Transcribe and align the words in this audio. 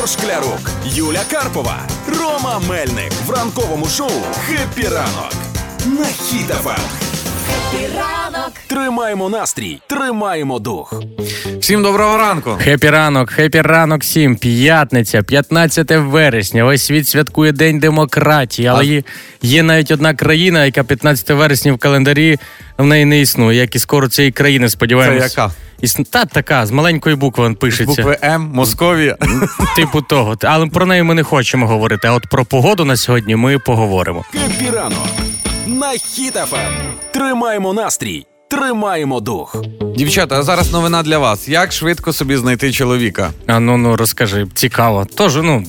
Ігор 0.00 0.08
Шклярук, 0.08 0.70
Юля 0.84 1.20
Карпова, 1.30 1.78
Рома 2.20 2.58
Мельник 2.68 3.12
в 3.26 3.30
ранковому 3.30 3.86
шоу 3.86 4.10
«Хеппі 4.46 4.88
ранок» 4.88 5.32
на 5.86 6.04
Хіт-ФМ. 6.04 6.80
ранок. 7.96 8.52
Тримаємо 8.66 9.28
настрій, 9.28 9.80
тримаємо 9.86 10.58
дух. 10.58 11.02
Всім 11.60 11.82
доброго 11.82 12.16
ранку. 12.16 12.58
Хеппі 12.60 12.90
ранок, 12.90 13.30
хеппі 13.30 13.60
ранок 13.60 14.02
всім. 14.02 14.36
П'ятниця, 14.36 15.22
15 15.22 15.90
вересня. 15.90 16.64
Весь 16.64 16.84
світ 16.84 17.08
святкує 17.08 17.52
День 17.52 17.78
демократії, 17.78 18.68
але 18.68 18.86
є, 18.86 19.02
є 19.42 19.62
навіть 19.62 19.90
одна 19.90 20.14
країна, 20.14 20.64
яка 20.64 20.84
15 20.84 21.30
вересня 21.30 21.72
в 21.72 21.78
календарі 21.78 22.38
в 22.78 22.84
неї 22.84 23.04
не 23.04 23.20
існує, 23.20 23.58
як 23.60 23.74
і 23.74 23.78
скоро 23.78 24.08
цієї 24.08 24.32
країни, 24.32 24.68
Це 25.20 25.28
яка? 25.28 25.50
Та 26.10 26.24
така, 26.24 26.66
з 26.66 26.70
маленької 26.70 27.16
букви 27.16 27.46
він 27.46 27.54
пишеться. 27.54 28.02
Букви 28.02 28.18
М, 28.24 28.50
Московія. 28.54 29.16
Типу 29.76 30.02
того. 30.02 30.36
Але 30.42 30.66
про 30.66 30.86
неї 30.86 31.02
ми 31.02 31.14
не 31.14 31.22
хочемо 31.22 31.66
говорити. 31.66 32.08
А 32.08 32.12
от 32.12 32.26
про 32.30 32.44
погоду 32.44 32.84
на 32.84 32.96
сьогодні 32.96 33.36
ми 33.36 33.58
поговоримо. 33.58 34.24
«Хеппі 34.32 34.70
ранок» 34.70 35.06
на 35.66 35.86
Хіт-ФМ. 35.86 36.72
Тримаємо 37.12 37.72
настрій, 37.72 38.26
тримаємо 38.50 39.20
дух. 39.20 39.56
Дівчата, 39.96 40.38
а 40.38 40.42
зараз 40.42 40.72
новина 40.72 41.02
для 41.02 41.18
вас. 41.18 41.48
Як 41.48 41.72
швидко 41.72 42.12
собі 42.12 42.36
знайти 42.36 42.72
чоловіка? 42.72 43.30
А 43.46 43.60
ну 43.60 43.76
ну 43.76 43.96
розкажи, 43.96 44.46
цікаво. 44.54 45.06
Тож, 45.16 45.36
ну 45.36 45.64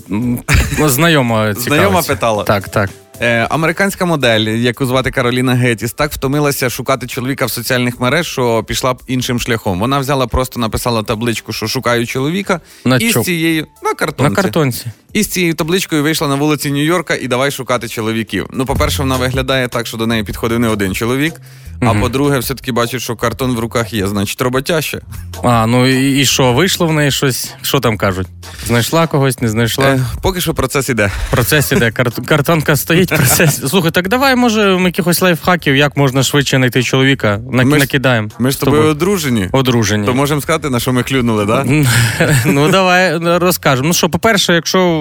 знайома 0.80 1.54
цікаво. 1.54 1.76
Знайома 1.76 2.02
питала? 2.02 2.44
Так, 2.44 2.70
так. 2.70 2.90
Е, 3.22 3.48
американська 3.50 4.06
модель, 4.06 4.40
яку 4.42 4.86
звати 4.86 5.12
Кароліна 5.12 5.54
Гетіс, 5.54 5.94
так 5.94 6.12
втомилася 6.12 6.70
шукати 6.70 7.08
чоловіка 7.08 7.46
в 7.46 7.52
соціальних 7.52 8.00
мереж, 8.00 8.28
що 8.28 8.64
пішла 8.64 8.94
б 8.94 9.02
іншим 9.08 9.40
шляхом. 9.40 9.80
Вона 9.80 10.00
взяла, 10.00 10.28
просто 10.28 10.60
написала 10.60 11.04
табличку, 11.04 11.54
що 11.54 11.68
шукаю 11.68 12.08
чоловіка, 12.08 12.62
Ну 12.86 12.98
і 12.98 13.12
чо? 13.12 13.22
з 13.22 13.26
цією 13.26 13.68
на 13.84 13.94
картонці. 13.94 14.30
На 14.30 14.36
картонці. 14.36 14.86
І 15.14 15.24
з 15.24 15.28
цією 15.28 15.54
табличкою 15.54 16.04
вийшла 16.04 16.28
на 16.28 16.36
вулиці 16.36 16.72
Нью-Йорка 16.72 17.16
і 17.22 17.28
давай 17.28 17.52
шукати 17.52 17.88
чоловіків. 17.88 18.46
Ну, 18.54 18.66
по-перше, 18.66 19.02
вона 19.02 19.18
виглядає 19.18 19.68
так, 19.68 19.88
що 19.88 19.98
до 19.98 20.08
неї 20.08 20.24
підходив 20.24 20.60
не 20.60 20.68
один 20.68 20.96
чоловік. 20.96 21.34
А 21.82 21.94
по-друге, 21.94 22.40
все-таки 22.40 22.72
бачить, 22.72 23.02
що 23.02 23.16
картон 23.16 23.56
в 23.56 23.60
руках 23.60 23.94
є, 23.94 24.08
значить, 24.08 24.42
роботяще. 24.42 25.02
А, 25.44 25.66
ну 25.66 25.88
і, 25.88 26.26
що, 26.26 26.54
вийшло 26.54 26.88
в 26.88 26.94
неї 26.94 27.12
щось? 27.12 27.54
Що 27.62 27.80
там 27.80 27.98
кажуть? 27.98 28.28
Знайшла 28.68 29.08
когось, 29.08 29.42
не 29.42 29.50
знайшла? 29.50 29.86
Е, 29.86 30.06
поки 30.22 30.42
що 30.42 30.54
процес 30.54 30.90
іде. 30.90 31.12
Процес 31.32 31.72
іде, 31.72 31.92
кар- 31.92 32.26
картонка 32.26 32.76
стоїть, 32.76 33.10
процес. 33.10 33.62
Слухай, 33.70 33.92
так 33.92 34.08
давай, 34.08 34.36
може, 34.36 34.78
ми 34.78 34.86
якихось 34.90 35.22
лайфхаків, 35.22 35.76
як 35.76 35.98
можна 35.98 36.24
швидше 36.24 36.58
знайти 36.58 36.84
чоловіка. 36.84 37.40
На, 37.52 37.64
Ми 37.64 37.72
ж- 37.74 37.80
накидаємо. 37.80 38.30
Ми 38.40 38.52
ж 38.52 38.58
з 38.58 38.60
тобою 38.60 38.84
одружені. 38.84 39.50
одружені. 39.52 40.06
То 40.06 40.14
можемо 40.14 40.42
сказати, 40.42 40.70
на 40.70 40.80
що 40.80 40.94
ми 40.94 41.04
клюнули, 41.04 41.46
так? 41.46 41.68
Да? 41.68 42.36
ну 42.46 42.70
давай 42.70 43.18
розкажемо. 43.18 43.88
Ну 43.88 43.94
що, 43.94 44.10
по-перше, 44.10 44.54
якщо 44.54 45.01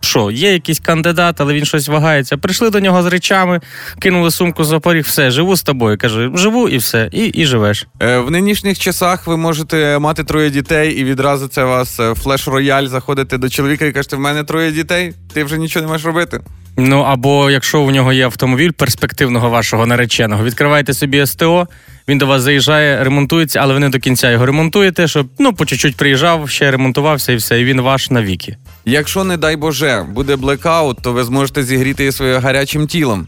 що, 0.00 0.30
є 0.30 0.52
якийсь 0.52 0.80
кандидат, 0.80 1.40
але 1.40 1.54
він 1.54 1.64
щось 1.64 1.88
вагається. 1.88 2.36
Прийшли 2.36 2.70
до 2.70 2.80
нього 2.80 3.02
з 3.02 3.06
речами, 3.06 3.60
кинули 3.98 4.30
сумку 4.30 4.64
за 4.64 4.80
поріг, 4.80 5.04
все, 5.04 5.30
живу 5.30 5.56
з 5.56 5.62
тобою. 5.62 5.98
Каже, 5.98 6.30
живу 6.34 6.68
і 6.68 6.76
все, 6.76 7.08
і, 7.12 7.24
і 7.26 7.46
живеш. 7.46 7.86
Е, 8.02 8.18
В 8.18 8.30
нинішніх 8.30 8.78
часах 8.78 9.26
ви 9.26 9.36
можете 9.36 9.98
мати 9.98 10.24
троє 10.24 10.50
дітей, 10.50 10.92
і 11.00 11.04
відразу 11.04 11.48
це 11.48 11.64
вас 11.64 12.00
флеш-рояль, 12.00 12.86
заходите 12.86 13.38
до 13.38 13.48
чоловіка 13.48 13.86
і 13.86 13.92
кажете, 13.92 14.16
в 14.16 14.20
мене 14.20 14.44
троє 14.44 14.72
дітей, 14.72 15.12
ти 15.34 15.44
вже 15.44 15.58
нічого 15.58 15.82
не 15.82 15.88
маєш 15.88 16.04
робити. 16.04 16.40
Ну 16.78 17.00
або 17.00 17.50
якщо 17.50 17.80
у 17.80 17.90
нього 17.90 18.12
є 18.12 18.24
автомобіль 18.24 18.70
перспективного 18.70 19.50
вашого 19.50 19.86
нареченого, 19.86 20.44
відкриваєте 20.44 20.94
собі 20.94 21.26
СТО, 21.26 21.68
він 22.08 22.18
до 22.18 22.26
вас 22.26 22.42
заїжджає, 22.42 23.04
ремонтується, 23.04 23.60
але 23.62 23.74
ви 23.74 23.80
не 23.80 23.88
до 23.88 23.98
кінця 23.98 24.30
його 24.30 24.46
ремонтуєте, 24.46 25.08
щоб 25.08 25.26
ну 25.38 25.52
по 25.52 25.66
чуть-чуть 25.66 25.96
приїжджав, 25.96 26.50
ще 26.50 26.70
ремонтувався 26.70 27.32
і 27.32 27.36
все, 27.36 27.60
і 27.60 27.64
він 27.64 27.80
ваш 27.80 28.10
навіки. 28.10 28.56
Якщо, 28.88 29.24
не 29.24 29.36
дай 29.36 29.56
Боже, 29.56 30.06
буде 30.12 30.36
блекаут, 30.36 30.98
то 31.02 31.12
ви 31.12 31.24
зможете 31.24 31.62
зігріти 31.62 32.02
її 32.02 32.12
своїм 32.12 32.40
гарячим 32.40 32.86
тілом. 32.86 33.26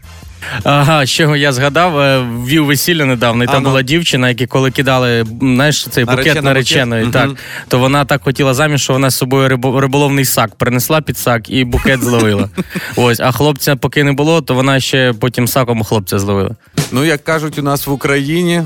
Ага, 0.63 1.05
ще 1.05 1.23
я 1.37 1.51
згадав, 1.51 1.99
е, 1.99 2.19
ввів 2.45 2.65
весілля 2.65 3.05
недавно, 3.05 3.43
і 3.43 3.47
там 3.47 3.63
ну. 3.63 3.69
була 3.69 3.81
дівчина, 3.81 4.29
яка 4.29 4.45
коли 4.45 4.71
кидали 4.71 5.25
знаєш, 5.41 5.87
цей 5.87 6.05
букет 6.05 6.17
Наречена 6.17 6.41
нареченої, 6.41 7.05
букет? 7.05 7.21
так 7.21 7.31
то 7.67 7.79
вона 7.79 8.05
так 8.05 8.23
хотіла 8.23 8.53
заміж, 8.53 8.81
що 8.81 8.93
вона 8.93 9.09
з 9.09 9.17
собою 9.17 9.49
рибо- 9.49 9.79
риболовний 9.79 10.25
сак 10.25 10.55
принесла 10.55 11.01
під 11.01 11.17
сак 11.17 11.49
і 11.49 11.63
букет 11.63 12.03
зловила. 12.03 12.49
Ось, 12.95 13.19
а 13.19 13.31
хлопця 13.31 13.75
поки 13.75 14.03
не 14.03 14.11
було, 14.11 14.41
то 14.41 14.53
вона 14.53 14.79
ще 14.79 15.13
потім 15.19 15.47
саком 15.47 15.83
хлопця 15.83 16.19
зловила. 16.19 16.55
Ну, 16.91 17.05
як 17.05 17.23
кажуть 17.23 17.59
у 17.59 17.61
нас 17.61 17.87
в 17.87 17.91
Україні, 17.91 18.63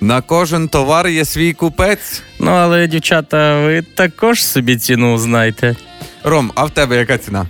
на 0.00 0.20
кожен 0.20 0.68
товар 0.68 1.08
є 1.08 1.24
свій 1.24 1.52
купець. 1.52 2.22
Ну, 2.38 2.50
але, 2.50 2.86
дівчата, 2.86 3.60
ви 3.60 3.82
також 3.82 4.44
собі 4.44 4.76
ціну 4.76 5.18
знаєте. 5.18 5.76
Ром, 6.24 6.52
а 6.54 6.64
в 6.64 6.70
тебе 6.70 6.96
яка 6.96 7.18
ціна? 7.18 7.46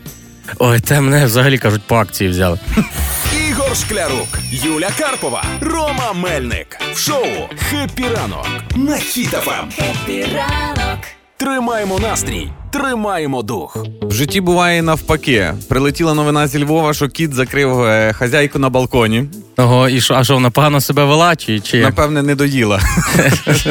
Ой, 0.59 0.81
те 0.81 1.01
мене 1.01 1.27
взагалі 1.27 1.59
кажуть, 1.59 1.83
по 1.87 1.97
акції 1.97 2.31
взяли. 2.31 2.59
Ігор 3.51 3.77
Шклярук, 3.77 4.29
Юля 4.51 4.89
Карпова, 4.99 5.45
Рома 5.61 6.13
Мельник 6.13 6.79
в 6.93 6.99
шоу 6.99 7.27
«Хеппі 7.71 8.05
ранок» 8.17 8.47
на 8.77 8.93
Хіт-ФМ. 8.97 9.71
Хеппі 9.77 10.27
ранок. 10.35 10.99
Тримаємо 11.37 11.99
настрій, 11.99 12.53
тримаємо 12.73 13.43
дух. 13.43 13.77
Житті 14.21 14.41
буває 14.41 14.83
навпаки. 14.83 15.55
Прилетіла 15.69 16.15
новина 16.15 16.47
зі 16.47 16.65
Львова, 16.65 16.95
що 16.95 17.09
кіт 17.09 17.35
закрив 17.35 17.81
е, 17.81 18.13
хазяйку 18.13 18.59
на 18.59 18.69
балконі. 18.69 19.25
Ого, 19.57 19.89
і 19.89 20.01
що, 20.01 20.15
а 20.15 20.25
що, 20.25 20.35
вона 20.35 20.51
погано 20.51 20.81
себе 20.81 21.05
вела, 21.05 21.37
чи, 21.37 21.61
чи? 21.61 21.81
Напевне, 21.81 22.23
не 22.23 22.35
доїла. 22.35 22.81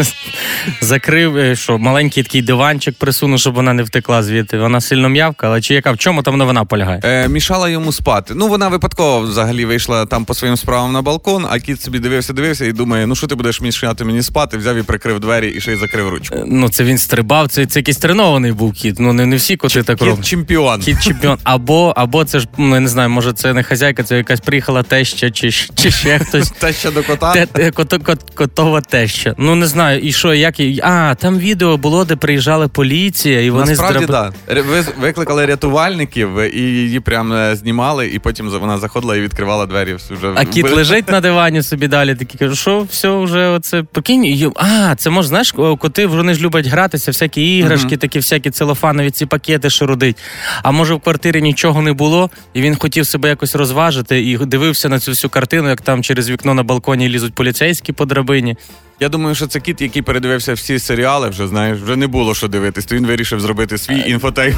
закрив, 0.82 1.38
е, 1.38 1.56
що 1.56 1.78
маленький 1.78 2.24
такий 2.24 2.42
диванчик 2.42 2.96
присунув, 2.98 3.40
щоб 3.40 3.54
вона 3.54 3.74
не 3.74 3.84
втекла 3.84 4.24
звідти. 4.24 4.58
Вона 4.58 4.82
сильно 4.82 5.10
м'явкала, 5.10 5.62
чи 5.62 5.74
яка 5.74 5.92
в 5.92 5.98
чому 5.98 6.24
там 6.24 6.38
новина 6.38 6.66
полягає? 6.66 7.02
Е, 7.04 7.28
мішала 7.28 7.70
йому 7.70 7.92
спати. 7.92 8.34
Ну, 8.36 8.48
вона 8.48 8.68
випадково 8.68 9.20
взагалі 9.20 9.66
вийшла 9.66 10.06
там 10.06 10.26
по 10.26 10.34
своїм 10.34 10.58
справам 10.58 10.92
на 10.94 11.02
балкон, 11.02 11.46
а 11.50 11.60
кіт 11.60 11.82
собі 11.82 12.00
дивився, 12.00 12.34
дивився 12.34 12.66
і 12.66 12.72
думає: 12.72 13.08
ну 13.08 13.16
що 13.16 13.28
ти 13.28 13.36
будеш 13.36 13.62
мішати 13.62 14.06
мені 14.06 14.22
спати? 14.22 14.58
Взяв 14.58 14.78
і 14.78 14.84
прикрив 14.84 15.20
двері 15.20 15.50
і 15.50 15.62
ще 15.62 15.74
й 15.74 15.76
закрив 15.76 16.10
ручку. 16.10 16.36
Е, 16.36 16.44
Ну, 16.48 16.70
це 16.70 16.84
він 16.84 16.98
стрибав, 16.98 17.48
це, 17.48 17.66
це 17.66 17.80
якийсь 17.80 17.98
тренований 17.98 18.52
був 18.52 18.74
кіт. 18.74 18.96
Ну, 19.00 19.14
не, 19.14 19.26
не 19.26 19.36
всі 19.36 19.56
коти 19.56 19.84
так 19.84 19.98
Кіт 20.00 20.08
роблять. 20.08 20.26
Чемпіон. 20.40 20.82
Кіт 20.82 21.04
чемпіон. 21.04 21.38
Або, 21.44 21.94
або 21.96 22.26
це 22.26 22.40
ж, 22.40 22.48
ну, 22.58 22.74
я 22.76 22.80
не 22.80 22.88
знаю, 22.88 23.10
може 23.10 23.34
це 23.34 23.54
не 23.54 23.64
хазяйка, 23.64 24.04
це 24.04 24.18
якась 24.18 24.40
приїхала 24.40 24.84
теща, 24.84 25.32
чи, 25.32 25.52
чи 25.52 25.92
ще 25.92 26.20
хтось. 26.20 26.50
Та 26.60 26.74
ще 26.74 26.92
до 26.92 27.04
кота. 27.04 27.46
Те, 27.46 27.72
кото, 27.72 28.00
кот, 28.00 28.20
котова 28.36 28.82
теща. 28.82 29.36
Ну 29.38 29.56
не 29.56 29.68
знаю, 29.68 30.00
і 30.00 30.12
що, 30.12 30.34
як 30.34 30.60
і- 30.60 30.80
А, 30.84 31.16
там 31.16 31.38
відео 31.40 31.78
було, 31.78 32.06
де 32.06 32.16
приїжджала 32.16 32.68
поліція, 32.68 33.42
і 33.42 33.50
вони 33.50 33.66
Насправді, 33.66 34.06
здраб- 34.06 34.32
Да. 34.48 34.62
Ви 34.62 34.86
викликали 35.00 35.46
рятувальників 35.46 36.56
і 36.56 36.60
її 36.60 37.00
прям 37.00 37.34
е, 37.34 37.56
знімали, 37.56 38.08
і 38.08 38.20
потім 38.20 38.50
вона 38.50 38.78
заходила 38.78 39.16
і 39.16 39.22
відкривала 39.22 39.66
двері. 39.66 39.94
Вже 39.94 40.34
А 40.36 40.46
кіт 40.46 40.72
лежить 40.72 41.12
на 41.12 41.22
дивані 41.30 41.64
собі 41.64 41.88
далі. 41.88 42.16
Такий 42.16 42.38
каже, 42.40 42.56
що 42.56 42.88
все 42.90 43.10
вже 43.10 43.48
оце 43.48 43.84
покинь. 43.84 44.52
А, 44.56 44.96
це 44.96 45.10
може, 45.10 45.28
знаєш, 45.28 45.52
коти 45.80 46.06
вони 46.06 46.34
ж 46.34 46.42
люблять 46.42 46.68
гратися, 46.68 47.12
всякі 47.12 47.58
іграшки, 47.58 47.98
такі 47.98 48.20
всякі 48.20 48.52
целофанові 48.52 49.12
ці 49.12 49.26
пакети, 49.26 49.70
що 49.70 49.88
родить. 49.88 50.18
А 50.64 50.72
може 50.72 50.94
в 50.94 51.00
квартирі 51.00 51.42
нічого 51.42 51.82
не 51.82 51.94
було, 51.94 52.30
і 52.54 52.62
він 52.62 52.76
хотів 52.76 53.08
себе 53.08 53.30
якось 53.30 53.56
розважити 53.56 54.22
і 54.22 54.38
дивився 54.38 54.90
на 54.90 55.00
цю 55.00 55.12
всю 55.12 55.32
картину, 55.32 55.70
як 55.70 55.82
там 55.82 56.04
через 56.04 56.30
вікно 56.30 56.54
на 56.54 56.64
балконі 56.64 57.10
лізуть 57.10 57.34
поліцейські 57.34 57.94
по 57.94 58.06
драбині. 58.06 58.56
Я 59.02 59.10
думаю, 59.10 59.36
що 59.36 59.48
це 59.48 59.60
кіт, 59.60 59.82
який 59.82 60.02
передивився 60.02 60.54
всі 60.54 60.80
серіали, 60.80 61.30
вже 61.30 61.48
знаєш, 61.48 61.80
вже 61.80 61.96
не 61.96 62.08
було 62.08 62.36
що 62.36 62.48
дивитись. 62.48 62.86
То 62.86 62.96
він 62.96 63.06
вирішив 63.08 63.40
зробити 63.40 63.78
свій 63.78 64.04
інфотейк. 64.08 64.56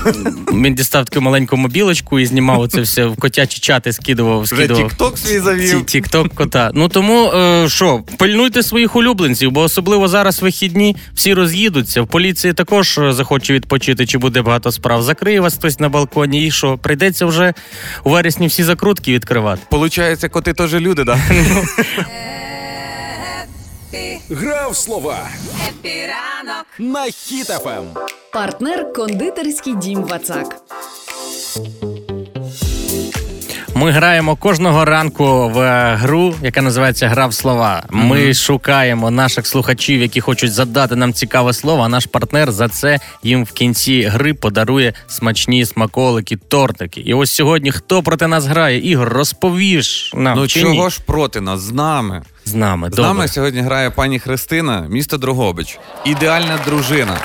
Він 0.53 0.75
дістав 0.75 1.05
таку 1.05 1.21
маленьку 1.21 1.57
мобілочку 1.57 2.19
і 2.19 2.25
знімав 2.25 2.67
це 2.67 2.81
все 2.81 3.05
в 3.05 3.15
котячі 3.15 3.59
чати, 3.59 3.93
скидував, 3.93 4.41
Вже 4.41 4.55
скидував. 4.55 4.83
тік-ток 4.89 5.17
свій 5.17 5.39
завів. 5.39 5.85
Тік-ток 5.85 6.35
кота. 6.35 6.71
Ну 6.73 6.87
тому 6.89 7.31
е, 7.31 7.69
що, 7.69 8.03
пильнуйте 8.17 8.63
своїх 8.63 8.95
улюбленців, 8.95 9.51
бо 9.51 9.61
особливо 9.61 10.07
зараз 10.07 10.41
вихідні 10.41 10.95
всі 11.13 11.33
роз'їдуться. 11.33 12.01
В 12.01 12.07
поліції 12.07 12.53
також 12.53 12.97
е, 12.97 13.13
захоче 13.13 13.53
відпочити, 13.53 14.05
чи 14.05 14.17
буде 14.17 14.41
багато 14.41 14.71
справ. 14.71 15.03
Закриє 15.03 15.41
вас 15.41 15.53
хтось 15.55 15.79
на 15.79 15.89
балконі, 15.89 16.47
і 16.47 16.51
що? 16.51 16.77
Прийдеться 16.77 17.25
вже 17.25 17.53
у 18.03 18.09
вересні 18.09 18.47
всі 18.47 18.63
закрутки 18.63 19.13
відкривати. 19.13 19.61
Получається, 19.69 20.29
коти 20.29 20.53
теж 20.53 20.73
люди, 20.73 21.05
так? 21.05 21.17
Гра 24.33 24.65
в 24.65 24.75
слова 24.75 25.29
Хеппі 25.69 26.22
ранок 26.22 26.65
на 26.79 27.01
Хіт-ФМ. 27.01 27.85
Партнер 28.33 28.93
кондитерський 28.93 29.75
дім 29.75 30.03
Вацак. 30.03 30.61
Ми 33.81 33.91
граємо 33.91 34.35
кожного 34.35 34.85
ранку 34.85 35.49
в 35.49 35.95
гру, 35.95 36.35
яка 36.41 36.61
називається 36.61 37.07
Гра 37.07 37.27
в 37.27 37.33
слова. 37.33 37.83
Ми 37.89 38.33
шукаємо 38.33 39.11
наших 39.11 39.47
слухачів, 39.47 40.01
які 40.01 40.21
хочуть 40.21 40.53
задати 40.53 40.95
нам 40.95 41.13
цікаве 41.13 41.53
слово. 41.53 41.83
А 41.83 41.87
наш 41.87 42.05
партнер 42.05 42.51
за 42.51 42.67
це 42.67 42.99
їм 43.23 43.43
в 43.43 43.51
кінці 43.51 44.01
гри 44.01 44.33
подарує 44.33 44.93
смачні 45.07 45.65
смаколики, 45.65 46.35
тортики. 46.35 47.01
І 47.01 47.13
ось 47.13 47.31
сьогодні 47.31 47.71
хто 47.71 48.03
проти 48.03 48.27
нас 48.27 48.45
грає? 48.45 48.91
Ігор, 48.91 49.09
розповіш 49.09 50.13
нам 50.15 50.37
Ну 50.37 50.47
чи 50.47 50.63
ні? 50.63 50.75
чого 50.75 50.89
ж 50.89 50.99
проти 51.05 51.41
нас? 51.41 51.59
З 51.59 51.71
нами. 51.71 52.21
з 52.45 52.53
нами. 52.55 52.89
З 52.91 52.97
нами 52.97 53.27
сьогодні 53.27 53.61
грає 53.61 53.89
пані 53.89 54.19
Христина, 54.19 54.85
місто 54.89 55.17
Дрогобич. 55.17 55.79
Ідеальна 56.05 56.59
дружина. 56.65 57.17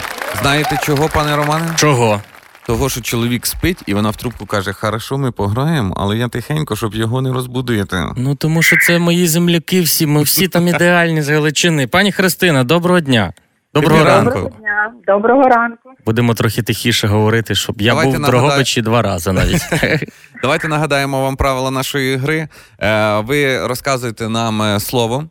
Знаєте 0.42 0.78
чого, 0.82 1.08
пане 1.08 1.36
Романе? 1.36 1.66
Чого? 1.76 2.20
Того, 2.66 2.88
що 2.88 3.00
чоловік 3.00 3.46
спить, 3.46 3.82
і 3.86 3.94
вона 3.94 4.10
в 4.10 4.16
трубку 4.16 4.46
каже: 4.46 4.72
Хорошо, 4.72 5.18
ми 5.18 5.32
пограємо, 5.32 5.94
але 5.96 6.16
я 6.16 6.28
тихенько, 6.28 6.76
щоб 6.76 6.94
його 6.94 7.22
не 7.22 7.32
розбудити. 7.32 8.04
Ну 8.16 8.34
тому 8.34 8.62
що 8.62 8.76
це 8.76 8.98
мої 8.98 9.26
земляки 9.26 9.80
всі, 9.80 10.06
ми 10.06 10.22
всі 10.22 10.48
там 10.48 10.68
ідеальні 10.74 11.22
з 11.22 11.28
Галичини. 11.28 11.86
Пані 11.86 12.12
Христина, 12.12 12.64
доброго 12.64 13.00
дня. 13.00 13.32
Доброго 13.74 14.04
ранку. 14.04 14.30
Доброго 14.30 14.56
дня, 14.60 14.92
доброго 15.06 15.42
ранку. 15.42 15.90
Будемо 16.06 16.34
трохи 16.34 16.62
тихіше 16.62 17.06
говорити, 17.06 17.54
щоб 17.54 17.80
я 17.80 17.90
Давайте 17.90 18.18
був 18.18 18.26
в 18.26 18.30
Дрогобичі 18.30 18.82
два 18.82 19.02
рази 19.02 19.32
навіть. 19.32 19.62
Давайте 20.42 20.68
нагадаємо 20.68 21.22
вам 21.22 21.36
правила 21.36 21.70
нашої 21.70 22.16
гри. 22.16 22.48
Е, 22.80 23.20
Ви 23.20 23.66
розказуєте 23.66 24.28
нам 24.28 24.62
е, 24.62 24.80
слово. 24.80 25.24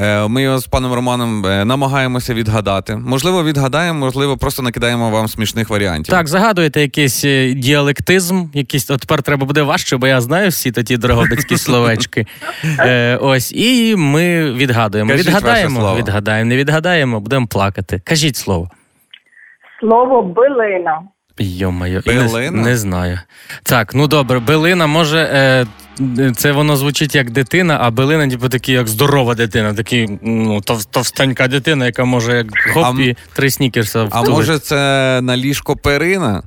Е, 0.00 0.28
Ми 0.28 0.42
його 0.42 0.58
з 0.58 0.66
паном 0.66 0.92
Романом 0.92 1.46
е, 1.46 1.64
намагаємося 1.64 2.34
відгадати. 2.34 2.96
Можливо, 2.96 3.44
відгадаємо, 3.44 3.98
можливо, 3.98 4.36
просто 4.36 4.62
накидаємо 4.62 5.10
вам 5.10 5.28
смішних 5.28 5.70
варіантів. 5.70 6.14
Так, 6.14 6.28
загадуєте 6.28 6.80
якийсь 6.80 7.24
е, 7.24 7.52
діалектизм, 7.52 8.46
якийсь 8.54 8.90
от 8.90 9.00
тепер 9.00 9.22
треба 9.22 9.46
буде 9.46 9.62
важче, 9.62 9.96
бо 9.96 10.06
я 10.06 10.20
знаю 10.20 10.48
всі 10.48 10.70
ті 10.70 10.96
дрогобицькі 10.96 11.56
словечки. 11.66 12.26
Е, 12.78 13.16
ось, 13.16 13.52
і 13.52 13.96
ми 13.96 14.52
відгадуємо. 14.52 15.10
Кажіть 15.10 15.26
відгадаємо, 15.26 15.80
слово. 15.80 15.96
відгадаємо, 15.96 16.48
не 16.48 16.56
відгадаємо, 16.56 17.20
будемо 17.20 17.46
плакати. 17.46 18.02
Кажіть 18.04 18.36
слово. 18.36 18.68
Слово 19.80 20.22
билина. 20.22 21.00
Йо-моє, 21.40 22.02
не, 22.06 22.50
не 22.50 22.76
знаю. 22.76 23.20
Так, 23.62 23.94
ну 23.94 24.06
добре, 24.06 24.38
билина 24.38 24.86
може. 24.86 25.18
Е, 25.18 25.66
це 26.36 26.52
воно 26.52 26.76
звучить 26.76 27.14
як 27.14 27.30
дитина, 27.30 27.78
а 27.80 27.90
билина, 27.90 28.28
типу, 28.28 28.48
такі, 28.48 28.72
як 28.72 28.88
здорова 28.88 29.34
дитина, 29.34 29.74
такі, 29.74 30.08
ну, 30.22 30.60
тов, 30.60 30.84
товстенька 30.84 31.48
дитина, 31.48 31.86
яка 31.86 32.04
може 32.04 32.36
як 32.36 32.46
хоп 32.74 32.96
А 32.98 33.02
і 33.02 33.16
три 33.32 33.50
снікерса 33.50 34.00
А 34.10 34.20
втулить. 34.20 34.30
може, 34.30 34.58
це 34.58 35.20
на 35.22 35.36
ліжко 35.36 35.76
перина? 35.76 36.42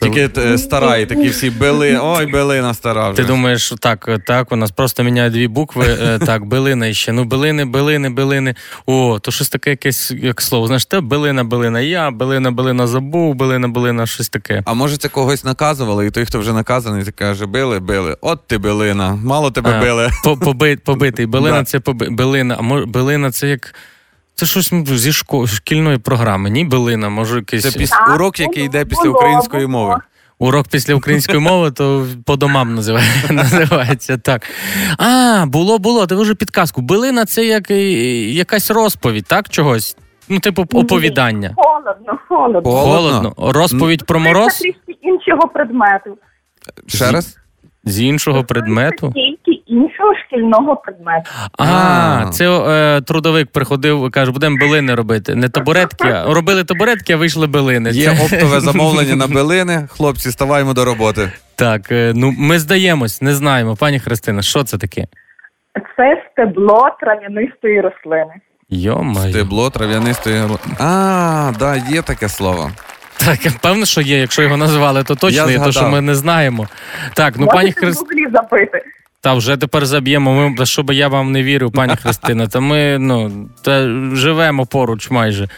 Тільки 0.00 0.30
е, 0.40 0.58
стара, 0.58 0.96
і 0.96 1.06
такі 1.06 1.28
всі 1.28 1.50
били. 1.50 1.98
Ой, 2.02 2.26
билина 2.26 2.74
стара. 2.74 3.10
Вже. 3.10 3.22
Ти 3.22 3.28
думаєш, 3.28 3.72
так, 3.80 4.04
е, 4.08 4.18
так, 4.18 4.52
у 4.52 4.56
нас 4.56 4.70
просто 4.70 5.02
міняють 5.02 5.32
дві 5.32 5.48
букви. 5.48 5.86
е, 6.02 6.18
Так, 6.26 6.44
билина 6.44 6.86
іще. 6.86 7.12
Ну, 7.12 7.24
билини, 7.24 7.64
билини, 7.64 8.10
билини. 8.10 8.54
О, 8.86 9.18
то 9.22 9.30
щось 9.30 9.48
таке 9.48 9.70
якесь 9.70 10.10
як 10.10 10.40
слово. 10.42 10.66
Знаєш, 10.66 10.84
те 10.84 11.00
билина, 11.00 11.44
билина, 11.44 11.80
я, 11.80 12.10
билина, 12.10 12.50
билина 12.50 12.86
забув, 12.86 13.34
билина, 13.34 13.68
билина, 13.68 14.06
щось 14.06 14.28
таке. 14.28 14.62
А 14.64 14.74
може, 14.74 14.96
це 14.96 15.08
когось 15.08 15.44
наказували, 15.44 16.06
і 16.06 16.10
той, 16.10 16.24
хто 16.24 16.38
вже 16.38 16.52
наказаний, 16.52 17.04
ти 17.04 17.12
каже, 17.12 17.46
били, 17.46 17.80
били. 17.80 18.16
От 18.20 18.46
ти 18.46 18.58
билина, 18.58 19.18
мало 19.24 19.50
тебе 19.50 19.80
били. 19.80 20.10
По, 20.24 20.36
побитий. 20.84 21.26
Билина 21.30 21.64
це 21.64 21.80
билина. 22.10 22.56
А 22.58 22.62
може, 22.62 22.86
билина 22.86 23.30
це 23.30 23.48
як. 23.48 23.74
Це 24.40 24.46
щось 24.46 24.72
ну, 24.72 24.84
зі 24.86 25.12
шко, 25.12 25.46
шкільної 25.46 25.98
програми. 25.98 26.50
Ні, 26.50 26.64
билина, 26.64 27.08
може 27.08 27.36
якийсь 27.36 27.62
Це 27.62 27.78
піс... 27.78 27.90
Так, 27.90 28.14
урок, 28.14 28.40
який 28.40 28.64
йде 28.64 28.84
після 28.84 29.02
було, 29.02 29.14
української 29.14 29.66
було. 29.66 29.78
мови. 29.78 30.00
урок 30.38 30.68
після 30.68 30.94
української 30.94 31.38
мови, 31.38 31.70
то 31.70 32.06
по 32.26 32.36
домам 32.36 32.74
називається 33.30 34.18
так. 34.18 34.42
А, 34.98 35.44
було, 35.46 35.78
було. 35.78 36.06
Ти 36.06 36.14
вже 36.14 36.34
підказку. 36.34 36.80
Билина 36.80 37.24
це 37.24 37.44
як 37.44 37.70
е, 37.70 37.82
якась 38.30 38.70
розповідь, 38.70 39.26
так? 39.26 39.48
Чогось? 39.48 39.96
Ну, 40.28 40.40
типу, 40.40 40.62
оповідання. 40.62 41.54
Холодно, 41.56 42.18
холодно. 42.28 42.70
Холодно. 42.72 43.34
Розповідь 43.38 44.06
про 44.06 44.20
мороз 44.20 44.58
Це 44.58 44.62
трішки 44.62 44.92
іншого 45.02 45.48
предмету. 45.48 46.18
Ще 46.86 47.10
раз? 47.10 47.36
з 47.84 48.00
іншого 48.00 48.44
предмету. 48.44 49.12
Іншого 49.70 50.14
шкільного 50.26 50.76
предмету. 50.76 51.30
А, 51.58 51.64
А. 51.64 52.30
це 52.30 52.48
е, 52.50 53.00
трудовик 53.00 53.50
приходив 53.52 54.10
каже, 54.10 54.30
будемо 54.32 54.56
билини 54.60 54.94
робити. 54.94 55.34
Не 55.34 55.48
табуретки, 55.48 56.08
а 56.08 56.34
робили 56.34 56.64
табуретки, 56.64 57.12
а 57.12 57.16
вийшли 57.16 57.46
билини. 57.46 57.90
Є 57.90 58.04
Це- 58.16 58.24
оптове 58.24 58.60
замовлення 58.70 59.16
на 59.16 59.26
билини. 59.26 59.88
Хлопці, 59.90 60.30
ставаємо 60.30 60.72
до 60.74 60.84
роботи. 60.84 61.32
Так, 61.56 61.92
е, 61.92 62.12
ну 62.16 62.34
ми 62.38 62.58
здаємось, 62.58 63.22
не 63.22 63.34
знаємо. 63.34 63.76
Пані 63.76 64.00
Христина, 64.00 64.42
що 64.42 64.62
це 64.64 64.78
таке? 64.78 65.06
Це 65.96 66.22
стебло 66.32 66.88
трав'янистої 67.00 67.80
рослини. 67.80 68.34
Йо-моє. 68.70 69.30
Стебло 69.30 69.70
трав'янистої. 69.70 70.36
ро- 70.42 70.58
А, 70.78 71.52
да, 71.58 71.76
є 71.76 72.02
таке 72.02 72.28
слово. 72.28 72.70
Так, 73.26 73.38
певно, 73.62 73.86
що 73.86 74.00
є. 74.00 74.18
Якщо 74.20 74.42
його 74.42 74.56
назвали, 74.56 75.04
то 75.04 75.14
точно 75.14 75.44
Я 75.46 75.50
є, 75.52 75.58
то 75.58 75.62
що 75.64 75.72
згадав. 75.72 75.92
ми 75.92 76.00
не 76.00 76.14
знаємо. 76.14 76.66
Так, 77.14 77.34
ну 77.38 77.46
пані 77.46 77.58
Можете 77.60 77.80
в 77.80 77.84
Христина. 77.84 78.08
гуглі 78.10 78.32
запити. 78.32 78.82
Та 79.20 79.34
вже 79.34 79.56
тепер 79.56 79.86
заб'ємо. 79.86 80.34
Ми 80.34 80.54
та 80.56 80.66
щоб 80.66 80.92
я 80.92 81.08
вам 81.08 81.32
не 81.32 81.42
вірив, 81.42 81.72
пані 81.72 81.96
Христина. 82.02 82.46
Та 82.46 82.60
ми 82.60 82.98
ну 82.98 83.48
та 83.62 83.88
живемо 84.14 84.66
поруч 84.66 85.10
майже. 85.10 85.48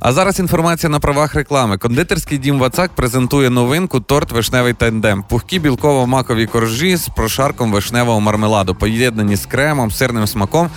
А 0.00 0.12
зараз 0.12 0.38
інформація 0.38 0.90
на 0.90 1.00
правах 1.00 1.34
реклами. 1.34 1.78
Кондитерський 1.78 2.38
дім 2.38 2.58
Вацак 2.58 2.90
презентує 2.94 3.50
новинку 3.50 4.00
торт 4.00 4.32
вишневий 4.32 4.72
тандем. 4.72 5.24
Пухкі 5.28 5.60
білково-макові 5.60 6.46
коржі 6.46 6.96
з 6.96 7.08
прошарком 7.08 7.72
вишневого 7.72 8.20
мармеладу, 8.20 8.74
поєднані 8.74 9.36
з 9.36 9.46
кремом, 9.46 9.90
сирним 9.90 10.26
смаком, 10.26 10.70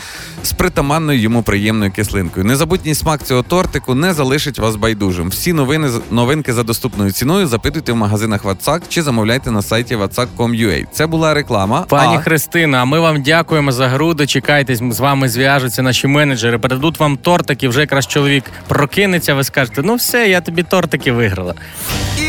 з 0.44 0.54
притаманною 0.54 1.19
йому 1.19 1.44
приємною 1.44 1.92
кислинкою. 1.92 2.45
Незабутній 2.45 2.95
смак 2.95 3.24
цього 3.24 3.44
тортику 3.44 3.95
не 3.95 4.13
залишить 4.13 4.60
вас 4.60 4.75
байдужим. 4.75 5.30
Всі 5.30 5.54
новини 5.54 5.89
новинки 6.12 6.54
за 6.54 6.63
доступною 6.63 7.12
ціною 7.12 7.48
запитуйте 7.48 7.92
в 7.92 7.95
магазинах 7.95 8.44
Вацак 8.44 8.84
чи 8.89 9.01
замовляйте 9.01 9.51
на 9.51 9.62
сайті 9.62 9.95
vatsak.com.ua. 9.95 10.86
Це 10.92 11.07
була 11.07 11.34
реклама. 11.34 11.86
Пані 11.89 12.16
а... 12.16 12.19
Христина, 12.19 12.86
ми 12.86 13.00
вам 13.00 13.22
дякуємо 13.22 13.72
за 13.72 13.88
гру. 13.88 14.13
Дочекайтесь, 14.13 14.80
з 14.92 15.00
вами 15.00 15.30
зв'яжуться 15.30 15.81
наші 15.81 16.07
менеджери. 16.07 16.57
Передадуть 16.57 17.00
вам 17.00 17.18
тортики. 17.18 17.68
Вже 17.68 17.81
якраз 17.81 18.07
чоловік 18.07 18.44
прокинеться. 18.72 19.34
Ви 19.34 19.44
скажете, 19.44 19.82
ну 19.84 19.96
все, 19.96 20.30
я 20.30 20.42
тобі 20.42 20.64
тортики 20.64 21.12
виграла. 21.12 21.56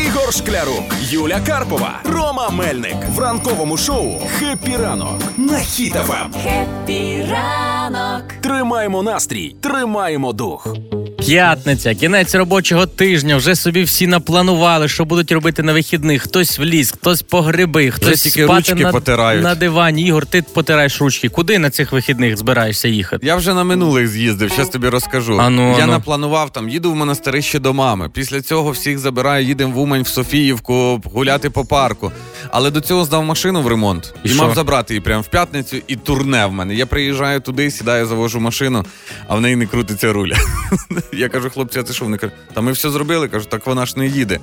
Ігор 0.05 0.33
Шклярук, 0.33 0.95
Юля 1.01 1.39
Карпова, 1.47 1.99
Рома 2.03 2.49
Мельник 2.49 2.95
в 3.15 3.19
ранковому 3.19 3.77
шоу 3.77 4.21
«Хеппі 4.39 4.77
ранок» 4.77 5.21
на 5.37 5.53
Ем. 5.53 5.61
Хіт-ФМ. 5.61 6.33
Хеппі 6.43 7.25
ранок. 7.31 8.23
Тримаємо 8.41 9.03
настрій, 9.03 9.55
тримаємо 9.61 10.33
дух. 10.33 10.75
П'ятниця, 11.25 11.95
кінець 11.95 12.35
робочого 12.35 12.85
тижня. 12.85 13.37
Вже 13.37 13.55
собі 13.55 13.83
всі 13.83 14.07
напланували, 14.07 14.87
що 14.87 15.05
будуть 15.05 15.31
робити 15.31 15.63
на 15.63 15.73
вихідних. 15.73 16.21
Хтось 16.21 16.59
в 16.59 16.61
ліс, 16.61 16.91
хтось 16.91 17.21
по 17.21 17.41
гриби, 17.41 17.91
хтось 17.91 18.23
тільки 18.23 18.43
спати 18.43 18.71
ручки 18.71 18.83
на, 18.83 18.91
потирають. 18.91 19.43
на 19.43 19.55
дивані. 19.55 20.01
Ігор, 20.01 20.25
ти 20.25 20.41
потираєш 20.41 21.01
ручки. 21.01 21.29
Куди 21.29 21.59
на 21.59 21.69
цих 21.69 21.91
вихідних 21.91 22.37
збираєшся 22.37 22.87
їхати? 22.87 23.27
Я 23.27 23.35
вже 23.35 23.53
на 23.53 23.63
минулих 23.63 24.07
з'їздив, 24.07 24.49
зараз 24.49 24.69
тобі 24.69 24.89
розкажу. 24.89 25.37
А 25.41 25.49
ну, 25.49 25.77
я 25.77 25.83
а 25.83 25.85
ну. 25.85 25.91
напланував 25.91 26.49
там, 26.53 26.69
їду 26.69 26.91
в 26.91 26.95
монастирище 26.95 27.59
до 27.59 27.73
мами. 27.73 28.09
Після 28.13 28.41
цього 28.41 28.71
всіх 28.71 28.99
забираю, 28.99 29.45
їдемо 29.45 29.73
в 29.73 29.79
Умань 29.79 30.01
в 30.01 30.07
Софіївку 30.07 31.01
гуляти 31.05 31.49
по 31.49 31.65
парку. 31.65 32.11
Але 32.51 32.71
до 32.71 32.81
цього 32.81 33.05
здав 33.05 33.23
машину 33.23 33.61
в 33.61 33.67
ремонт 33.67 34.13
І 34.23 34.29
і, 34.29 34.33
мав 34.33 34.55
забрати 34.55 34.93
її 34.93 35.01
прямо 35.01 35.21
в 35.21 35.27
п'ятницю, 35.27 35.77
і 35.87 35.95
турне 35.95 36.45
в 36.45 36.51
мене. 36.51 36.75
Я 36.75 36.85
приїжджаю 36.85 37.39
туди, 37.39 37.71
сідаю, 37.71 38.05
завожу 38.05 38.39
машину, 38.39 38.85
а 39.27 39.35
в 39.35 39.41
неї 39.41 39.55
не 39.55 39.65
крутиться 39.65 40.13
руля. 40.13 40.35
Я 41.17 41.29
кажу, 41.29 41.49
хлопці, 41.49 41.79
а 41.79 41.83
це 41.83 41.93
що? 41.93 42.05
Вони 42.05 42.17
кажуть, 42.17 42.35
та 42.53 42.61
ми 42.61 42.71
все 42.71 42.89
зробили. 42.89 43.27
Кажу, 43.27 43.45
так 43.45 43.65
вона 43.67 43.85
ж 43.85 43.93
не 43.97 44.07
їде. 44.07 44.39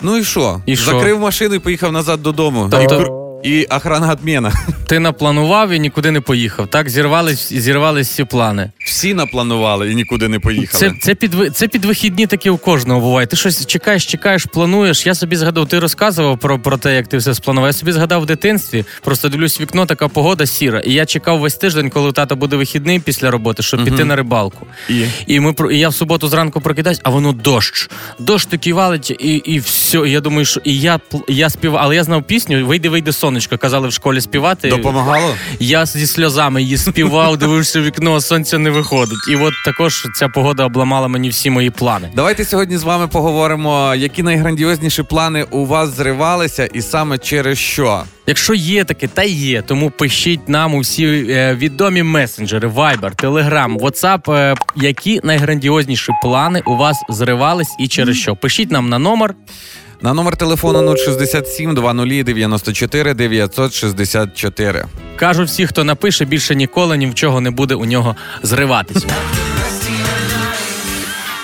Ну 0.00 0.16
і 0.18 0.24
що? 0.24 0.60
І 0.66 0.76
що? 0.76 0.84
Закрив 0.90 1.20
машину 1.20 1.54
і 1.54 1.58
поїхав 1.58 1.92
назад 1.92 2.22
додому. 2.22 2.68
Тобто- 2.70 3.21
І, 3.42 3.64
охрана 3.64 4.14
відміна. 4.14 4.52
Ти 4.86 4.98
напланував 4.98 5.70
і 5.70 5.78
нікуди 5.78 6.10
не 6.10 6.20
поїхав. 6.20 6.66
Так 6.66 6.88
зірвались, 6.88 7.52
зірвались 7.52 8.08
всі 8.08 8.24
плани. 8.24 8.70
Всі 8.78 9.14
напланували 9.14 9.92
і 9.92 9.94
нікуди 9.94 10.28
не 10.28 10.38
поїхали. 10.38 10.80
Це, 10.80 10.94
це, 11.00 11.14
під, 11.14 11.56
це 11.56 11.68
під 11.68 11.84
вихідні 11.84 12.26
такі 12.26 12.50
у 12.50 12.56
кожного 12.56 13.00
буває. 13.00 13.26
Ти 13.26 13.36
щось 13.36 13.66
чекаєш, 13.66 14.06
чекаєш, 14.06 14.44
плануєш. 14.44 15.06
Я 15.06 15.14
собі 15.14 15.36
згадав, 15.36 15.68
ти 15.68 15.78
розказував 15.78 16.38
про, 16.38 16.58
про 16.58 16.76
те, 16.76 16.94
як 16.94 17.06
ти 17.06 17.16
все 17.16 17.34
спланував. 17.34 17.68
Я 17.68 17.72
собі 17.72 17.92
згадав 17.92 18.22
в 18.22 18.26
дитинстві. 18.26 18.84
Просто 19.04 19.28
дивлюсь 19.28 19.60
вікно, 19.60 19.86
така 19.86 20.08
погода 20.08 20.46
сіра. 20.46 20.80
І 20.80 20.92
я 20.92 21.06
чекав 21.06 21.38
весь 21.38 21.54
тиждень, 21.54 21.90
коли 21.90 22.08
у 22.08 22.12
тата 22.12 22.34
буде 22.34 22.56
вихідний 22.56 22.98
після 22.98 23.30
роботи, 23.30 23.62
щоб 23.62 23.84
піти 23.84 24.04
на 24.04 24.16
рибалку. 24.16 24.66
І? 24.88 25.04
І 25.26 25.40
ми 25.40 25.54
і 25.70 25.78
я 25.78 25.88
в 25.88 25.94
суботу 25.94 26.28
зранку 26.28 26.60
прокидаюсь, 26.60 27.00
а 27.02 27.10
воно 27.10 27.32
дощ. 27.32 27.90
Дощ 28.18 28.46
такий 28.46 28.72
валить, 28.72 29.10
і, 29.10 29.34
і 29.34 29.58
все. 29.58 29.98
І 29.98 30.10
я 30.10 30.20
думаю, 30.20 30.44
що 30.44 30.60
і 30.64 30.80
я 30.80 31.00
я 31.28 31.50
співав, 31.50 31.80
але 31.84 31.94
я 31.96 32.04
знав 32.04 32.22
пісню 32.22 32.66
Вийди, 32.66 32.88
вийди, 32.88 33.12
сонечко. 33.32 33.58
Казали 33.58 33.88
в 33.88 33.92
школі 33.92 34.20
співати. 34.20 34.68
Допомагало? 34.68 35.34
Я 35.60 35.86
зі 35.86 36.06
сльозами 36.06 36.62
її 36.62 36.76
співав, 36.76 37.36
дивився 37.36 37.80
в 37.80 37.84
вікно, 37.84 38.14
а 38.14 38.20
сонця 38.20 38.58
не 38.58 38.70
виходить. 38.70 39.18
І 39.30 39.36
от 39.36 39.54
також 39.64 40.06
ця 40.18 40.28
погода 40.28 40.64
обламала 40.64 41.08
мені 41.08 41.28
всі 41.28 41.50
мої 41.50 41.70
плани. 41.70 42.10
Давайте 42.16 42.44
сьогодні 42.44 42.78
з 42.78 42.82
вами 42.82 43.08
поговоримо, 43.08 43.94
які 43.94 44.22
найграндіозніші 44.22 45.02
плани 45.02 45.42
у 45.50 45.66
вас 45.66 45.96
зривалися, 45.96 46.66
і 46.66 46.82
саме 46.82 47.18
через 47.18 47.58
що. 47.58 48.02
Якщо 48.26 48.54
є 48.54 48.84
таке, 48.84 49.08
та 49.08 49.22
є, 49.22 49.62
тому 49.62 49.90
пишіть 49.90 50.48
нам 50.48 50.74
усі 50.74 51.06
е, 51.06 51.54
відомі 51.54 52.02
месенджери, 52.02 52.68
Viber, 52.68 53.22
Telegram, 53.22 53.78
WhatsApp, 53.78 54.32
е, 54.32 54.54
які 54.76 55.20
найграндіозніші 55.24 56.12
плани 56.22 56.62
у 56.66 56.76
вас 56.76 56.96
зривались 57.08 57.76
і 57.80 57.88
через 57.88 58.16
що. 58.16 58.36
Пишіть 58.36 58.70
нам 58.70 58.88
на 58.88 58.98
номер. 58.98 59.34
На 60.02 60.14
номер 60.14 60.36
телефону 60.36 60.96
067 60.96 61.74
20 61.74 62.24
94 62.24 63.14
964. 63.14 64.86
Кажуть 65.16 65.48
всі, 65.48 65.66
хто 65.66 65.84
напише, 65.84 66.24
більше 66.24 66.54
ніколи 66.54 66.96
ні 66.96 67.06
в 67.06 67.14
чого 67.14 67.40
не 67.40 67.50
буде 67.50 67.74
у 67.74 67.84
нього 67.84 68.16
зриватись. 68.42 69.06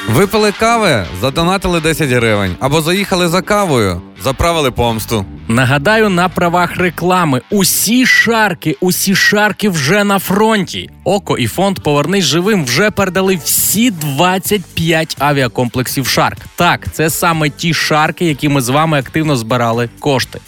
Випили 0.09 0.53
кави, 0.53 1.05
задонатили 1.21 1.81
10 1.81 2.11
гривень. 2.11 2.57
Або 2.61 2.81
заїхали 2.83 3.29
за 3.29 3.43
кавою, 3.43 4.03
заправили 4.23 4.71
помсту. 4.71 5.25
Нагадаю, 5.49 6.09
на 6.09 6.29
правах 6.29 6.77
реклами 6.77 7.43
усі 7.51 8.07
шарки, 8.07 8.77
усі 8.81 9.15
шарки 9.15 9.69
вже 9.69 10.05
на 10.05 10.19
фронті. 10.19 10.91
ОККО 11.05 11.39
і 11.39 11.47
фонд 11.47 11.81
Повернись 11.81 12.25
живим 12.25 12.65
вже 12.65 12.91
передали 12.91 13.37
всі 13.45 13.91
25 13.91 15.17
авіакомплексів 15.19 16.07
Шарк. 16.07 16.39
Так, 16.57 16.93
це 16.93 17.11
саме 17.11 17.51
ті 17.51 17.75
шарки, 17.75 18.25
які 18.25 18.49
ми 18.49 18.61
з 18.61 18.69
вами 18.69 18.99
активно 18.99 19.37
збирали 19.37 19.89
кошти. 20.01 20.41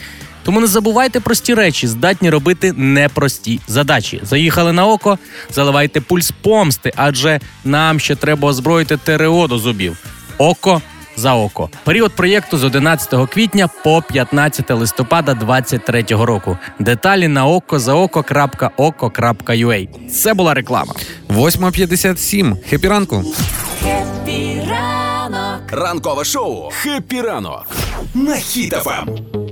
Тому 0.43 0.61
не 0.61 0.67
забувайте 0.67 1.21
прості 1.21 1.55
речі, 1.55 1.87
здатні 1.87 2.31
робити 2.31 2.73
непрості 2.77 3.61
задачі. 3.69 4.21
Заїхали 4.23 4.73
на 4.73 4.87
ОККО, 4.87 5.19
заливайте 5.51 6.01
PULLS 6.01 6.33
помсти, 6.43 6.93
адже 6.97 7.41
нам 7.65 8.01
ще 8.01 8.17
треба 8.17 8.49
озброїти 8.49 8.97
ТРО 8.97 9.47
до 9.47 9.59
зубів. 9.59 9.97
Око 10.39 10.83
за 11.17 11.35
око. 11.35 11.69
Період 11.85 12.13
проєкту 12.13 12.59
з 12.59 12.65
11 12.65 13.31
квітня 13.31 13.69
по 13.85 14.03
15 14.03 14.71
листопада 14.71 15.35
2023 15.35 16.25
року. 16.25 16.59
Деталі 16.79 17.29
на 17.29 17.47
okozaoko.okko.ua. 17.47 20.09
Це 20.09 20.35
була 20.35 20.55
реклама. 20.55 20.95
8.57. 21.29 22.57
Хеппі 22.69 22.89
ранку. 22.89 23.25
Хеппі 23.83 24.63
ранок. 24.71 25.73
Ранкове 25.73 26.25
шоу 26.25 26.71
«Хеппі 26.71 27.21
ранок» 27.21 27.67
на 28.15 28.33
Хіт-ФМ. 28.35 29.50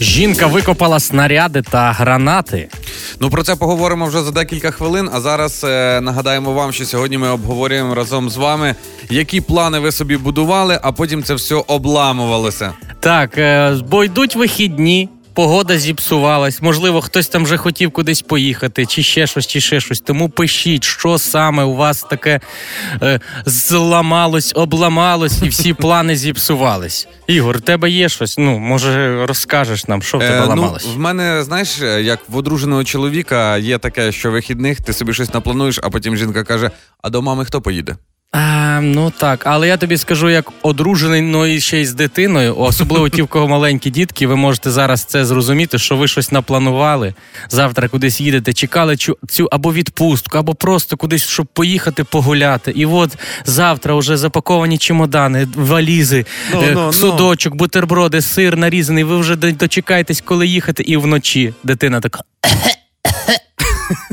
Жінка 0.00 0.46
викопала 0.46 1.00
снаряди 1.00 1.62
та 1.62 1.92
гранати. 1.92 2.68
Ну 3.20 3.30
про 3.30 3.42
це 3.42 3.56
поговоримо 3.56 4.06
вже 4.06 4.22
за 4.22 4.30
декілька 4.30 4.70
хвилин. 4.70 5.10
А 5.14 5.20
зараз 5.20 5.64
е, 5.64 6.00
нагадаємо 6.00 6.52
вам, 6.52 6.72
що 6.72 6.84
сьогодні 6.84 7.18
ми 7.18 7.28
обговорюємо 7.28 7.94
разом 7.94 8.30
з 8.30 8.36
вами, 8.36 8.74
які 9.10 9.40
плани 9.40 9.78
ви 9.78 9.92
собі 9.92 10.16
будували, 10.16 10.78
а 10.82 10.92
потім 10.92 11.22
це 11.22 11.34
все 11.34 11.54
обламувалося. 11.54 12.72
Так, 13.00 13.38
е, 13.38 13.76
бо 13.90 14.04
йдуть 14.04 14.36
вихідні. 14.36 15.08
Погода 15.34 15.78
зіпсувалась, 15.78 16.62
можливо, 16.62 17.00
хтось 17.00 17.28
там 17.28 17.44
вже 17.44 17.56
хотів 17.56 17.90
кудись 17.90 18.22
поїхати, 18.22 18.86
чи 18.86 19.02
ще 19.02 19.26
щось, 19.26 19.46
чи 19.46 19.60
ще 19.60 19.80
щось. 19.80 20.00
Тому 20.00 20.28
пишіть, 20.28 20.84
що 20.84 21.18
саме 21.18 21.64
у 21.64 21.74
вас 21.74 22.02
таке 22.02 22.40
е, 23.02 23.20
зламалось, 23.46 24.52
обламалось, 24.56 25.42
і 25.42 25.48
всі 25.48 25.74
плани 25.74 26.16
зіпсувались. 26.16 27.08
Ігор, 27.26 27.58
в 27.58 27.60
тебе 27.60 27.90
є 27.90 28.08
щось? 28.08 28.38
Ну, 28.38 28.58
може, 28.58 29.26
розкажеш 29.26 29.88
нам, 29.88 30.02
що 30.02 30.18
в 30.18 30.20
тебе 30.20 30.36
Е, 30.36 30.40
ну, 30.40 30.48
ламалось? 30.48 30.86
в 30.86 30.98
мене, 30.98 31.42
знаєш, 31.44 31.80
е, 31.82 32.02
як 32.02 32.20
в 32.28 32.36
одруженого 32.36 32.84
чоловіка 32.84 33.56
є 33.56 33.78
таке, 33.78 34.12
що 34.12 34.30
вихідних 34.30 34.80
ти 34.80 34.92
собі 34.92 35.14
щось 35.14 35.34
наплануєш, 35.34 35.80
а 35.82 35.90
потім 35.90 36.16
жінка 36.16 36.44
каже: 36.44 36.70
а 37.02 37.10
до 37.10 37.22
мами 37.22 37.44
хто 37.44 37.60
поїде? 37.60 37.96
А, 38.36 38.80
ну 38.82 39.12
так, 39.18 39.42
але 39.46 39.68
я 39.68 39.76
тобі 39.76 39.96
скажу, 39.96 40.30
як 40.30 40.52
одружений, 40.62 41.22
ну 41.22 41.46
і 41.46 41.60
ще 41.60 41.80
й 41.80 41.86
з 41.86 41.94
дитиною, 41.94 42.58
особливо 42.58 43.08
ті, 43.08 43.22
в 43.22 43.26
кого 43.26 43.48
маленькі 43.48 43.90
дітки, 43.90 44.26
ви 44.26 44.36
можете 44.36 44.70
зараз 44.70 45.04
це 45.04 45.24
зрозуміти, 45.24 45.78
що 45.78 45.96
ви 45.96 46.08
щось 46.08 46.32
напланували. 46.32 47.14
Завтра 47.48 47.88
кудись 47.88 48.20
їдете, 48.20 48.52
чекали 48.52 48.96
цю, 48.96 49.18
цю 49.28 49.48
або 49.52 49.72
відпустку, 49.72 50.38
або 50.38 50.54
просто 50.54 50.96
кудись, 50.96 51.22
щоб 51.22 51.46
поїхати 51.46 52.04
погуляти. 52.04 52.72
І 52.76 52.86
от 52.86 53.18
завтра 53.44 53.94
вже 53.94 54.16
запаковані 54.16 54.78
чемодани, 54.78 55.48
валізи, 55.54 56.18
е, 56.18 56.24
ну, 56.52 56.62
ну. 56.74 56.92
судочок, 56.92 57.54
бутерброди, 57.54 58.22
сир 58.22 58.56
нарізаний. 58.56 59.04
Ви 59.04 59.16
вже 59.16 59.36
дочекаєтесь, 59.36 60.20
коли 60.20 60.46
їхати, 60.46 60.82
і 60.82 60.96
вночі 60.96 61.54
дитина 61.64 62.00
така. 62.00 62.20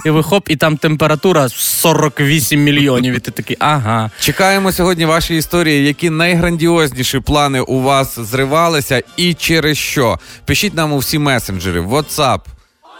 І 0.06 0.10
ви 0.10 0.24
хоп, 0.24 0.50
і 0.50 0.56
там 0.56 0.78
температура 0.78 1.50
48 1.50 2.64
мільйонів. 2.64 3.16
І 3.16 3.20
ти 3.20 3.32
такий, 3.32 3.58
ага. 3.60 4.12
Чекаємо 4.20 4.72
сьогодні 4.72 5.06
ваші 5.06 5.38
історії, 5.38 5.86
які 5.88 6.10
найграндіозніші 6.10 7.20
плани 7.20 7.62
у 7.62 7.82
вас 7.82 8.20
зривалися 8.20 9.02
і 9.18 9.34
через 9.34 9.78
що. 9.78 10.20
Пишіть 10.46 10.74
нам 10.74 10.94
у 10.94 10.98
всі 10.98 11.20
месенджери, 11.20 11.80
в 11.80 11.94
WhatsApp. 11.94 12.40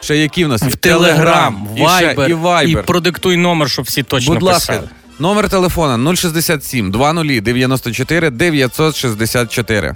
Ще 0.02 0.18
які 0.18 0.46
в 0.46 0.48
нас 0.48 0.62
є? 0.64 0.70
В 0.70 0.76
Телеграм, 0.76 1.68
і, 1.76 1.78
ще, 1.78 1.86
Вайбер, 1.86 2.30
і 2.30 2.34
Viber. 2.34 2.68
і 2.68 2.76
продиктуй 2.76 3.38
номер, 3.38 3.70
щоб 3.70 3.86
всі 3.86 4.04
точно 4.04 4.34
Будь 4.34 4.44
ласка, 4.44 4.74
писали. 4.74 4.90
номер 5.20 5.50
телефона 5.50 6.16
067 6.16 6.92
20 6.92 7.44
94 7.44 8.30
964. 8.30 9.96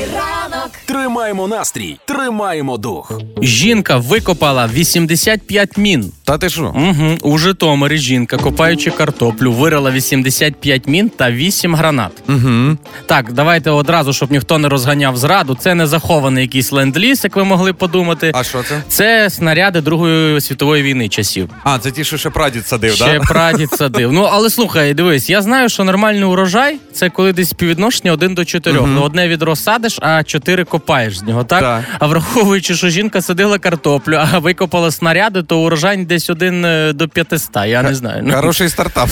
Ранок. 0.00 0.70
Тримаємо 0.86 1.48
настрій, 1.48 1.96
тримаємо 2.04 2.76
дух. 2.78 3.12
Жінка 3.42 3.96
викопала 3.96 4.66
85 4.74 5.76
мін. 5.78 6.12
Та 6.24 6.38
ти 6.38 6.48
що? 6.50 6.62
Угу. 6.62 7.32
У 7.32 7.38
Житомирі 7.38 7.96
жінка, 7.98 8.36
копаючи 8.36 8.90
картоплю, 8.90 9.52
вирила 9.52 9.90
85 9.90 10.86
мін 10.88 11.08
та 11.16 11.30
8 11.30 11.74
гранат. 11.74 12.12
Угу. 12.28 12.76
Так, 13.06 13.32
давайте 13.32 13.70
одразу, 13.70 14.12
щоб 14.12 14.32
ніхто 14.32 14.58
не 14.58 14.68
розганяв 14.68 15.16
зраду. 15.16 15.56
Це 15.60 15.74
не 15.74 15.86
захований 15.86 16.42
якийсь 16.44 16.72
ленд-ліз, 16.72 17.20
як 17.24 17.36
ви 17.36 17.44
могли 17.44 17.72
подумати. 17.72 18.32
А 18.34 18.44
що 18.44 18.62
це? 18.62 18.82
Це 18.88 19.30
снаряди 19.30 19.80
Другої 19.80 20.40
світової 20.40 20.82
війни 20.82 21.08
часів. 21.08 21.50
А, 21.64 21.78
це 21.78 21.90
ті, 21.90 22.04
що 22.04 22.16
ще 22.16 22.30
прадід 22.30 22.66
садив, 22.66 22.94
Ще 22.94 23.04
так? 23.04 23.22
прадід 23.28 23.70
садив. 23.70 24.12
Ну 24.12 24.22
але 24.32 24.50
слухай, 24.50 24.94
дивись, 24.94 25.30
я 25.30 25.42
знаю, 25.42 25.68
що 25.68 25.84
нормальний 25.84 26.24
урожай 26.24 26.78
це 26.92 27.10
коли 27.10 27.32
десь 27.32 27.48
співвідношення 27.50 28.12
1 28.12 28.34
до 28.34 28.44
4. 28.44 28.80
Мгм. 28.80 28.94
Ну, 28.94 29.02
одне 29.02 29.28
відро 29.28 29.56
садиш, 29.82 29.98
а 30.02 30.22
4 30.22 30.64
копаєш 30.64 31.18
з 31.18 31.22
нього, 31.22 31.44
так? 31.44 31.60
Так. 31.60 31.84
А 31.98 32.06
враховуючи, 32.06 32.74
що 32.74 32.88
жінка 32.88 33.22
садила 33.22 33.58
картоплю, 33.58 34.18
а 34.32 34.38
викопала 34.38 34.90
снаряди, 34.90 35.42
то 35.42 35.60
урожай 35.60 36.04
десь 36.04 36.30
1 36.30 36.62
до 36.94 37.08
500, 37.08 37.40
Я 37.66 37.82
не 37.82 37.94
знаю. 37.94 38.22
Ну, 38.26 38.34
Хороший 38.34 38.68
стартап. 38.68 39.08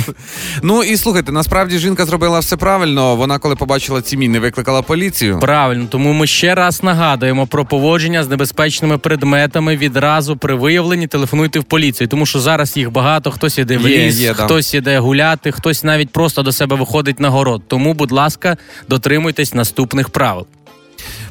ну 0.62 0.82
і 0.82 0.96
слухайте, 0.96 1.32
насправді 1.32 1.78
жінка 1.78 2.06
зробила 2.06 2.38
все 2.38 2.56
правильно. 2.56 3.16
Вона, 3.16 3.38
коли 3.38 3.56
побачила 3.56 4.02
ці 4.02 4.16
міни, 4.16 4.38
викликала 4.38 4.82
поліцію. 4.82 5.38
Правильно, 5.38 5.86
тому 5.90 6.12
ми 6.12 6.26
ще 6.26 6.54
раз 6.54 6.82
нагадуємо 6.82 7.46
про 7.46 7.64
поводження 7.64 8.24
з 8.24 8.28
небезпечними 8.28 8.98
предметами. 8.98 9.76
Відразу 9.76 10.36
при 10.36 10.54
виявленні 10.54 11.06
телефонуйте 11.06 11.58
в 11.58 11.64
поліцію, 11.64 12.08
тому 12.08 12.26
що 12.26 12.40
зараз 12.40 12.76
їх 12.76 12.92
багато. 12.92 13.30
Хтось 13.30 13.58
іде 13.58 13.78
в 13.78 13.88
Є, 13.88 13.98
ліс, 13.98 14.18
є, 14.18 14.34
да. 14.34 14.44
хтось 14.44 14.74
іде 14.74 14.98
гуляти, 14.98 15.52
хтось 15.52 15.84
навіть 15.84 16.10
просто 16.10 16.42
до 16.42 16.52
себе 16.52 16.76
виходить 16.76 17.20
на 17.20 17.28
город. 17.28 17.62
Тому, 17.68 17.94
будь 17.94 18.12
ласка, 18.12 18.56
дотримуйтесь 18.88 19.54
наступних 19.54 19.99
правил. 20.08 20.46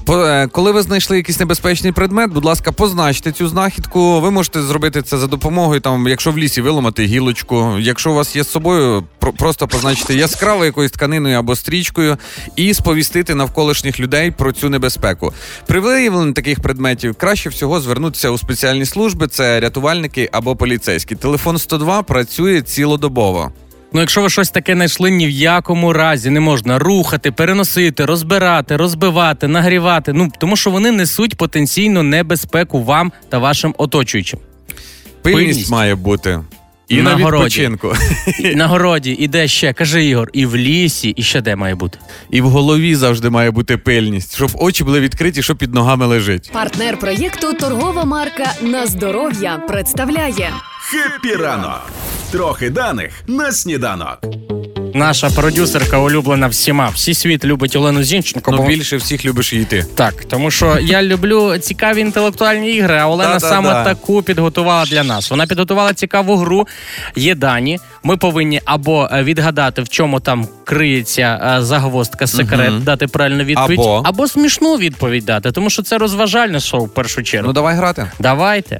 По- 0.05 0.17
е, 0.25 0.47
Коли 0.47 0.71
ви 0.71 0.81
знайшли 0.81 1.17
якийсь 1.17 1.39
небезпечний 1.39 1.91
предмет, 1.91 2.31
будь 2.31 2.45
ласка, 2.45 2.71
позначте 2.71 3.31
цю 3.31 3.47
знахідку. 3.47 4.21
Ви 4.21 4.31
можете 4.31 4.61
зробити 4.61 5.01
це 5.01 5.17
за 5.17 5.27
допомогою, 5.27 5.79
там, 5.79 6.07
якщо 6.07 6.31
в 6.31 6.37
лісі 6.37 6.61
виламати 6.61 7.05
гілочку. 7.05 7.75
Якщо 7.79 8.11
у 8.11 8.13
вас 8.15 8.35
є 8.35 8.43
з 8.43 8.49
собою, 8.51 9.03
просто 9.37 9.67
позначити 9.67 10.15
яскравою 10.15 10.65
якоюсь 10.65 10.91
тканиною 10.91 11.39
або 11.39 11.55
стрічкою 11.55 12.17
і 12.55 12.73
сповістити 12.73 13.35
навколишніх 13.35 13.99
людей 13.99 14.31
про 14.31 14.51
цю 14.51 14.69
небезпеку. 14.69 15.33
При 15.67 15.79
виявленні 15.79 16.33
таких 16.33 16.59
предметів 16.59 17.15
краще 17.15 17.49
всього 17.49 17.81
звернутися 17.81 18.29
у 18.29 18.37
спеціальні 18.37 18.85
служби: 18.85 19.27
це 19.27 19.59
рятувальники 19.59 20.29
або 20.31 20.55
поліцейські. 20.55 21.15
Телефон 21.15 21.57
102 21.57 22.03
працює 22.03 22.61
цілодобово. 22.61 23.51
Ну, 23.93 23.99
якщо 23.99 24.21
ви 24.21 24.29
щось 24.29 24.49
таке 24.49 24.73
знайшли, 24.75 25.11
ні 25.11 25.27
в 25.27 25.29
якому 25.29 25.93
разі 25.93 26.29
не 26.29 26.39
можна 26.39 26.79
рухати, 26.79 27.31
переносити, 27.31 28.05
розбирати, 28.05 28.77
розбивати, 28.77 29.47
нагрівати. 29.47 30.13
Ну 30.13 30.31
тому 30.39 30.55
що 30.55 30.71
вони 30.71 30.91
несуть 30.91 31.35
потенційну 31.35 32.03
небезпеку 32.03 32.83
вам 32.83 33.11
та 33.29 33.37
вашим 33.37 33.75
оточуючим. 33.77 34.39
Пильність, 35.21 35.47
Пильність. 35.49 35.71
має 35.71 35.95
бути. 35.95 36.39
І 36.87 36.95
На 37.01 37.03
на, 37.17 37.23
городі. 37.23 37.43
відпочинку. 37.43 37.93
І 38.39 38.55
На 38.55 38.67
городі 38.67 39.11
іде 39.11 39.47
ще, 39.47 39.73
каже 39.73 40.03
Ігор, 40.05 40.29
і 40.33 40.45
в 40.45 40.55
лісі, 40.55 41.09
і 41.09 41.23
ще 41.23 41.41
де 41.41 41.55
має 41.55 41.75
бути. 41.75 41.99
І 42.31 42.41
в 42.41 42.49
голові 42.49 42.95
завжди 42.95 43.29
має 43.29 43.51
бути 43.51 43.77
пильність, 43.77 44.35
щоб 44.35 44.51
очі 44.55 44.83
були 44.83 44.99
відкриті, 44.99 45.41
що 45.43 45.55
під 45.55 45.73
ногами 45.73 46.05
лежить. 46.05 46.49
Партнер 46.53 46.99
проєкту 46.99 47.53
торгова 47.53 48.05
марка 48.05 48.53
На 48.61 48.87
здоров'я 48.87 49.57
представляє 49.67 50.51
«Хеппі 50.91 51.35
ранок». 51.35 51.81
Трохи 52.31 52.69
даних 52.69 53.11
на 53.27 53.51
сніданок. 53.51 54.19
Наша 54.93 55.29
продюсерка 55.29 55.97
улюблена 55.97 56.47
всіма. 56.47 56.89
Всі 56.89 57.13
світ 57.13 57.45
любить 57.45 57.75
Олену 57.75 58.03
Зінченко. 58.03 58.51
Ну 58.51 58.57
бо- 58.57 58.67
більше 58.67 58.97
всіх 58.97 59.25
любиш 59.25 59.53
її 59.53 59.65
ти. 59.65 59.85
Так, 59.95 60.25
тому 60.25 60.51
що 60.51 60.77
я 60.81 61.03
люблю 61.03 61.57
цікаві 61.57 62.01
інтелектуальні 62.01 62.71
ігри, 62.71 62.97
а 62.97 63.07
Олена 63.07 63.29
Да-да-да. 63.33 63.49
саме 63.49 63.83
таку 63.83 64.21
підготувала 64.23 64.85
для 64.85 65.03
нас. 65.03 65.31
Вона 65.31 65.47
підготувала 65.47 65.93
цікаву 65.93 66.35
гру. 66.37 66.67
Є 67.15 67.35
дані. 67.35 67.79
Ми 68.03 68.17
повинні 68.17 68.61
або 68.65 69.09
е, 69.11 69.23
відгадати, 69.23 69.81
в 69.81 69.89
чому 69.89 70.19
там 70.19 70.47
криється 70.63 71.55
е, 71.59 71.63
загвоздка, 71.63 72.27
секрет, 72.27 72.71
Мгм. 72.71 72.83
дати 72.83 73.07
правильну 73.07 73.43
відповідь, 73.43 73.79
Або? 74.03 74.27
смішну 74.27 74.75
відповідь 74.77 75.25
дати, 75.25 75.51
тому 75.51 75.69
що 75.69 75.83
це 75.83 75.97
розважальне 75.97 76.59
шоу 76.59 76.85
в 76.85 76.93
першу 76.93 77.23
чергу. 77.23 77.47
Ну 77.47 77.53
давай 77.53 77.75
грати. 77.75 78.11
Давайте. 78.19 78.77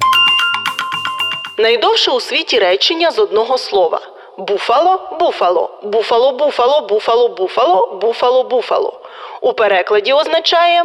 Найдовше 1.60 2.10
у 2.10 2.20
світі 2.20 2.58
речення 2.58 3.10
з 3.10 3.18
одного 3.18 3.58
слова. 3.58 4.00
Буфало, 4.38 5.16
буфало, 5.20 5.80
буфало, 5.84 6.32
буфало, 6.32 6.80
буфало, 6.88 7.28
буфало, 7.28 7.98
буфало, 8.02 8.44
буфало. 8.44 9.00
У 9.40 9.52
перекладі 9.52 10.12
означає 10.12 10.82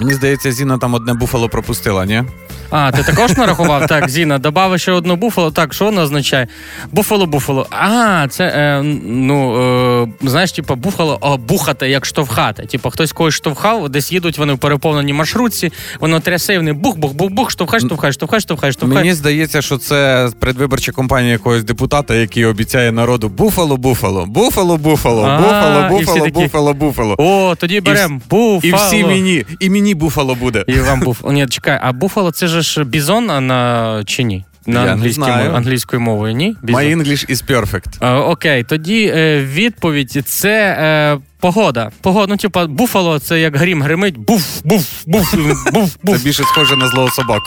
Мені 0.00 0.14
здається, 0.14 0.52
Зіна 0.52 0.78
там 0.78 0.94
одне 0.94 1.14
буфало 1.14 1.48
пропустила, 1.48 2.04
ні? 2.04 2.22
А, 2.70 2.92
ти 2.92 3.02
також 3.02 3.36
нарахував? 3.36 3.86
Так, 3.86 4.08
Зіна, 4.08 4.38
добави 4.38 4.78
ще 4.78 4.92
одну 4.92 5.16
буфало. 5.16 5.50
Так, 5.50 5.74
що 5.74 5.84
воно 5.84 6.00
означає? 6.00 6.48
Буфало, 6.92 7.26
буфало. 7.26 7.66
А, 7.70 8.26
це 8.30 8.44
е, 8.44 8.82
ну 9.04 9.62
е, 10.02 10.08
знаєш, 10.22 10.52
типу, 10.52 10.74
буфало 10.74 11.18
о, 11.20 11.36
бухати, 11.36 11.88
як 11.88 12.06
штовхати. 12.06 12.66
Типу, 12.66 12.90
хтось 12.90 13.12
когось 13.12 13.34
штовхав, 13.34 13.88
десь 13.88 14.12
їдуть 14.12 14.38
вони 14.38 14.52
в 14.52 14.58
переповненій 14.58 15.12
маршрутці, 15.12 15.72
воно 16.00 16.20
трясе, 16.20 16.54
і 16.54 16.56
вони 16.56 16.72
бух, 16.72 16.96
бух, 16.96 17.12
бух, 17.12 17.30
бух, 17.30 17.50
штовхай, 17.50 17.80
штовхай, 17.80 18.12
штовхай, 18.12 18.40
штовхай, 18.40 18.72
штовхай. 18.72 18.98
Мені 18.98 19.14
здається, 19.14 19.62
що 19.62 19.78
це 19.78 20.28
предвиборча 20.40 20.92
кампанія 20.92 21.32
якогось 21.32 21.64
депутата, 21.64 22.14
який 22.14 22.44
обіцяє 22.44 22.92
народу 22.92 23.28
буфало, 23.28 23.76
буфало, 23.76 24.26
буфало, 24.26 24.76
буфало, 24.76 25.22
буфало, 25.22 25.88
буфало, 25.88 26.28
буфало, 26.28 26.74
буфало. 26.74 27.14
О, 27.18 27.54
тоді 27.54 27.80
беремо 27.80 28.20
буфало. 28.30 28.60
І 28.62 28.72
всі 28.72 29.04
мені, 29.04 29.44
і 29.60 29.70
мені 29.70 29.94
буфало 29.94 30.34
буде. 30.34 30.64
І 30.68 30.72
вам 30.72 31.00
буфало. 31.00 31.32
Ні, 31.32 31.46
чекай, 31.46 31.78
а 31.82 31.92
буфало 31.92 32.30
це 32.30 32.46
же 32.46 32.59
ж 32.62 32.84
бізон 32.84 33.26
на 33.26 34.02
чи 34.06 34.22
ні? 34.22 34.44
На 34.66 34.80
Я 34.80 34.86
не 34.86 34.92
англійській 34.92 35.14
знаю. 35.14 35.44
мові, 35.44 35.56
англійською 35.56 36.00
мовою, 36.02 36.34
ні? 36.34 36.56
Бізон. 36.62 36.82
My 36.82 36.96
English 36.96 37.30
is 37.30 37.46
perfect. 37.50 38.06
Е, 38.06 38.12
окей, 38.14 38.64
тоді 38.64 39.12
е, 39.14 39.44
відповідь 39.44 40.22
це 40.26 40.76
е, 40.80 41.18
погода. 41.40 41.90
Погода, 42.00 42.26
ну, 42.30 42.36
типа, 42.36 42.66
буфало 42.66 43.18
це 43.18 43.40
як 43.40 43.56
грім 43.56 43.82
гримить. 43.82 44.16
Буф, 44.18 44.60
буф, 44.64 45.02
буф, 45.06 45.34
буф, 45.72 46.18
Це 46.18 46.24
більше 46.24 46.42
схоже 46.42 46.76
на 46.76 46.88
злого 46.88 47.10
собаку. 47.10 47.46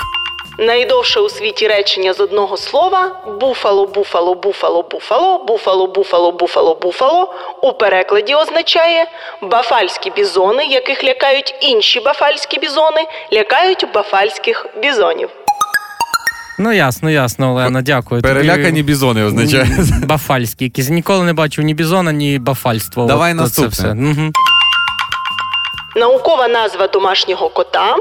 Найдовше 0.60 1.20
у 1.20 1.30
світі 1.30 1.68
речення 1.68 2.14
з 2.14 2.20
одного 2.20 2.58
слова 2.58 3.16
буфало, 3.42 3.86
буфало, 3.86 4.36
буфало, 4.36 4.84
буфало, 4.92 5.44
буфало, 5.48 5.88
буфало, 5.88 6.32
буфало, 6.32 6.76
буфало 6.82 7.34
у 7.62 7.74
перекладі 7.74 8.36
означає 8.36 9.06
бафальські 9.42 10.10
бізони, 10.16 10.66
яких 10.66 11.04
лякають 11.04 11.56
інші 11.62 12.00
бафальські 12.00 12.60
бізони, 12.60 13.02
лякають 13.34 13.86
бафальських 13.94 14.66
бізонів. 14.82 15.30
Ну 16.60 16.72
ясно, 16.74 17.10
ясно, 17.10 17.52
Олена, 17.52 17.82
дякую. 17.82 18.22
Тобі- 18.22 18.34
Перелякані 18.34 18.84
бізони 18.84 19.24
означає. 19.24 19.68
Бафальські 20.06 20.64
якісь. 20.64 20.90
Ніколи 20.90 21.24
не 21.26 21.34
бачив 21.34 21.64
ні 21.66 21.74
бізона, 21.74 22.12
ні 22.12 22.40
бафальство. 22.40 23.06
Давай 23.06 23.32
От- 23.32 23.38
наступне. 23.40 23.70
все. 23.70 23.94
Мгм. 23.94 24.32
Наукова 25.96 26.48
назва 26.48 26.88
домашнього 26.88 27.50
кота 27.50 27.96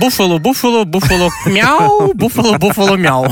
Буфало, 0.00 0.38
буфало, 0.38 0.84
буфало, 0.84 1.28
мяу, 1.46 2.12
буфало, 2.14 2.58
буфало, 2.58 2.96
мяу. 2.98 3.26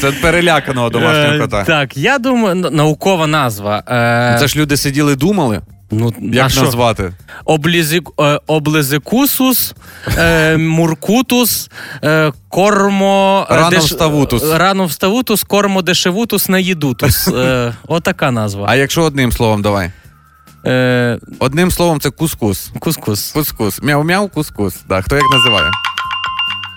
Це 0.00 0.12
переляканого 0.12 0.90
домашнього 0.90 1.34
Е, 1.34 1.38
кота. 1.38 1.64
Так, 1.64 1.96
я 1.96 2.18
думаю, 2.18 2.54
наукова 2.54 3.26
назва. 3.26 3.82
Е, 3.88 4.36
Це 4.40 4.48
ж 4.48 4.58
люди 4.58 4.76
сиділи, 4.76 5.16
думали, 5.16 5.60
ну, 5.90 6.12
як 6.20 6.50
що? 6.50 6.62
назвати. 6.62 7.12
Облізик, 7.44 8.08
е, 8.20 8.40
облизикусус, 8.46 9.74
е, 10.18 10.56
муркутус, 10.56 11.70
е, 12.04 12.32
кормо... 12.48 13.46
Рановставутус. 13.50 14.42
Рановставутус, 14.52 15.42
кормо 15.44 15.82
дешевутус, 15.82 16.48
наїдутус. 16.48 17.28
Е, 17.28 17.74
отака 17.88 18.30
назва. 18.30 18.66
А 18.68 18.74
якщо 18.76 19.02
одним 19.02 19.32
словом, 19.32 19.62
давай. 19.62 19.90
Е, 20.66 21.18
Одним 21.38 21.70
словом, 21.70 22.00
це 22.00 22.10
кускус. 22.10 22.70
кускус. 22.80 23.32
Кускус. 23.32 23.82
Мяу-мяу, 23.82 24.28
кускус. 24.28 24.74
Да, 24.88 25.02
хто 25.02 25.16
як 25.16 25.24
називає? 25.32 25.70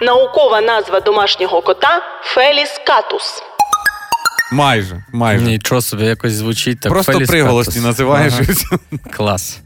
наукова 0.01 0.62
назва 0.62 1.00
домашнього 1.00 1.62
кота 1.62 2.01
Феліс 2.24 2.82
катус. 2.88 3.44
Майже, 4.51 5.04
майже. 5.13 5.46
Нічого 5.46 5.82
собі, 5.82 6.06
якось 6.06 6.34
звучить 6.34 6.80
так. 6.80 6.92
Просто 6.92 7.12
Феліс 7.13 7.30
приголосні 7.30 7.82
називаєш. 7.82 8.34
Ага. 8.34 8.80
Клас. 9.18 9.60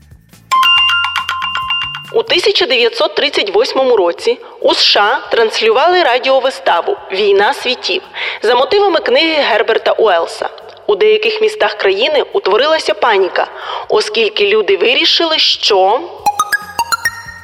У 2.14 2.20
1938 2.20 3.80
році 3.94 4.40
у 4.62 4.74
США 4.74 5.20
транслювали 5.32 6.04
радіовиставу 6.04 6.98
Війна 7.12 7.54
світів 7.54 8.02
за 8.44 8.56
мотивами 8.56 9.00
книги 9.00 9.42
Герберта 9.42 9.92
Уелса. 9.92 10.50
У 10.90 10.96
деяких 10.96 11.42
містах 11.42 11.74
країни 11.74 12.24
утворилася 12.34 12.94
паніка, 12.94 13.48
оскільки 13.90 14.48
люди 14.50 14.78
вирішили, 14.78 15.40
що 15.40 16.02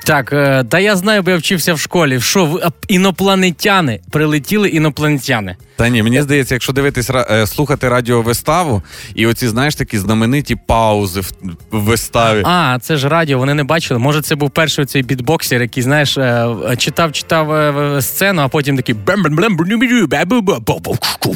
Так, 0.08 0.34
е, 0.34 0.64
та 0.72 0.80
я 0.80 0.96
знаю, 0.96 1.22
бо 1.22 1.32
я 1.32 1.38
вчився 1.38 1.74
в 1.74 1.80
школі. 1.80 2.22
Що 2.22 2.46
ви- 2.46 2.62
інопланетяни 2.88 4.00
прилетіли 4.12 4.70
інопланетяни. 4.70 5.56
Та 5.76 5.90
ні, 5.90 6.04
мені 6.04 6.22
здається, 6.22 6.56
якщо 6.56 6.74
дивитись 6.74 7.10
е, 7.10 7.48
слухати 7.48 7.90
радіовиставу, 7.90 8.82
і 9.16 9.28
оці, 9.28 9.48
знаєш, 9.48 9.76
такі 9.76 9.98
знамениті 9.98 10.56
паузи 10.68 11.20
в, 11.20 11.32
виставі. 11.72 12.44
А, 12.46 12.78
це 12.82 12.98
ж 12.98 13.10
радіо, 13.10 13.38
вони 13.38 13.54
не 13.54 13.64
бачили. 13.64 14.00
Може, 14.00 14.22
це 14.22 14.36
був 14.36 14.50
перший 14.50 14.86
цей 14.86 15.04
бітбоксер, 15.04 15.62
який, 15.62 15.84
знаєш, 15.84 16.18
е, 16.18 16.56
читав, 16.78 17.12
читав 17.12 17.52
е, 17.52 18.02
сцену, 18.02 18.42
а 18.42 18.48
потім 18.48 18.78
такий 18.78 18.96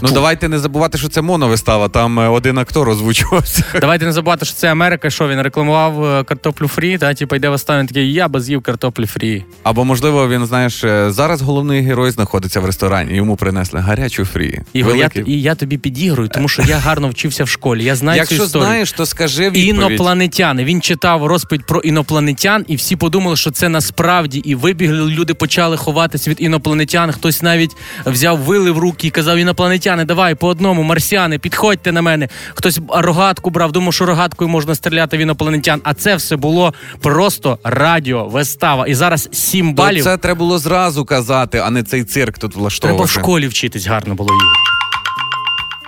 Ну 0.02 0.10
давайте 0.14 0.50
не 0.50 0.60
забувати, 0.60 0.98
що 0.98 1.08
це 1.08 1.22
моновистава, 1.22 1.90
там 1.90 2.20
е, 2.20 2.28
один 2.28 2.58
актор 2.58 2.90
озвучувався. 2.90 3.64
Давайте 3.82 4.06
не 4.06 4.12
забувати, 4.12 4.46
що 4.46 4.56
це 4.56 4.72
Америка. 4.72 5.10
Що 5.10 5.28
він 5.28 5.42
рекламував 5.42 6.06
е, 6.06 6.24
картоплю 6.24 6.68
фрі, 6.68 6.98
та 6.98 7.14
типу 7.14 7.36
йде 7.36 7.50
в 7.50 7.54
останній 7.54 7.88
такий, 7.88 8.14
я 8.14 8.28
би 8.28 8.42
з'їв 8.42 8.62
картоплю 8.62 9.08
фрі. 9.08 9.46
Або, 9.64 9.86
можливо, 9.86 10.28
він, 10.28 10.46
знаєш, 10.46 10.84
е, 10.84 11.12
зараз 11.12 11.42
головний 11.42 11.82
герой 11.82 12.12
знаходиться 12.12 12.60
в 12.60 12.66
ресторані, 12.66 13.16
йому 13.16 13.36
принесли 13.36 13.80
гарячу 13.80 14.26
фрі. 14.34 14.62
Ігор, 14.74 14.96
я, 14.96 14.98
Великий. 14.98 15.34
і 15.34 15.42
я 15.42 15.56
тобі 15.56 15.78
підігрую, 15.78 16.30
тому 16.30 16.50
що 16.50 16.62
я 16.62 16.78
гарно 16.78 17.10
вчився 17.10 17.44
в 17.44 17.50
школі. 17.50 17.84
Я 17.84 17.96
знаю 17.96 18.16
цю 18.16 18.20
Якщо 18.20 18.44
історію. 18.46 18.66
знаєш, 18.68 18.92
то 18.92 19.06
скажи 19.06 19.44
відповідь. 19.44 19.68
Інопланетяни. 19.68 20.64
Він 20.64 20.82
читав 20.82 21.26
розповідь 21.26 21.66
про 21.66 21.80
інопланетян, 21.80 22.66
і 22.68 22.76
всі 22.76 22.96
подумали, 22.96 23.36
що 23.36 23.52
це 23.52 23.70
насправді. 23.70 24.40
І 24.40 24.56
вибігли 24.56 25.12
люди, 25.12 25.34
почали 25.34 25.78
ховатися 25.78 26.30
від 26.30 26.42
інопланетян. 26.42 27.12
Хтось 27.12 27.42
навіть 27.42 27.72
взяв 28.06 28.38
вили 28.38 28.72
в 28.72 28.78
руки 28.78 29.08
і 29.08 29.10
казав: 29.10 29.38
інопланетяни, 29.38 30.06
давай 30.06 30.36
по 30.36 30.48
одному, 30.48 30.84
марсіани, 30.84 31.40
підходьте 31.40 31.92
на 31.92 32.02
мене. 32.02 32.30
Хтось 32.54 32.80
рогатку 32.90 33.50
брав, 33.50 33.72
думав, 33.72 33.94
що 33.94 34.06
рогаткою 34.06 34.50
можна 34.50 34.76
стріляти 34.76 35.18
в 35.18 35.20
інопланетян. 35.20 35.82
А 35.84 35.94
це 35.94 36.16
все 36.16 36.36
було 36.36 36.74
просто 37.02 37.60
радіо, 37.64 38.26
вистава. 38.26 38.88
І 38.88 38.94
зараз 38.94 39.30
сім 39.32 39.68
То 39.68 39.74
балів. 39.84 40.04
це 40.04 40.18
треба 40.18 40.38
було 40.38 40.60
зразу 40.60 41.06
казати, 41.06 41.58
а 41.58 41.70
не 41.70 41.84
цей 41.84 42.04
цирк 42.04 42.38
тут 42.38 42.56
Треба 42.80 43.04
в 43.04 43.10
школі 43.10 43.48
вчитись 43.48 43.88
гарно 43.88 44.16
було 44.20 44.34
її. 44.34 44.52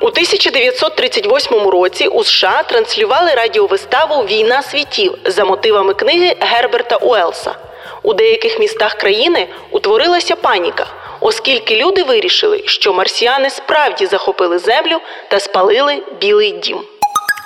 у 0.01 0.07
1938 0.07 1.69
році 1.69 2.07
у 2.07 2.23
США 2.23 2.63
транслювали 2.63 3.31
радіовиставу 3.31 4.23
Війна 4.23 4.61
світів 4.61 5.17
за 5.25 5.45
мотивами 5.45 5.93
книги 5.93 6.35
Герберта 6.39 6.95
Уелса. 6.95 7.55
У 8.03 8.13
деяких 8.13 8.59
містах 8.59 8.93
країни 8.93 9.47
утворилася 9.71 10.35
паніка, 10.35 10.87
оскільки 11.19 11.75
люди 11.75 12.03
вирішили, 12.03 12.63
що 12.65 12.93
марсіани 12.93 13.49
справді 13.49 14.05
захопили 14.05 14.59
землю 14.59 14.99
та 15.29 15.39
спалили 15.39 16.03
Білий 16.19 16.51
дім. 16.51 16.79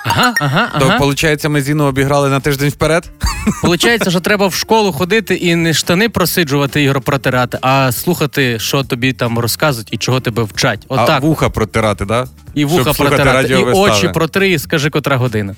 Ага, 0.08 0.34
ага, 0.40 0.68
То, 0.78 0.86
ага. 0.86 0.96
виходить, 0.98 1.44
ми 1.48 1.62
Зіну 1.62 1.84
обіграли 1.84 2.28
на 2.28 2.40
тиждень 2.40 2.68
вперед? 2.68 3.10
Получається, 3.62 4.10
що 4.10 4.20
треба 4.20 4.46
в 4.46 4.54
школу 4.54 4.92
ходити 4.92 5.34
і 5.34 5.54
не 5.54 5.74
штани 5.74 6.08
просиджувати 6.08 6.82
ігро 6.82 7.00
протирати, 7.00 7.58
а 7.60 7.92
слухати, 7.92 8.58
що 8.58 8.82
тобі 8.84 9.12
там 9.12 9.38
розказують 9.38 9.88
і 9.90 9.96
чого 9.96 10.20
тебе 10.20 10.42
вчать. 10.42 10.86
А 10.88 11.02
Отак. 11.02 11.22
вуха 11.22 11.48
протирати, 11.50 12.04
да? 12.04 12.26
і 12.54 12.64
вуха 12.64 12.82
Щоб 12.82 12.96
слухати 12.96 13.16
протирати, 13.16 13.48
і 13.48 13.52
радіовистави. 13.52 13.90
очі 13.90 14.08
протри, 14.08 14.50
і 14.50 14.58
скажи, 14.58 14.90
котра 14.90 15.16
година. 15.16 15.54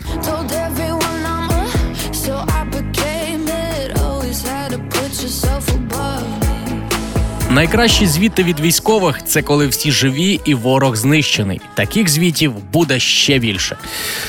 Найкращі 7.51 8.07
звіти 8.07 8.43
від 8.43 8.61
військових 8.61 9.25
це 9.25 9.43
коли 9.43 9.67
всі 9.67 9.93
живі 9.93 10.41
і 10.45 10.55
ворог 10.55 10.97
знищений. 10.97 11.61
Таких 11.75 12.09
звітів 12.09 12.53
буде 12.73 12.99
ще 12.99 13.39
більше. 13.39 13.77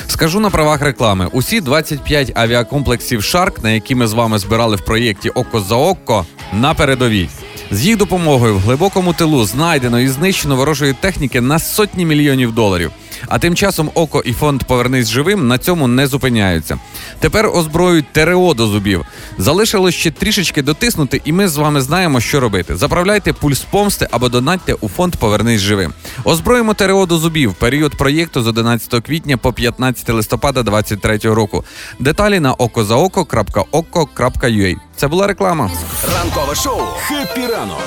Скажу 0.08 0.40
на 0.40 0.50
правах 0.50 0.82
реклами: 0.82 1.28
усі 1.32 1.62
25 1.62 2.32
авіакомплексів 2.36 3.24
Шарк, 3.24 3.64
на 3.64 3.72
які 3.72 3.96
ми 3.96 4.08
з 4.08 4.14
вами 4.14 4.40
збирали 4.40 4.76
в 4.76 4.86
проєкті 4.86 5.30
Око 5.30 5.60
за 5.60 5.76
око, 5.76 6.26
на 6.54 6.74
передовій. 6.74 7.30
З 7.72 7.86
їх 7.86 7.98
допомогою 7.98 8.56
в 8.56 8.60
глибокому 8.60 9.14
тилу 9.14 9.46
знайдено 9.46 10.00
і 10.00 10.08
знищено 10.08 10.56
ворожої 10.56 10.94
техніки 10.94 11.42
на 11.42 11.60
сотні 11.60 12.06
мільйонів 12.06 12.52
доларів. 12.52 12.92
А 13.28 13.40
тим 13.40 13.56
часом 13.56 13.92
ОККО 13.94 14.24
і 14.26 14.34
фонд 14.34 14.64
Повернись 14.64 15.10
живим 15.10 15.48
на 15.48 15.58
цьому 15.58 15.88
не 15.88 16.08
зупиняються. 16.08 16.80
Тепер 17.20 17.50
озброюють 17.54 18.14
ТРО 18.14 18.54
до 18.54 18.68
зубів. 18.68 19.06
Залишилось 19.38 19.96
ще 19.96 20.12
трішечки 20.12 20.62
дотиснути, 20.62 21.22
і 21.26 21.32
ми 21.32 21.48
з 21.48 21.58
вами 21.58 21.82
знаємо, 21.82 22.20
що 22.20 22.40
робити. 22.40 22.76
Заправляйте 22.76 23.34
Pulls 23.34 23.60
помсти 23.60 24.08
або 24.12 24.30
донатьте 24.30 24.74
у 24.74 24.90
фонд 24.90 25.16
Повернись 25.16 25.62
живим. 25.62 25.94
Озброїмо 26.24 26.74
ТРО 26.74 27.06
до 27.06 27.18
зубів. 27.18 27.54
Період 27.54 27.98
проєкту 27.98 28.42
з 28.42 28.48
11 28.48 29.06
квітня 29.06 29.38
по 29.38 29.54
15 29.54 30.10
листопада 30.10 30.64
2023 30.64 31.34
року. 31.34 31.66
Деталі 32.00 32.40
на 32.40 32.54
okozaoko.oko.ua. 32.54 34.76
Це 34.96 35.08
була 35.08 35.28
реклама. 35.28 35.72
Ранкове 36.16 36.56
шоу 36.56 36.82
Ранок 37.36 37.82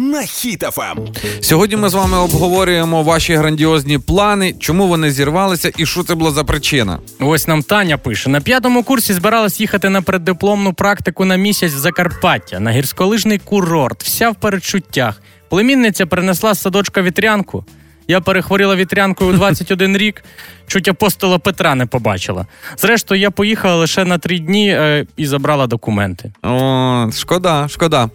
на 0.00 0.22
хітафам. 0.22 0.98
Сьогодні 1.40 1.76
ми 1.76 1.88
з 1.88 1.94
вами 1.94 2.18
обговорюємо 2.18 3.02
ваші 3.02 3.34
грандіозні 3.34 3.98
плани, 3.98 4.54
чому 4.58 4.88
вони 4.88 5.10
зірвалися 5.10 5.72
і 5.76 5.86
що 5.86 6.02
це 6.02 6.14
була 6.14 6.30
за 6.30 6.44
причина. 6.44 6.98
Ось 7.20 7.48
нам 7.48 7.62
Таня 7.62 7.98
пише: 7.98 8.30
на 8.30 8.40
п'ятому 8.40 8.82
курсі 8.82 9.12
збиралась 9.12 9.60
їхати 9.60 9.88
на 9.88 10.02
преддипломну 10.02 10.72
практику 10.72 11.24
на 11.24 11.36
місяць 11.36 11.72
в 11.72 11.78
Закарпаття 11.78 12.60
на 12.60 12.70
гірськолижний 12.70 13.38
курорт. 13.38 14.02
Вся 14.02 14.30
в 14.30 14.34
передчуттях. 14.34 15.22
Племінниця 15.48 16.06
принесла 16.06 16.54
з 16.54 16.60
садочка 16.60 17.02
вітрянку. 17.02 17.64
Я 18.08 18.20
перехворіла 18.20 18.76
вітрянкою 18.76 19.30
у 19.30 19.32
21 19.32 19.96
рік, 19.96 20.24
чуть 20.70 20.88
апостола 20.88 21.38
Петра 21.38 21.74
не 21.74 21.86
побачила. 21.86 22.46
Зрештою, 22.78 23.20
я 23.20 23.30
поїхала 23.30 23.76
лише 23.76 24.04
на 24.04 24.18
три 24.18 24.38
дні 24.38 24.70
е, 24.70 25.06
і 25.16 25.26
забрала 25.26 25.66
документи. 25.66 26.32
О, 26.42 27.10
шкода, 27.12 27.68
шкода. 27.68 28.10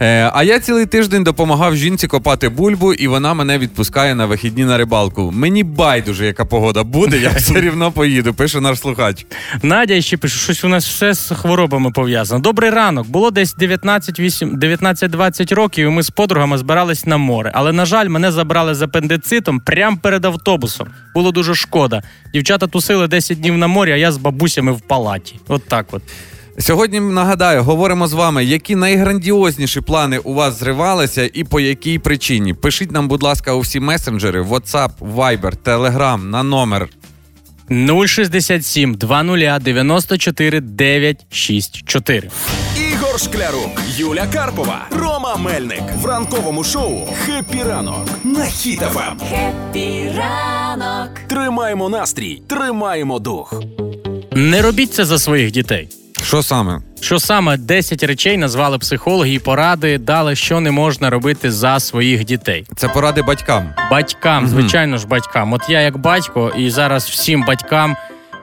Е, 0.00 0.30
а 0.34 0.42
я 0.42 0.60
цілий 0.60 0.86
тиждень 0.86 1.24
допомагав 1.24 1.76
жінці 1.76 2.06
копати 2.06 2.48
бульбу, 2.48 2.92
і 2.92 3.08
вона 3.08 3.34
мене 3.34 3.58
відпускає 3.58 4.14
на 4.14 4.26
вихідні 4.26 4.64
на 4.64 4.78
рибалку. 4.78 5.30
Мені 5.34 5.64
байдуже, 5.64 6.26
яка 6.26 6.44
погода 6.44 6.84
буде, 6.84 7.18
я 7.18 7.30
все 7.30 7.60
рівно 7.60 7.92
поїду, 7.92 8.34
пише 8.34 8.60
наш 8.60 8.78
слухач. 8.78 9.26
Надя 9.62 10.00
ще 10.00 10.16
пише, 10.16 10.38
щось 10.38 10.64
у 10.64 10.68
нас 10.68 10.88
все 10.88 11.14
з 11.14 11.34
хворобами 11.34 11.90
пов'язано. 11.90 12.40
Добрий 12.40 12.70
ранок. 12.70 13.08
Було 13.08 13.30
десь 13.30 13.56
19-8 13.56 14.58
19-20 14.58 15.54
років, 15.54 15.86
і 15.86 15.90
ми 15.90 16.02
з 16.02 16.10
подругами 16.10 16.58
збирались 16.58 17.06
на 17.06 17.16
море. 17.16 17.50
Але, 17.54 17.72
на 17.72 17.84
жаль, 17.86 18.08
мене 18.08 18.32
забрали 18.32 18.74
з 18.74 18.82
апендицитом 18.82 19.60
прямо 19.60 19.96
перед 20.02 20.24
автобусом. 20.24 20.88
Було 21.14 21.32
дуже 21.32 21.54
шкода. 21.54 21.95
Дівчата 22.32 22.66
тусили 22.66 23.08
10 23.08 23.40
днів 23.40 23.58
на 23.58 23.66
морі, 23.66 23.92
а 23.92 23.96
я 23.96 24.12
з 24.12 24.16
бабусями 24.16 24.72
в 24.72 24.80
палаті. 24.80 25.34
От 25.48 25.62
так 25.68 25.86
от. 25.90 26.02
Сьогодні 26.58 27.00
нагадаю, 27.00 27.62
говоримо 27.62 28.08
з 28.08 28.12
вами, 28.12 28.44
які 28.44 28.76
найграндіозніші 28.76 29.80
плани 29.80 30.18
у 30.18 30.34
вас 30.34 30.58
зривалися 30.58 31.30
і 31.34 31.44
по 31.44 31.60
якій 31.60 31.98
причині. 31.98 32.54
Пишіть 32.54 32.92
нам, 32.92 33.08
будь 33.08 33.22
ласка, 33.22 33.52
у 33.52 33.60
всі 33.60 33.80
месенджери, 33.80 34.42
WhatsApp, 34.42 34.90
Viber, 35.00 35.52
Telegram 35.64 36.24
на 36.24 36.42
номер 36.42 36.88
067 38.06 38.94
20 38.94 39.62
94 39.62 40.60
964. 40.60 42.30
Ігор 43.16 43.34
Шклярук, 43.34 43.80
Юля 43.96 44.26
Карпова, 44.32 44.86
Рома 44.90 45.36
Мельник 45.36 45.82
в 46.02 46.06
ранковому 46.06 46.64
шоу 46.64 47.06
«Хеппі 47.26 47.62
ранок» 47.62 48.08
на 48.24 48.44
Хіт-ФМ. 48.44 49.18
Тримаємо 51.28 51.88
настрій, 51.88 52.42
тримаємо 52.48 53.18
дух. 53.18 53.62
Не 54.32 54.62
робіть 54.62 54.94
це 54.94 55.04
за 55.04 55.18
своїх 55.18 55.50
дітей. 55.50 55.88
що 56.22 56.42
саме? 56.42 56.80
Що 57.00 57.18
саме 57.18 57.56
10 57.56 58.02
речей 58.02 58.36
назвали 58.36 58.78
психологи 58.78 59.32
і 59.32 59.38
поради 59.38 59.98
дали, 59.98 60.36
що 60.36 60.60
не 60.60 60.70
можна 60.70 61.10
робити 61.10 61.50
за 61.50 61.80
своїх 61.80 62.24
дітей. 62.24 62.66
Це 62.76 62.88
поради 62.88 63.22
батькам. 63.22 63.74
Батькам, 63.90 64.48
звичайно 64.48 64.98
ж, 64.98 65.06
батькам. 65.06 65.52
От 65.52 65.62
я 65.68 65.80
як 65.80 65.98
батько, 65.98 66.52
і 66.58 66.70
зараз 66.70 67.04
всім 67.04 67.44
батькам, 67.44 67.96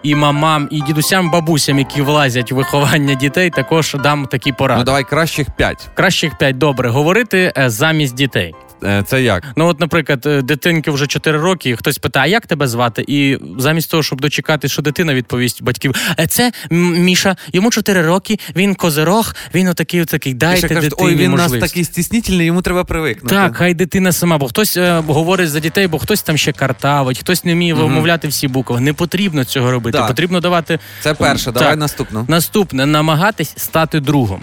і 0.03 0.15
мамам, 0.15 0.67
і 0.71 0.81
дідусям, 0.81 1.31
бабусям, 1.31 1.79
які 1.79 2.01
влазять 2.01 2.51
в 2.51 2.55
виховання 2.55 3.13
дітей, 3.13 3.49
також 3.49 3.95
дам 4.03 4.25
такі 4.25 4.51
поради. 4.51 4.79
Ну 4.79 4.85
давай 4.85 5.03
кращих 5.03 5.47
п'ять. 5.51 5.89
Кращих 5.93 6.37
п'ять 6.37 6.57
добре 6.57 6.89
говорити 6.89 7.53
е, 7.57 7.69
замість 7.69 8.15
дітей. 8.15 8.55
Е, 8.85 9.03
Це 9.07 9.23
як? 9.23 9.43
Ну, 9.55 9.67
от, 9.67 9.79
наприклад, 9.79 10.25
е, 10.25 10.41
дитинки 10.41 10.91
вже 10.91 11.07
4 11.07 11.37
роки, 11.39 11.69
і 11.69 11.75
хтось 11.75 11.97
питає, 11.97 12.23
а 12.23 12.27
як 12.27 12.47
тебе 12.47 12.67
звати? 12.67 13.03
І 13.07 13.37
замість 13.57 13.91
того, 13.91 14.03
щоб 14.03 14.21
дочекати, 14.21 14.67
що 14.67 14.81
дитина 14.81 15.13
відповість 15.13 15.63
батьків, 15.63 15.95
«Е, 16.19 16.27
це 16.27 16.51
Міша, 16.69 17.35
йому 17.53 17.71
4 17.71 18.01
роки, 18.01 18.39
він 18.55 18.75
козирог, 18.75 19.35
він 19.53 19.67
отакий, 19.67 20.01
отакий. 20.01 20.33
Дайте 20.33 20.67
кажуть, 20.67 20.89
дитині 20.89 21.09
ой, 21.09 21.15
він 21.15 21.33
у 21.33 21.35
нас 21.35 21.51
такий 21.51 21.83
стіснительний, 21.83 22.47
йому 22.47 22.61
треба 22.61 22.83
привикнути. 22.83 23.35
Так, 23.35 23.55
хай 23.55 23.73
дитина 23.73 24.11
сама, 24.11 24.37
бо 24.37 24.47
хтось 24.47 24.77
е, 24.77 25.03
говорить 25.07 25.49
за 25.49 25.59
дітей, 25.59 25.87
бо 25.87 25.99
хтось 25.99 26.21
там 26.21 26.37
ще 26.37 26.51
картавить, 26.51 27.19
хтось 27.19 27.43
не 27.45 27.53
вміє 27.53 27.73
вимовляти 27.73 28.27
всі 28.27 28.47
букви. 28.47 28.79
Не 28.79 28.93
потрібно 28.93 29.43
цього 29.43 29.71
робити. 29.71 29.97
Так. 29.97 30.07
Потрібно 30.07 30.39
давати 30.39 30.79
Це 31.01 31.13
перше, 31.13 31.45
Так. 31.45 31.53
давай 31.53 31.75
наступну. 31.75 32.25
наступне 32.27 32.85
намагатись 32.85 33.53
стати 33.57 33.99
другом. 33.99 34.41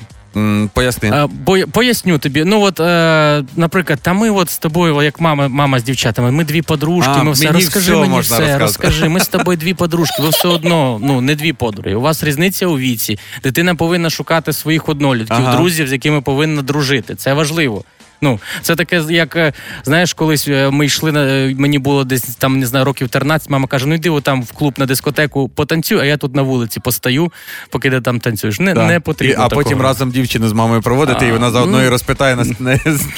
Поясни. 0.73 1.09
Е, 1.09 1.27
бо, 1.45 1.59
поясню 1.73 2.19
тобі. 2.19 2.45
Ну 2.45 2.61
от, 2.63 2.81
е, 2.81 3.45
наприклад, 3.57 3.99
та 4.03 4.13
ми 4.13 4.31
от 4.31 4.51
з 4.51 4.59
тобою, 4.59 5.03
як 5.03 5.21
мама, 5.21 5.49
мама 5.49 5.79
з 5.81 5.83
дівчатами, 5.83 6.31
ми 6.31 6.45
дві 6.45 6.63
подружки, 6.63 7.13
А, 7.17 7.23
ми 7.23 7.33
все 7.33 7.45
мені 7.45 7.55
розкажи 7.65 7.93
все 7.93 8.01
мені 8.01 8.21
все, 8.21 8.35
розказати. 8.39 8.59
розкажи. 8.59 9.09
Ми 9.09 9.21
з 9.21 9.29
тобою 9.29 9.57
дві 9.57 9.75
подружки. 9.75 10.23
Ви 10.23 10.29
все 10.29 10.49
одно, 10.49 10.99
ну 11.03 11.21
не 11.21 11.35
дві 11.35 11.53
подруги. 11.53 11.95
У 11.97 12.01
вас 12.01 12.25
різниця 12.25 12.67
у 12.67 12.79
віці. 12.79 13.19
Дитина 13.43 13.75
повинна 13.75 14.11
шукати 14.11 14.53
своїх 14.53 14.89
однолітків, 14.89 15.37
Ага. 15.37 15.57
друзів, 15.57 15.89
з 15.89 15.93
якими 15.93 16.21
повинна 16.21 16.63
дружити. 16.63 17.15
Це 17.15 17.33
важливо. 17.35 17.85
Ну, 18.23 18.41
це 18.63 18.77
таке, 18.77 19.03
як 19.09 19.37
е, 19.37 19.53
знаєш, 19.85 20.15
колись 20.15 20.49
е, 20.49 20.71
ми 20.71 20.87
йшли 20.87 21.13
на 21.13 21.27
е, 21.27 21.55
мені 21.59 21.79
було 21.79 22.05
десь 22.05 22.23
там 22.23 22.59
не 22.59 22.67
знаю, 22.67 22.85
років 22.85 23.09
13, 23.09 23.51
Мама 23.51 23.67
каже: 23.67 23.87
ну 23.87 23.95
йди 23.95 24.21
там 24.23 24.43
в 24.43 24.53
клуб 24.53 24.75
на 24.79 24.87
дискотеку 24.87 25.49
потанцюй, 25.49 25.99
а 26.01 26.05
я 26.05 26.17
тут 26.17 26.35
на 26.35 26.43
вулиці 26.43 26.81
постаю, 26.81 27.33
поки 27.71 27.91
ти 27.91 28.01
там 28.01 28.21
танцюєш. 28.21 28.61
Не, 28.61 28.75
Так. 28.75 28.89
не 28.89 29.01
потрібно. 29.01 29.43
І- 29.43 29.47
а 29.47 29.49
потім 29.49 29.81
разом 29.81 30.11
дівчину 30.11 30.49
з 30.49 30.53
мамою 30.53 30.83
проводити, 30.83 31.25
А, 31.25 31.29
і 31.29 31.33
вона 31.33 31.51
заодно 31.51 31.79
ну. 31.79 31.85
і 31.85 31.89
розпитає, 31.89 32.37
нас- 32.37 32.51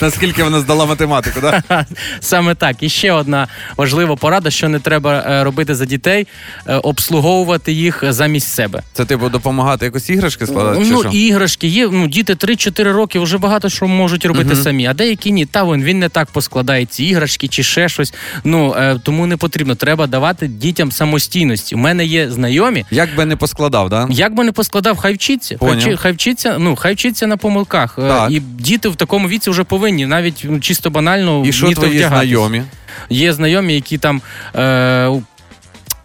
наскільки 0.00 0.42
вона 0.42 0.60
здала 0.60 0.86
математику. 0.86 1.40
Да? 1.40 1.62
Саме 2.20 2.54
так. 2.54 2.82
І 2.82 2.88
ще 2.88 3.12
одна 3.12 3.48
важлива 3.76 4.16
порада, 4.16 4.50
що 4.50 4.68
не 4.68 4.78
треба 4.78 5.44
робити 5.44 5.74
за 5.74 5.84
дітей, 5.84 6.26
обслуговувати 6.66 7.72
їх 7.72 8.04
замість 8.08 8.48
себе. 8.48 8.82
Це 8.92 9.04
типу 9.04 9.28
допомагати 9.28 9.84
якось 9.84 10.10
іграшки 10.10 10.46
складати? 10.46 10.84
чи 10.84 10.90
ну, 10.90 11.00
що? 11.00 11.08
іграшки 11.08 11.66
є. 11.66 11.88
Ну, 11.92 12.08
діти 12.08 12.34
3-4 12.34 12.92
роки 12.92 13.18
вже 13.18 13.38
багато 13.38 13.68
що 13.68 13.86
можуть 13.86 14.24
робити 14.24 14.56
самі, 14.56 14.86
а 14.92 14.94
деякі 14.94 15.32
ні. 15.32 15.46
Та 15.46 15.62
вон 15.62 15.82
він 15.82 15.98
не 15.98 16.08
так 16.08 16.30
поскладає 16.30 16.86
ці 16.86 17.04
іграшки 17.04 17.48
чи 17.48 17.62
ще 17.62 17.88
щось. 17.88 18.14
Ну 18.44 18.74
е, 18.78 18.98
тому 19.02 19.26
не 19.26 19.36
потрібно. 19.36 19.74
Треба 19.74 20.06
давати 20.06 20.46
дітям 20.46 20.92
самостійності. 20.92 21.74
У 21.74 21.78
мене 21.78 22.04
є 22.04 22.30
знайомі. 22.30 22.84
Як 22.90 23.16
би 23.16 23.24
не 23.24 23.36
поскладав, 23.36 23.88
да? 23.88 24.08
Як 24.10 24.34
би 24.34 24.44
не 24.44 24.52
поскладав, 24.52 24.96
хай 24.96 25.14
вчиться. 25.14 25.56
Хай, 25.60 25.96
хай 25.96 26.12
вчиться, 26.12 26.56
ну 26.58 26.76
хай 26.76 26.94
вчиться 26.94 27.26
на 27.26 27.36
помилках. 27.36 27.98
Е, 27.98 28.08
Так. 28.08 28.30
І 28.30 28.40
діти 28.40 28.88
в 28.88 28.96
такому 28.96 29.28
віці 29.28 29.50
вже 29.50 29.64
повинні, 29.64 30.06
навіть 30.06 30.46
ну, 30.48 30.60
чисто 30.60 30.90
банально 30.90 31.42
І 31.46 31.52
що 31.52 31.72
твої 31.72 31.98
знайомі? 31.98 32.62
Є 33.10 33.32
знайомі, 33.32 33.74
які 33.74 33.98
там. 33.98 34.22
Е, 34.56 35.22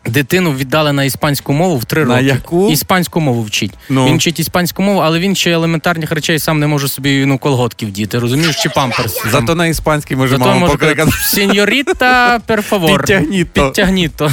Дитину 0.08 0.54
віддали 0.54 0.94
на 0.94 1.04
іспанську 1.04 1.54
мову 1.54 1.78
в 1.78 1.86
три 1.86 2.06
На 2.06 2.14
роки. 2.16 2.26
яку? 2.26 2.72
Іспанську 2.72 3.20
мову 3.20 3.44
вчить. 3.44 3.74
Ну. 3.90 4.06
Він 4.08 4.18
вчить 4.18 4.40
іспанську 4.40 4.84
мову, 4.84 5.00
але 5.00 5.20
він 5.20 5.36
ще 5.36 5.52
елементарних 5.52 6.12
речей 6.12 6.40
сам 6.40 6.60
не 6.60 6.68
може 6.68 6.88
собі 6.88 7.26
ну, 7.26 7.38
колготки 7.38 7.86
вдіти, 7.86 8.20
розумієш, 8.20 8.56
чи 8.64 8.70
памперс. 8.70 9.22
Зато 9.32 9.56
на 9.56 9.68
іспанській 9.68 10.16
може 10.16 10.38
Зато 10.38 10.56
може 10.56 10.72
покликати. 10.72 11.12
сеньоріта, 11.12 12.40
перфавор. 12.46 12.98
Підтягніто. 13.00 13.66
Підтягніто. 13.66 14.32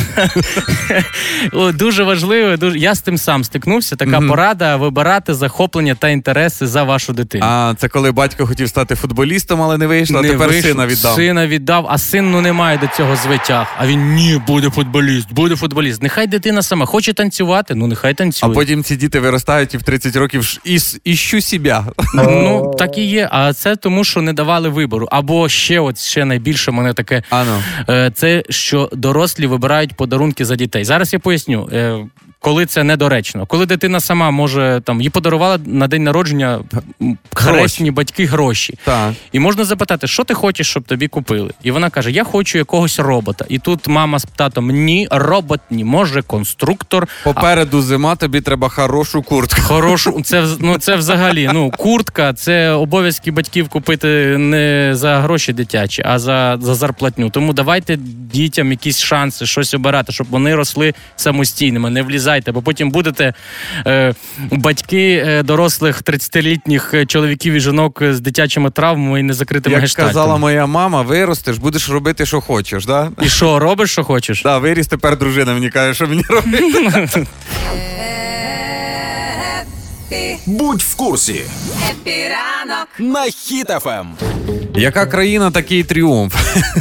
Дуже 1.75 2.03
важливо. 2.05 2.57
Дуже... 2.57 2.79
Я 2.79 2.95
з 2.95 3.01
тим 3.01 3.19
сам 3.19 3.45
стикнувся. 3.45 3.97
Така 3.97 4.21
Мгм. 4.21 4.29
порада 4.29 4.77
вибирати 4.77 5.35
захоплення 5.35 5.95
та 5.95 6.09
інтереси 6.09 6.67
за 6.67 6.83
вашу 6.83 7.13
дитину. 7.13 7.45
А 7.49 7.75
це 7.79 7.89
коли 7.89 8.13
батько 8.13 8.47
хотів 8.47 8.69
стати 8.69 8.95
футболістом, 8.95 9.63
але 9.63 9.79
не 9.79 9.87
вийшло, 9.87 10.19
а 10.19 10.23
тепер 10.23 10.49
вийшло, 10.49 10.71
сина 10.71 10.87
віддав. 10.87 11.15
Сина 11.17 11.47
віддав, 11.47 11.87
а 11.91 11.99
син 11.99 12.31
ну 12.31 12.41
не 12.41 12.53
має 12.53 12.79
до 12.79 12.87
цього 12.97 13.17
звитяг. 13.17 13.67
А 13.79 13.87
він 13.87 14.15
ні, 14.15 14.41
буде 14.47 14.71
футболіст, 14.71 15.33
буде 15.33 15.57
футболіст. 15.57 15.64
Нехай 16.03 16.27
дитина 16.27 16.63
сама 16.63 16.87
хоче 16.87 17.13
танцювати, 17.13 17.75
ну 17.75 17.87
нехай 17.87 18.15
А 18.53 18.55
потім 18.55 18.85
ці 18.85 18.97
діти 18.97 19.21
виростають 19.21 19.75
і 19.75 19.77
в 19.77 19.83
30 19.83 20.17
років 20.17 20.61
і 20.65 20.79
іщу 21.05 21.41
себе. 21.41 21.85
Ну 22.15 22.75
так 22.79 22.99
і 22.99 23.05
є. 23.05 23.29
А 23.33 23.53
це 23.53 23.77
тому, 23.77 24.05
що 24.05 24.23
не 24.23 24.33
давали 24.33 24.69
вибору. 24.69 25.09
Або 25.11 25.49
ще, 25.49 25.81
от 25.81 25.99
ще 25.99 26.25
найбільше 26.25 26.71
мене 26.71 26.95
таке. 26.95 27.23
А 27.31 27.45
ну. 27.45 27.63
Е, 27.95 28.11
Це 28.15 28.43
що 28.51 28.91
дорослі 28.93 29.47
вибирають 29.47 29.95
подарунки 29.95 30.45
за 30.45 30.57
дітей. 30.57 30.85
Зараз 30.85 31.13
я 31.13 31.19
поясню. 31.19 31.69
Коли 32.45 32.67
це 32.67 32.85
недоречно, 32.85 33.47
коли 33.47 33.67
дитина 33.67 34.01
сама 34.01 34.31
може 34.31 34.83
там 34.85 35.01
їй 35.01 35.11
подарувала 35.11 35.59
на 35.67 35.89
день 35.89 36.05
народження 36.05 36.61
хресні 37.35 37.91
батьки 37.91 38.27
гроші, 38.27 38.79
Так. 38.85 39.13
і 39.33 39.39
можна 39.39 39.65
запитати, 39.65 40.07
що 40.07 40.25
ти 40.25 40.35
хочеш, 40.35 40.67
щоб 40.67 40.83
тобі 40.83 41.09
купили. 41.09 41.51
І 41.63 41.71
вона 41.71 41.91
каже: 41.91 42.11
Я 42.11 42.25
хочу 42.25 42.59
якогось 42.59 42.99
робота. 42.99 43.45
І 43.49 43.59
тут 43.59 43.89
мама 43.89 44.19
з 44.19 44.25
татом: 44.25 44.71
ні, 44.71 45.09
робот, 45.11 45.61
ні, 45.71 45.85
може, 45.85 46.23
конструктор. 46.23 47.09
Попереду 47.23 47.83
зима, 47.83 48.17
тобі 48.17 48.41
треба 48.41 48.69
хорошу 48.69 49.23
куртку. 49.23 49.61
Хорошу, 49.63 50.21
це 50.25 50.47
ну 50.61 50.79
це 50.79 50.97
взагалі. 50.97 51.51
Ну 51.53 51.71
куртка, 51.71 52.33
це 52.33 52.71
обов'язки 52.71 53.31
батьків 53.31 53.69
купити 53.69 54.39
не 54.39 54.91
за 54.93 55.21
гроші 55.21 55.53
дитячі, 55.53 56.03
а 56.07 56.19
за, 56.19 56.59
за 56.61 56.75
зарплатню. 56.75 57.31
Тому 57.31 57.53
давайте 57.53 57.97
дітям 58.33 58.71
якісь 58.71 58.99
шанси, 58.99 59.47
щось 59.47 59.75
обирати, 59.75 60.13
щоб 60.13 60.27
вони 60.31 60.55
росли 60.55 60.95
самостійними. 61.17 61.91
Не 61.91 62.03
влізайте, 62.35 62.53
бо 62.53 62.63
потім 62.63 62.91
будете 62.91 63.35
е, 63.87 64.15
батьки 64.51 65.25
е, 65.27 65.43
дорослих 65.43 66.03
30-літніх 66.03 67.07
чоловіків 67.07 67.55
і 67.55 67.61
жінок 67.61 68.03
з 68.11 68.21
дитячими 68.21 68.71
травмами 68.71 69.21
і 69.21 69.23
незакритими 69.23 69.73
Як 69.73 69.83
гештальтами. 69.83 70.09
казала 70.09 70.37
моя 70.37 70.67
мама, 70.67 71.03
виростеш, 71.03 71.59
будеш 71.59 71.89
робити, 71.89 72.27
що 72.27 72.41
хочеш, 72.41 72.87
да? 72.87 73.11
І 73.23 73.29
що, 73.29 73.59
робиш, 73.59 73.91
що 73.91 74.05
хочеш? 74.05 74.43
Да, 74.43 74.59
виріс 74.59 74.87
тепер 74.87 75.19
дружина 75.19 75.55
мені 75.55 75.71
каже, 75.71 75.95
що 75.95 76.07
мені 76.07 76.23
робити. 76.29 77.27
Будь 80.47 80.83
в 80.83 80.95
курсі. 80.97 81.43
Хеппі 81.91 82.44
ранок 82.44 82.89
на 82.99 83.25
Ем. 83.25 83.31
Хіт-ФМ. 83.31 84.07
Яка 84.77 85.07
країна, 85.07 85.51
такий 85.51 85.83
тріумф? 85.85 86.35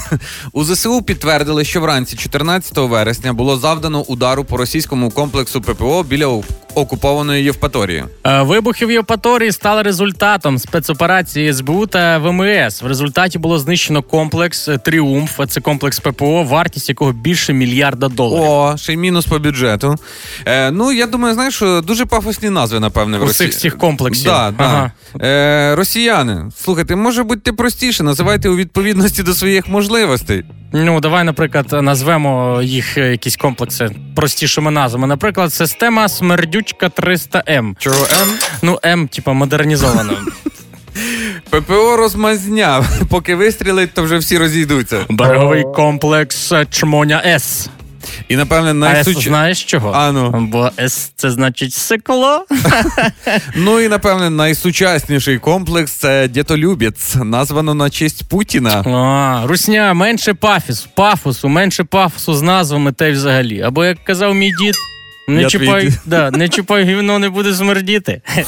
У 0.54 0.64
ЗСУ 0.64 1.02
підтвердили, 1.02 1.66
що 1.66 1.82
вранці 1.82 2.16
14 2.16 2.78
вересня 2.78 3.34
було 3.34 3.58
завдано 3.58 4.02
удару 4.02 4.44
по 4.44 4.58
російському 4.58 5.10
комплексу 5.12 5.62
ППО 5.62 6.04
біля 6.04 6.42
окупованої 6.76 7.44
Євпаторії. 7.44 8.04
Е, 8.24 8.42
Вибухи 8.42 8.86
в 8.86 8.92
Євпаторії 8.92 9.52
стали 9.52 9.82
результатом 9.82 10.60
спецоперації 10.60 11.54
СБУ 11.54 11.88
та 11.88 12.18
ВМС. 12.18 12.82
В 12.82 12.88
результаті 12.88 13.40
було 13.40 13.60
знищено 13.60 14.02
комплекс 14.02 14.68
е, 14.68 14.78
Тріумф. 14.78 15.40
Це 15.50 15.62
комплекс 15.62 16.00
ППО, 16.00 16.44
вартість 16.44 16.90
якого 16.90 17.12
більше 17.12 17.54
мільярда 17.54 18.08
доларів. 18.08 18.44
О, 18.50 18.78
ще 18.78 18.94
й 18.94 18.98
мінус 18.98 19.26
по 19.26 19.40
бюджету. 19.40 19.96
Е, 20.46 20.72
ну, 20.72 20.92
я 20.92 21.08
думаю, 21.08 21.34
знаєш, 21.34 21.64
дуже 21.84 22.06
пафосні 22.06 22.50
назви, 22.50 22.80
напевне, 22.80 23.18
в 23.18 23.24
У 23.24 23.26
Росії. 23.26 23.50
цих 23.50 23.78
комплексів. 23.78 24.26
Да, 24.26 24.54
да. 24.58 24.64
Ага. 24.64 24.92
Е, 25.22 25.76
росіяни, 25.76 26.46
слухайте, 26.58 26.96
може 26.96 27.24
будьте 27.24 27.54
простіше, 27.84 28.04
називайте 28.04 28.50
у 28.50 28.56
відповідності 28.56 29.24
до 29.24 29.34
своїх 29.34 29.68
можливостей. 29.68 30.44
Ну, 30.74 31.00
давай, 31.00 31.24
наприклад, 31.24 31.66
назвемо 31.84 32.62
їх 32.64 32.98
е, 32.98 33.12
якісь 33.12 33.36
комплекси 33.36 33.90
простішими 34.16 34.72
назвами. 34.72 35.08
Наприклад, 35.08 35.54
система 35.54 36.10
Смердючка 36.10 36.88
300М. 36.88 37.76
Чого 37.80 38.06
М? 38.22 38.30
Ну, 38.62 38.80
М, 38.86 39.08
типа, 39.08 39.34
модернізована. 39.34 40.14
ППО 41.50 41.98
розмазня. 41.98 42.84
Поки 43.10 43.36
вистрілить, 43.36 43.94
то 43.94 44.04
вже 44.04 44.18
всі 44.18 44.38
розійдуться. 44.38 45.06
Береговий 45.10 45.64
комплекс 45.76 46.54
Чмоня 46.70 47.22
С. 47.26 47.70
І 48.28 48.36
напевне 48.36 48.88
А 48.88 49.04
знаєш 49.04 49.64
чого? 49.64 49.92
А 49.96 50.12
ну. 50.12 50.48
Бо 50.52 50.72
С 50.80 51.12
це 51.16 51.32
значить 51.32 51.74
сикло. 51.74 52.46
ну 53.56 53.80
і 53.80 53.88
напевне 53.88 54.30
найсучасніший 54.30 55.40
комплекс 55.40 55.92
це 55.92 56.28
Дєтолюбець, 56.28 57.16
названо 57.16 57.74
на 57.74 57.90
честь 57.90 58.30
Путіна. 58.30 58.72
А, 58.72 59.48
русня, 59.48 59.94
менше 59.94 60.34
пафіс, 60.34 60.88
пафосу, 60.96 61.50
менше 61.50 61.84
пафосу 61.84 62.34
з 62.34 62.42
назвами 62.42 62.92
та 62.92 63.06
й 63.06 63.12
взагалі. 63.12 63.62
Або 63.62 63.86
як 63.86 64.04
казав 64.04 64.36
мій 64.36 64.52
дід, 64.60 64.76
не 65.28 65.42
Я 65.42 65.50
чіпай, 65.50 65.88
твій 65.88 65.98
да, 66.06 66.32
не 66.32 66.50
чіпай 66.50 66.86
гівно, 66.86 67.20
не 67.20 67.30
буде 67.30 67.54
смердіти. 67.54 68.22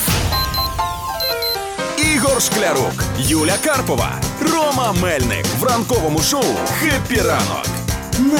Ігор 2.16 2.42
Шклярук, 2.42 3.04
Юля 3.20 3.56
Карпова, 3.66 4.12
Рома 4.54 4.94
Мельник 5.02 5.46
в 5.60 5.64
ранковому 5.64 6.20
шоу 6.20 6.56
«Хеппі 6.80 7.22
ранок» 7.22 7.68
на 8.20 8.40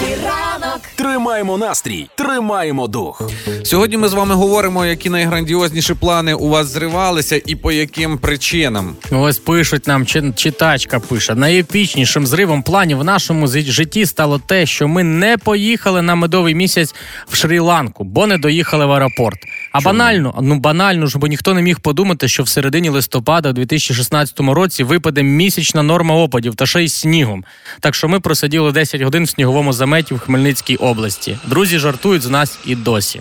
Хіт-ФМ. 0.00 0.78
Тримаємо 0.96 1.58
настрій, 1.58 2.08
тримаємо 2.14 2.86
дух. 2.88 3.22
Сьогодні 3.64 3.96
ми 3.96 4.08
з 4.08 4.12
вами 4.12 4.34
говоримо, 4.34 4.86
які 4.86 5.10
найграндіозніші 5.10 5.94
плани 5.94 6.34
у 6.34 6.48
вас 6.48 6.66
зривалися 6.66 7.40
і 7.46 7.54
по 7.56 7.72
яким 7.72 8.18
причинам. 8.18 8.96
Ось 9.10 9.38
пишуть 9.38 9.86
нам, 9.86 10.06
чи- 10.06 10.32
читачка 10.36 11.00
пише: 11.00 11.34
найепічнішим 11.34 12.26
зривом 12.26 12.62
планів 12.62 12.98
в 12.98 13.04
нашому 13.04 13.46
житті 13.48 14.06
стало 14.06 14.38
те, 14.46 14.66
що 14.66 14.88
ми 14.88 15.02
не 15.04 15.36
поїхали 15.38 16.02
на 16.02 16.14
медовий 16.14 16.54
місяць 16.54 16.94
в 17.28 17.34
Шрі-Ланку, 17.34 18.04
бо 18.04 18.26
не 18.26 18.38
доїхали 18.38 18.86
в 18.86 18.92
аеропорт. 18.92 19.38
А 19.72 19.80
банально, 19.80 20.34
ну 20.42 20.58
банально 20.58 21.06
ж, 21.06 21.18
бо 21.18 21.26
ніхто 21.26 21.54
не 21.54 21.62
міг 21.62 21.80
подумати, 21.80 22.28
що 22.28 22.42
в 22.42 22.48
середині 22.48 22.88
листопада, 22.88 23.50
у 23.50 23.52
2016 23.52 24.40
році, 24.40 24.84
випаде 24.84 25.22
місячна 25.22 25.82
норма 25.82 26.14
опадів 26.14 26.54
та 26.54 26.66
ще 26.66 26.84
й 26.84 26.88
снігом. 26.88 27.44
Так 27.80 27.94
що 27.94 28.08
ми 28.08 28.20
просиділи 28.20 28.72
10 28.72 29.00
годин 29.00 29.24
в 29.24 29.28
сніговому 29.28 29.72
заметі 29.72 30.14
в 30.14 30.18
Хмельницькій 30.18 30.76
області. 30.76 31.38
Друзі 31.46 31.78
жартують 31.78 32.22
з 32.22 32.28
нас 32.28 32.58
і 32.66 32.74
досі. 32.74 33.20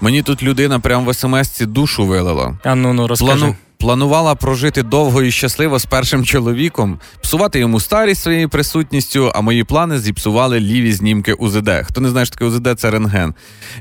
Мені 0.00 0.22
тут 0.22 0.42
людина 0.42 0.80
прям 0.80 1.04
в 1.06 1.14
смс-ці 1.14 1.66
душу 1.66 2.06
вилила. 2.06 2.58
А 2.64 2.74
ну 2.74 2.92
ну 2.92 3.06
розкажи. 3.06 3.38
Плану... 3.38 3.56
Планувала 3.78 4.34
прожити 4.34 4.82
довго 4.82 5.22
і 5.22 5.30
щасливо 5.30 5.78
з 5.78 5.84
першим 5.84 6.24
чоловіком, 6.24 6.98
псувати 7.22 7.58
йому 7.58 7.80
старість 7.80 8.22
своєю 8.22 8.48
присутністю, 8.48 9.32
а 9.34 9.40
мої 9.40 9.64
плани 9.64 9.98
зіпсували 9.98 10.60
ліві 10.60 10.92
знімки 10.92 11.32
УЗД. 11.32 11.70
Хто 11.84 12.00
не 12.00 12.08
знає, 12.08 12.26
що 12.26 12.34
таке 12.34 12.44
УЗД, 12.44 12.68
це 12.80 12.90
рентген. 12.90 13.34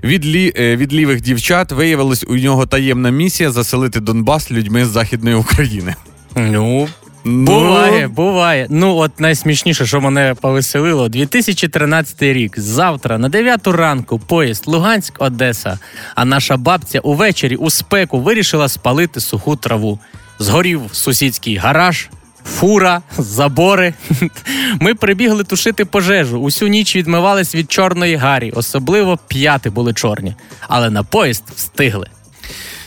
Від, 0.04 0.26
лі... 0.26 0.54
е, 0.58 0.76
від 0.76 0.94
лівих 0.94 1.22
дівчат 1.22 1.72
виявилась 1.72 2.26
у 2.28 2.36
нього 2.36 2.66
таємна 2.66 3.10
місія 3.10 3.52
заселити 3.52 4.00
Донбас 4.00 4.52
людьми 4.52 4.86
з 4.86 4.90
Західної 4.90 5.36
України. 5.36 5.96
Ну, 6.36 6.88
Буває, 7.26 8.08
буває. 8.08 8.68
Ну, 8.70 8.96
от 8.96 9.20
найсмішніше, 9.20 9.86
що 9.86 10.02
мене 10.02 10.36
повеселило, 10.42 11.10
2013 11.10 12.22
рік. 12.22 12.60
Завтра 12.60 13.18
на 13.18 13.30
9 13.30 13.68
ранку 13.68 14.20
поїзд 14.20 14.64
Луганськ, 14.68 15.14
Одеса. 15.20 15.80
А 16.16 16.26
наша 16.26 16.58
бабця 16.58 17.00
увечері 17.00 17.56
у 17.56 17.70
спеку 17.70 18.20
вирішила 18.20 18.70
спалити 18.70 19.20
суху 19.20 19.56
траву. 19.56 20.00
Згорів 20.40 20.82
сусідський 20.92 21.56
гараж. 21.56 22.10
Фура, 22.46 23.02
забори. 23.18 23.94
Ми 24.80 24.96
прибігли 24.96 25.44
тушити 25.44 25.86
пожежу. 25.86 26.40
Усю 26.40 26.68
ніч 26.68 26.96
відмивались 26.96 27.56
від 27.56 27.72
чорної 27.72 28.16
гарі. 28.16 28.52
Особливо 28.52 29.18
п'яти 29.28 29.70
були 29.70 29.94
чорні. 29.94 30.36
Але 30.68 30.90
на 30.90 31.04
поїзд 31.04 31.44
встигли. 31.56 32.08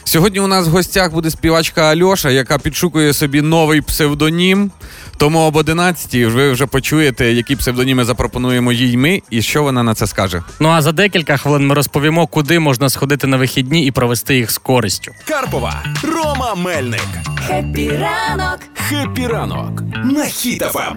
Сьогодні 0.09 0.41
у 0.41 0.47
нас 0.47 0.67
в 0.67 0.71
гостях 0.71 1.13
буде 1.13 1.31
співачка 1.31 1.83
Альоша, 1.83 2.31
яка 2.31 2.59
підшукує 2.59 3.13
собі 3.13 3.43
новий 3.43 3.81
псевдонім. 3.81 4.71
Тому 5.17 5.39
об 5.39 5.57
11 5.57 6.15
ви 6.15 6.53
вже 6.53 6.67
почуєте, 6.67 7.33
які 7.33 7.57
псевдоніми 7.57 8.05
запропонуємо 8.05 8.73
їй 8.73 8.97
ми, 8.97 9.23
і 9.31 9.43
що 9.43 9.63
вона 9.63 9.83
на 9.83 9.95
це 9.95 10.07
скаже. 10.07 10.43
Ну 10.61 10.69
а 10.69 10.83
за 10.83 10.93
декілька 10.93 11.37
хвилин 11.37 11.67
ми 11.67 11.75
розповімо, 11.75 12.27
куди 12.27 12.59
можна 12.59 12.91
сходити 12.91 13.27
на 13.27 13.37
вихідні 13.37 13.87
і 13.87 13.91
провести 13.91 14.37
їх 14.37 14.51
з 14.51 14.59
користю. 14.59 15.13
Карпова, 15.25 15.85
Рома 16.03 16.55
Мельник. 16.55 17.09
Хеппі 17.47 17.89
ранок! 17.91 18.59
«Хеппі 18.89 19.27
ранок» 19.27 19.83
на 20.05 20.25
Хіт-ФМ. 20.25 20.97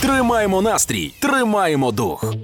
Тримаємо 0.00 0.62
настрій, 0.62 1.12
тримаємо 1.20 1.92
дух. 1.92 2.34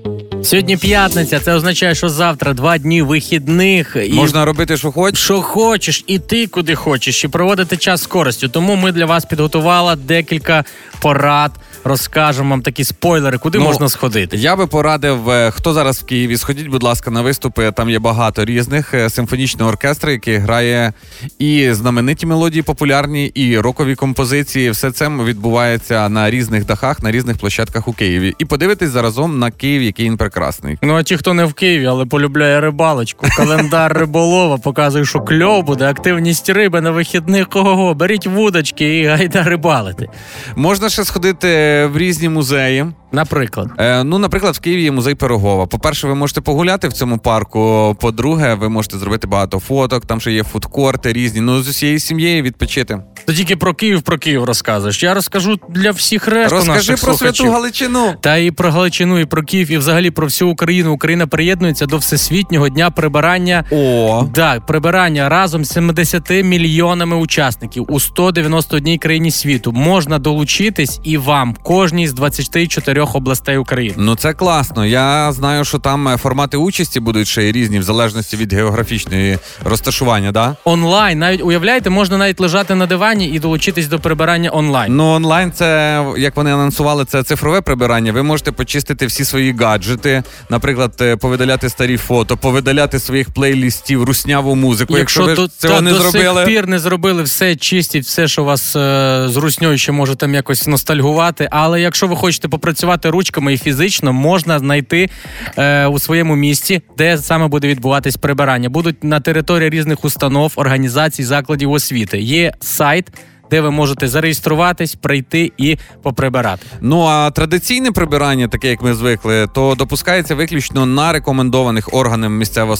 Сьогодні 0.44 0.76
п'ятниця, 0.76 1.40
це 1.40 1.54
означає, 1.54 1.94
що 1.94 2.08
завтра 2.08 2.52
два 2.54 2.78
дні 2.78 3.02
вихідних. 3.02 3.96
І 4.08 4.12
Можна 4.12 4.44
робити, 4.44 4.76
що 4.76 4.92
хочеш. 4.92 5.24
що 5.24 5.42
хочеш, 5.42 6.04
і 6.06 6.18
ти 6.18 6.46
куди 6.46 6.74
хочеш, 6.74 7.24
і 7.24 7.28
проводити 7.28 7.76
час 7.76 8.02
з 8.02 8.06
користю. 8.06 8.48
Тому 8.48 8.76
ми 8.76 8.92
для 8.92 9.06
вас 9.06 9.24
підготували 9.24 9.96
декілька 9.96 10.64
порад. 11.00 11.50
Розкажемо 11.84 12.50
вам 12.50 12.62
такі 12.62 12.84
спойлери, 12.84 13.38
куди 13.38 13.58
Ну, 13.58 13.64
можна 13.64 13.88
сходити. 13.88 14.36
Я 14.36 14.56
би 14.56 14.66
порадив, 14.66 15.30
е, 15.30 15.50
хто 15.50 15.72
зараз 15.72 16.02
в 16.02 16.04
Києві, 16.04 16.36
сходіть, 16.36 16.66
будь 16.66 16.82
ласка, 16.82 17.10
на 17.10 17.22
виступи. 17.22 17.72
Там 17.72 17.90
є 17.90 17.98
багато 17.98 18.44
різних 18.44 18.94
е, 18.94 19.10
симфонічного 19.10 19.70
оркестру, 19.70 20.10
який 20.10 20.36
грає 20.36 20.92
і 21.38 21.72
знамениті 21.72 22.26
мелодії 22.26 22.62
популярні, 22.62 23.26
і 23.26 23.58
рокові 23.58 23.94
композиції. 23.94 24.70
Все 24.70 24.90
це 24.90 25.08
відбувається 25.08 26.08
на 26.08 26.30
різних 26.30 26.66
дахах, 26.66 27.02
на 27.02 27.10
різних 27.10 27.38
площадках 27.38 27.88
у 27.88 27.92
Києві. 27.92 28.34
І 28.38 28.44
подивитись 28.44 28.90
заразом 28.90 29.38
на 29.38 29.50
Київ, 29.50 29.82
який 29.82 30.06
він 30.06 30.16
прекрасний. 30.16 30.78
Ну 30.82 30.94
а 30.94 31.02
ті, 31.02 31.16
хто 31.16 31.34
не 31.34 31.44
в 31.44 31.52
Києві, 31.54 31.86
але 31.86 32.06
полюбляє 32.06 32.60
рибалочку, 32.60 33.26
календар 33.36 33.92
риболова 33.98 34.58
показує, 34.58 35.04
що 35.04 35.20
кльов 35.20 35.64
буде, 35.64 35.84
активність 35.88 36.48
риби 36.48 36.80
на 36.80 36.90
вихідних. 36.90 37.46
Ого, 37.54 37.94
беріть 37.94 38.26
вудочки 38.26 38.98
і 38.98 39.06
гайда 39.06 39.42
рибалити. 39.42 40.08
Можна 40.56 40.88
ще 40.88 41.04
сходити 41.04 41.73
в 41.92 41.98
різні 41.98 42.28
музеї. 42.28 42.86
Наприклад. 43.14 43.68
Е, 43.78 44.04
ну, 44.04 44.18
наприклад, 44.18 44.54
в 44.54 44.58
Києві 44.60 44.82
є 44.82 44.90
музей 44.92 45.14
Пирогова. 45.14 45.66
По-перше, 45.66 46.06
ви 46.06 46.14
можете 46.14 46.40
погуляти 46.40 46.88
в 46.88 46.92
цьому 46.92 47.18
парку. 47.18 47.96
По-друге, 48.00 48.54
ви 48.54 48.68
можете 48.68 48.98
зробити 48.98 49.26
багато 49.26 49.58
фоток. 49.58 50.06
Там 50.06 50.20
ще 50.20 50.32
є 50.32 50.42
фудкорти 50.44 51.12
різні. 51.12 51.40
Ну, 51.40 51.62
з 51.62 51.68
усією 51.68 51.98
сім'єю 51.98 52.42
відпочити. 52.42 52.98
Ти 53.26 53.34
тільки 53.34 53.56
про 53.56 53.74
Київ, 53.74 54.02
про 54.02 54.18
Київ 54.18 54.44
розказуєш. 54.44 55.02
Я 55.02 55.14
розкажу 55.14 55.58
для 55.68 55.90
всіх 55.90 56.28
решту 56.28 56.56
Розкажи 56.56 56.72
наших 56.92 57.04
про 57.04 57.14
слухачів. 57.14 57.36
святу 57.36 57.52
Галичину. 57.52 58.14
Та 58.20 58.36
і 58.36 58.50
про 58.50 58.70
Галичину, 58.70 59.18
і 59.18 59.24
про 59.24 59.42
Київ, 59.42 59.70
і 59.70 59.78
взагалі 59.78 60.10
про 60.10 60.26
всю 60.26 60.50
Україну. 60.50 60.92
Україна 60.92 61.26
приєднується 61.26 61.86
до 61.86 61.96
всесвітнього 61.96 62.68
дня 62.68 62.90
прибирання. 62.90 63.64
О, 63.70 64.24
Так, 64.34 64.66
прибирання 64.66 65.28
разом 65.28 65.64
з 65.64 65.68
70 65.72 66.30
мільйонами 66.30 67.16
учасників 67.16 67.86
у 67.88 68.00
191 68.00 68.98
країні 68.98 69.30
світу. 69.30 69.72
Можна 69.72 70.18
долучитись 70.18 71.00
і 71.04 71.16
вам, 71.18 71.56
кожній 71.62 72.08
з 72.08 72.12
24 72.12 73.03
областей 73.12 73.56
України. 73.56 73.94
ну 73.98 74.16
це 74.16 74.32
класно. 74.32 74.86
Я 74.86 75.32
знаю, 75.32 75.64
що 75.64 75.78
там 75.78 76.08
е, 76.08 76.16
формати 76.16 76.56
участі 76.56 77.00
будуть 77.00 77.28
ще 77.28 77.42
й 77.42 77.52
різні, 77.52 77.78
в 77.78 77.82
залежності 77.82 78.36
від 78.36 78.52
географічної 78.52 79.38
розташування, 79.64 80.32
да? 80.32 80.56
Онлайн, 80.64 81.18
навіть 81.18 81.42
уявляєте, 81.42 81.90
можна 81.90 82.18
навіть 82.18 82.40
лежати 82.40 82.74
на 82.74 82.86
дивані 82.86 83.28
і 83.28 83.38
долучитись 83.38 83.86
до 83.86 83.98
прибирання 83.98 84.50
онлайн. 84.52 84.96
Ну, 84.96 85.04
онлайн, 85.10 85.52
це 85.52 86.04
як 86.18 86.36
вони 86.36 86.52
анонсували, 86.54 87.04
це 87.04 87.22
цифрове 87.22 87.60
прибирання. 87.60 88.12
Ви 88.12 88.22
можете 88.22 88.52
почистити 88.52 89.06
всі 89.06 89.24
свої 89.24 89.52
гаджети, 89.52 90.22
наприклад, 90.50 90.92
е, 91.00 91.16
повидаляти 91.16 91.68
старі 91.68 91.96
фото, 91.96 92.36
повидаляти 92.36 92.98
своїх 92.98 93.30
плейлістів, 93.30 94.04
русняву 94.04 94.54
музику. 94.54 94.98
Якщо, 94.98 95.24
ви 95.24 95.34
тут 95.34 95.52
цього 95.58 95.80
не 95.80 95.94
зробили. 95.94 96.40
сих 96.40 96.44
пір 96.44 96.66
не 96.66 96.78
зробили 96.78 97.22
все, 97.22 97.56
чистіть 97.56 98.04
все, 98.04 98.28
що 98.28 98.42
у 98.42 98.44
вас 98.44 98.76
е, 98.76 99.24
з 99.28 99.36
русньою 99.36 99.78
ще 99.78 99.92
може 99.92 100.14
там 100.14 100.34
якось 100.34 100.66
ностальгувати. 100.66 101.48
Але 101.50 101.80
якщо 101.80 102.06
ви 102.06 102.16
хочете 102.16 102.48
попрацювати 102.48 102.93
ручками 103.02 103.54
і 103.54 103.58
фізично, 103.58 104.12
можна 104.12 104.58
знайти 104.58 105.10
е, 105.56 105.86
у 105.86 105.98
своєму 105.98 106.36
місті, 106.36 106.82
де 106.98 107.18
саме 107.18 107.48
буде 107.48 107.68
відбуватись 107.68 108.16
прибирання. 108.16 108.68
Будуть 108.68 109.04
на 109.04 109.20
території 109.20 109.70
різних 109.70 110.04
установ, 110.04 110.52
організацій, 110.56 111.24
закладів 111.24 111.70
освіти. 111.70 112.20
Є 112.20 112.52
сайт. 112.60 113.06
де 113.50 113.60
ви 113.60 113.70
можете 113.70 114.08
зареєструватись, 114.08 114.94
прийти 114.94 115.52
і 115.58 115.78
поприбирати. 116.02 116.66
Ну 116.80 117.02
а 117.02 117.30
традиційне 117.30 117.92
прибирання, 117.92 118.48
таке 118.48 118.68
як 118.68 118.82
ми 118.82 118.94
звикли, 118.94 119.48
то 119.54 119.74
допускається 119.74 120.34
виключно 120.34 120.86
на 120.86 121.12
рекомендованих 121.12 121.94
органами 121.94 122.36
місцевого 122.36 122.76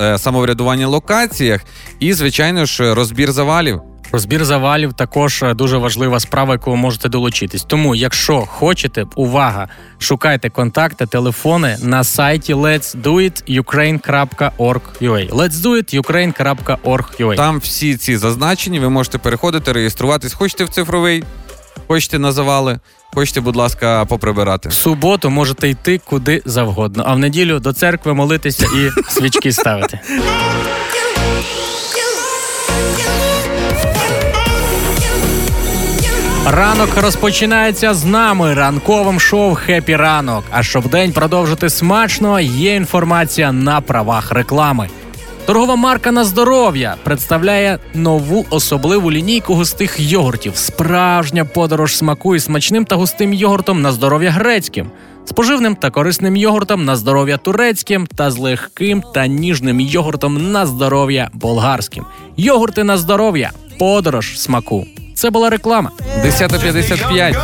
е, 0.00 0.18
самоврядування 0.18 0.86
локаціях 0.86 1.64
і, 2.00 2.12
звичайно 2.12 2.64
ж, 2.64 2.94
розбір 2.94 3.32
завалів. 3.32 3.80
Розбір 4.14 4.44
завалів 4.44 4.92
також 4.92 5.42
е, 5.42 5.54
дуже 5.54 5.76
важлива 5.76 6.20
справа, 6.20 6.52
яку 6.52 6.70
ви 6.70 6.76
можете 6.76 7.08
долучитись. 7.08 7.62
Тому, 7.62 7.94
якщо 7.94 8.40
хочете, 8.40 9.06
увага, 9.16 9.68
шукайте 9.98 10.50
контакти, 10.50 11.06
телефони 11.06 11.76
на 11.82 12.04
сайті 12.04 12.54
let's 12.54 13.02
do 13.02 13.14
it 13.14 13.62
ukraine.org.ua. 13.62 15.30
Let's 15.30 15.50
do 15.50 15.70
it 15.70 16.00
ukraine.org.ua. 16.00 17.36
Там 17.36 17.58
всі 17.58 17.96
ці 17.96 18.16
зазначені, 18.16 18.80
ви 18.80 18.90
можете 18.90 19.18
переходити, 19.18 19.72
реєструватись. 19.72 20.34
Хочете 20.34 20.64
в 20.64 20.68
цифровий, 20.68 21.24
хочете 21.86 22.18
на 22.18 22.32
завали, 22.32 22.78
хочете, 23.14 23.40
будь 23.40 23.56
ласка, 23.56 24.04
поприбирати. 24.04 24.68
В 24.68 24.72
суботу 24.72 25.30
можете 25.30 25.68
йти 25.68 26.00
куди 26.04 26.42
завгодно, 26.44 27.04
а 27.06 27.14
в 27.14 27.18
неділю 27.18 27.60
до 27.60 27.72
церкви 27.72 28.14
молитися 28.14 28.66
і 28.66 29.10
свічки 29.10 29.52
ставити. 29.52 30.00
Ранок 36.46 36.96
розпочинається 36.96 37.94
з 37.94 38.04
нами 38.04 38.54
ранковим 38.54 39.20
шоу 39.20 39.54
Хепі 39.54 39.96
ранок. 39.96 40.44
А 40.50 40.62
щоб 40.62 40.88
день 40.88 41.12
продовжити 41.12 41.70
смачно, 41.70 42.40
є 42.40 42.74
інформація 42.74 43.52
на 43.52 43.80
правах 43.80 44.32
реклами. 44.32 44.88
Торгова 45.46 45.76
марка 45.76 46.12
на 46.12 46.24
здоров'я 46.24 46.96
представляє 47.02 47.78
нову 47.94 48.46
особливу 48.50 49.12
лінійку 49.12 49.54
густих 49.54 50.00
йогуртів. 50.00 50.56
Справжня 50.56 51.44
подорож 51.44 51.96
смаку 51.96 52.34
і 52.36 52.40
смачним 52.40 52.84
та 52.84 52.96
густим 52.96 53.34
йогуртом 53.34 53.82
на 53.82 53.92
здоров'я 53.92 54.30
грецьким, 54.30 54.90
з 55.24 55.32
поживним 55.32 55.76
та 55.76 55.90
корисним 55.90 56.36
йогуртом 56.36 56.84
на 56.84 56.96
здоров'я 56.96 57.36
турецьким 57.36 58.06
та 58.06 58.30
з 58.30 58.38
легким 58.38 59.02
та 59.14 59.26
ніжним 59.26 59.80
йогуртом 59.80 60.52
на 60.52 60.66
здоров'я 60.66 61.30
болгарським. 61.32 62.04
Йогурти 62.36 62.84
на 62.84 62.98
здоров'я, 62.98 63.50
подорож 63.78 64.40
смаку. 64.40 64.86
Це 65.14 65.30
була 65.30 65.50
реклама. 65.50 65.90
10.55. 66.24 67.36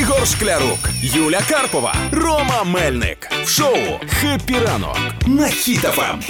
Ігор 0.00 0.26
Шклярук, 0.26 0.78
Юля 1.02 1.40
Карпова, 1.50 1.94
Рома 2.12 2.64
Мельник. 2.64 3.28
В 3.44 3.48
шоу 3.48 3.76
«Хеппі 4.08 4.54
ранок» 4.66 4.98
на 5.26 5.44
Хіт-ФМ. 5.46 6.22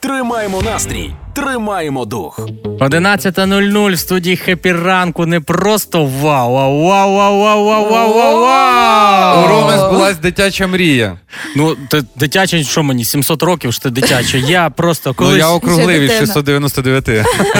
Тримаємо 0.00 0.62
настрій, 0.62 1.10
тримаємо 1.42 2.04
дух. 2.04 2.40
11.00 2.80 3.94
в 3.94 3.98
студії 3.98 4.36
Хеппі 4.36 4.72
ранку. 4.72 5.26
Не 5.26 5.40
просто 5.40 6.04
вау, 6.04 6.56
а 6.56 6.68
вау, 6.68 7.14
вау, 7.14 7.38
вау, 7.40 7.64
вау, 7.64 7.88
вау, 7.90 8.14
вау, 8.14 8.40
вау. 8.40 9.44
У 9.44 9.48
Роми 9.48 9.78
збулась 9.78 10.18
дитяча 10.18 10.66
мрія. 10.66 11.18
Ну, 11.56 11.76
ти 11.90 12.02
дитяча, 12.16 12.62
що 12.62 12.82
мені, 12.82 13.04
700 13.04 13.42
років, 13.42 13.72
що 13.72 13.82
ти 13.82 13.90
дитяча. 13.90 14.38
Я 14.38 14.70
просто 14.70 15.14
Ну 15.20 15.36
я 15.36 15.50
округлив 15.50 16.00
від 16.00 16.10
699. 16.10 17.08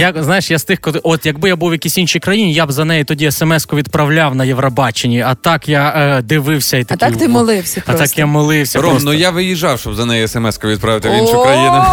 Я, 0.01 0.15
знаєш, 0.19 0.51
я 0.51 0.59
з 0.59 0.65
тих, 0.65 0.81
коли 0.81 1.01
от 1.03 1.27
якби 1.27 1.49
я 1.49 1.57
був 1.57 1.71
в 1.71 1.73
якійсь 1.73 1.99
іншій 1.99 2.19
країні, 2.19 2.53
я 2.53 2.67
б 2.67 2.73
за 2.73 2.85
неї 2.85 3.05
тоді 3.05 3.31
смс-ку 3.31 3.77
відправляв 3.77 4.35
на 4.35 4.45
Євробаченні. 4.45 5.23
А 5.23 5.35
так 5.35 5.69
я 5.69 5.93
е, 5.97 6.23
дивився 6.23 6.77
і 6.77 6.87
А 6.89 6.97
так 6.97 7.17
ти 7.17 7.29
молився 7.29 7.83
А 7.85 7.91
просто. 7.91 8.07
так 8.07 8.19
я 8.19 8.27
молився. 8.27 8.81
Ром, 8.81 8.91
просто. 8.91 9.11
ну 9.11 9.19
я 9.19 9.31
виїжджав, 9.31 9.81
щоб 9.81 9.95
за 9.95 10.05
неї 10.05 10.29
смс-ку 10.29 10.69
відправити 10.69 11.09
в 11.09 11.13
іншу 11.13 11.43
країну. 11.43 11.85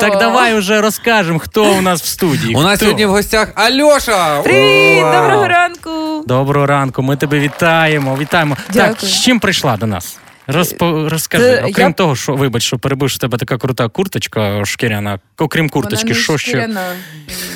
Так 0.00 0.18
давай 0.18 0.54
вже 0.54 0.80
розкажемо, 1.24 1.38
хто 1.38 1.78
у 1.78 1.80
нас 1.80 2.02
в 2.02 2.06
студії. 2.06 2.54
У 2.54 2.62
нас 2.62 2.76
Хто? 2.76 2.84
сьогодні 2.84 3.06
в 3.06 3.10
гостях 3.10 3.48
Альоша! 3.54 4.42
Привіт, 4.42 5.02
Вау! 5.02 5.22
доброго 5.22 5.48
ранку. 5.48 6.24
Доброго 6.26 6.66
ранку, 6.66 7.02
ми 7.02 7.16
тебе 7.16 7.38
вітаємо. 7.38 8.16
Вітаємо. 8.20 8.56
Так, 8.72 8.96
з 9.00 9.22
чим 9.22 9.40
прийшла 9.40 9.76
до 9.76 9.86
нас? 9.86 10.18
Розпо... 10.46 11.08
Розкажи, 11.10 11.44
Е, 11.44 11.64
окрім 11.70 11.86
я- 11.86 11.92
того, 11.92 12.16
що 12.16 12.34
вибач, 12.34 12.62
що 12.62 12.78
перебив, 12.78 13.10
що 13.10 13.16
в 13.16 13.20
тебе 13.20 13.38
така 13.38 13.58
крута 13.58 13.88
курточка 13.88 14.64
шкіряна. 14.64 15.18
Окрім 15.38 15.68
курточки, 15.68 16.14
що 16.14 16.38
ще? 16.38 16.70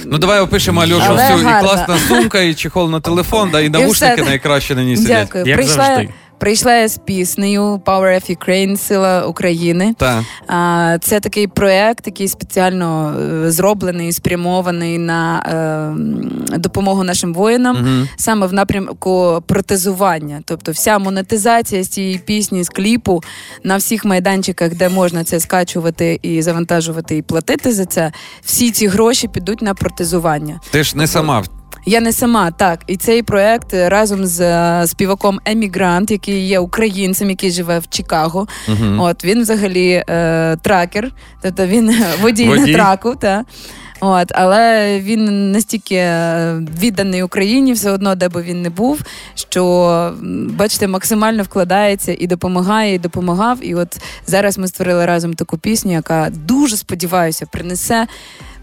Ну 0.04 0.18
давай 0.18 0.40
опишемо 0.40 0.80
Альошу 0.80 1.04
Але 1.08 1.22
всю. 1.34 1.38
І 1.40 1.60
класна 1.60 1.98
сумка, 2.08 2.40
і 2.40 2.54
чехол 2.54 2.90
на 2.90 3.00
телефон, 3.00 3.50
да, 3.50 3.60
і 3.60 3.68
навушники 3.68 4.14
все. 4.14 4.24
найкраще 4.30 4.74
на 4.74 4.82
ній 4.82 4.96
сидять. 4.96 5.26
Дякую. 5.26 5.44
Як 5.46 5.56
прийшла, 5.56 5.84
завжди. 5.84 6.08
Прийшла 6.38 6.74
я 6.74 6.88
з 6.88 6.98
піснею 6.98 7.62
Power 7.62 8.14
of 8.14 8.36
Ukraine, 8.36 8.76
Сила 8.76 9.26
України. 9.26 9.94
Так. 9.98 10.22
А, 10.46 10.98
Це 11.00 11.20
такий 11.20 11.46
проект, 11.46 12.06
який 12.06 12.28
спеціально 12.28 13.14
е, 13.44 13.50
зроблений, 13.50 14.12
спрямований 14.12 14.98
на 14.98 15.38
е, 16.52 16.58
допомогу 16.58 17.04
нашим 17.04 17.34
воїнам, 17.34 17.76
Мгм. 17.76 18.08
саме 18.16 18.46
в 18.46 18.52
напрямку 18.52 19.42
протезування. 19.46 20.40
Тобто, 20.44 20.72
вся 20.72 20.98
монетизація 20.98 21.82
з 21.84 21.88
цієї 21.88 22.18
пісні, 22.18 22.64
з 22.64 22.68
кліпу 22.68 23.22
на 23.64 23.76
всіх 23.76 24.04
майданчиках, 24.04 24.74
де 24.74 24.88
можна 24.88 25.24
це 25.24 25.40
скачувати 25.40 26.18
і 26.22 26.42
завантажувати, 26.42 27.16
і 27.16 27.22
платити 27.22 27.72
за 27.72 27.84
це. 27.84 28.12
Всі 28.44 28.70
ці 28.70 28.86
гроші 28.86 29.28
підуть 29.28 29.62
на 29.62 29.74
протезування. 29.74 30.60
Ти 30.70 30.84
ж 30.84 30.96
не 30.96 31.06
сама. 31.06 31.44
Я 31.88 32.00
не 32.00 32.12
сама, 32.12 32.50
так. 32.50 32.80
І 32.86 32.96
цей 32.96 33.22
проект 33.22 33.74
е, 33.74 33.88
разом 33.88 34.26
з 34.26 34.40
е, 34.40 34.86
співаком 34.86 35.40
Емігрант, 35.44 36.10
який 36.10 36.46
є 36.46 36.58
українцем, 36.58 37.30
який 37.30 37.50
живе 37.50 37.78
в 37.78 37.88
Чикаго. 37.88 38.48
Мгм. 38.68 39.00
От 39.00 39.24
він 39.24 39.40
взагалі 39.42 40.04
е, 40.08 40.56
тракер, 40.62 41.12
тобто 41.42 41.66
він 41.66 41.94
водій, 42.20 42.48
Водій. 42.48 42.60
на 42.60 42.72
траку. 42.72 43.14
Та. 43.14 43.44
От, 44.00 44.32
але 44.34 44.98
він 45.00 45.52
настільки 45.52 45.94
е, 45.94 46.54
відданий 46.80 47.22
Україні, 47.22 47.72
все 47.72 47.90
одно, 47.90 48.14
де 48.14 48.28
би 48.28 48.42
він 48.42 48.62
не 48.62 48.70
був, 48.70 49.00
що 49.34 50.14
бачите, 50.50 50.86
максимально 50.88 51.42
вкладається 51.42 52.16
і 52.18 52.26
допомагає, 52.26 52.94
і 52.94 52.98
допомагав. 52.98 53.58
І 53.62 53.74
от 53.74 53.98
зараз 54.26 54.58
ми 54.58 54.68
створили 54.68 55.06
разом 55.06 55.34
таку 55.34 55.58
пісню, 55.58 55.92
яка 55.92 56.30
дуже 56.30 56.76
сподіваюся, 56.76 57.46
принесе 57.52 58.06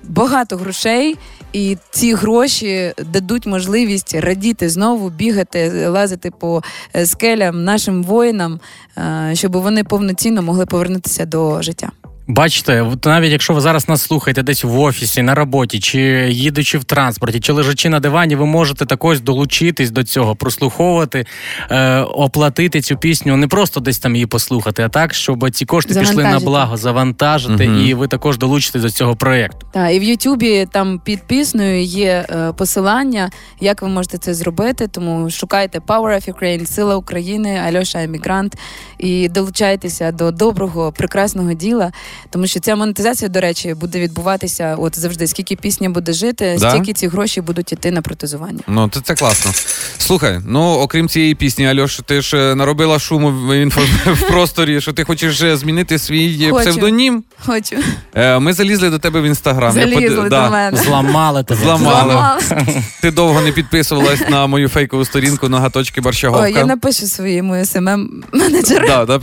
багато 0.10 0.58
грошей, 0.58 1.18
і 1.54 1.78
ці 1.92 2.14
гроші 2.14 2.94
дадуть 3.14 3.46
можливість 3.46 4.16
радіти 4.16 4.70
знову, 4.70 5.10
бігати, 5.10 5.88
лазити 5.88 6.32
по 6.32 6.64
е, 6.96 7.06
скелям 7.06 7.64
нашим 7.64 8.04
воїнам, 8.04 8.60
е, 8.98 9.32
щоб 9.34 9.52
вони 9.52 9.84
повноцінно 9.84 10.42
могли 10.42 10.66
повернутися 10.66 11.26
до 11.26 11.62
життя. 11.62 11.92
Бачите, 12.28 12.82
от 12.82 13.06
навіть 13.06 13.32
якщо 13.32 13.54
ви 13.54 13.62
зараз 13.62 13.90
нас 13.90 14.02
слухаєте 14.02 14.44
десь 14.44 14.64
в 14.64 14.80
офісі, 14.80 15.22
на 15.22 15.36
роботі, 15.36 15.80
чи 15.80 16.00
їдучи 16.32 16.78
в 16.78 16.84
транспорті, 16.84 17.40
чи 17.40 17.54
лежачи 17.54 17.90
на 17.90 18.00
дивані, 18.00 18.36
ви 18.36 18.46
можете 18.46 18.86
також 18.86 19.22
долучитись 19.22 19.92
до 19.92 20.04
цього, 20.04 20.36
прослуховувати, 20.36 21.26
е, 21.72 22.00
оплатити 22.00 22.82
цю 22.82 22.98
пісню, 22.98 23.38
не 23.38 23.48
просто 23.48 23.80
десь 23.80 24.00
там 24.00 24.16
її 24.16 24.26
послухати, 24.26 24.84
а 24.84 24.90
так, 24.90 25.14
щоб 25.14 25.52
ці 25.52 25.66
кошти 25.66 26.00
пішли 26.00 26.24
на 26.24 26.40
благо, 26.40 26.78
завантажити, 26.78 27.68
Мгм. 27.68 27.86
і 27.86 27.94
ви 27.94 28.08
також 28.08 28.38
долучитесь 28.38 28.82
до 28.82 28.90
цього 28.90 29.16
проєкту. 29.16 29.68
Так, 29.74 29.94
і 29.94 30.00
в 30.00 30.04
Ютубі 30.04 30.68
там 30.72 31.02
під 31.04 31.24
піснею 31.28 31.84
є 31.84 32.26
е, 32.30 32.54
посилання, 32.58 33.30
як 33.60 33.82
ви 33.82 33.88
можете 33.88 34.18
це 34.18 34.34
зробити. 34.34 34.88
Тому 34.88 35.30
шукайте 35.30 35.80
Power 35.80 36.16
of 36.16 36.34
Ukraine, 36.34 36.66
Сила 36.66 36.96
України, 36.96 37.62
Альоша 37.68 38.04
Емігрант 38.04 38.56
і 39.00 39.30
долучайтеся 39.30 40.12
до 40.12 40.32
доброго, 40.32 40.92
прекрасного 40.92 41.54
діла. 41.54 41.92
Тому 42.30 42.48
що 42.48 42.60
ця 42.60 42.76
монетизація, 42.76 43.30
до 43.30 43.42
речі, 43.42 43.74
буде 43.74 44.00
відбуватися 44.00 44.76
от 44.80 45.00
завжди. 45.00 45.28
Скільки 45.28 45.56
пісня 45.56 45.90
буде 45.90 46.14
жити, 46.14 46.58
Да? 46.60 46.70
стільки 46.70 46.94
ці 46.94 47.08
гроші 47.08 47.42
будуть 47.42 47.72
іти 47.72 47.92
на 47.92 48.02
протезування. 48.02 48.60
Ну, 48.68 48.88
то 48.88 49.00
це 49.02 49.16
класно. 49.16 49.52
Слухай, 49.98 50.40
ну 50.46 50.62
окрім 50.74 51.10
цієї 51.10 51.36
пісні, 51.36 51.68
Альош, 51.68 52.00
ти 52.06 52.22
ж 52.22 52.38
е, 52.52 52.56
наробила 52.56 53.00
шуму 53.00 53.30
в, 53.32 53.66
інфо- 53.66 54.14
в 54.14 54.28
просторі, 54.28 54.82
що 54.82 54.94
ти 54.94 55.04
хочеш 55.04 55.42
е, 55.42 55.58
змінити 55.58 56.00
свій 56.00 56.46
е, 56.46 56.52
Хочу. 56.52 56.70
псевдонім. 56.70 57.24
Хочу 57.46 57.76
Е, 58.16 58.40
Ми 58.40 58.54
залізли 58.54 58.90
до 58.90 59.00
тебе 59.00 59.22
в 59.22 59.24
інстаграм. 59.24 59.78
Я 59.78 59.84
залізли 59.84 60.16
поди- 60.18 60.30
до 60.30 60.50
мене. 60.52 60.78
Зламали 60.78 61.44
тебе. 61.44 61.62
Зламали. 61.62 62.12
Зламала. 62.14 62.40
Ти 63.02 63.12
довго 63.12 63.42
не 63.42 63.52
підписувалась 63.52 64.30
на 64.30 64.48
мою 64.48 64.70
фейкову 64.70 65.06
сторінку 65.06 65.50
ноготочки 65.50 66.00
Ой, 66.02 66.04
Борщаговка. 66.04 66.48
я 66.48 66.66
напишу 66.66 67.08
своєму 67.08 67.66
SMM 67.66 68.24
менеджеру. 68.34 68.88
Да, 68.88 69.06
да. 69.06 69.20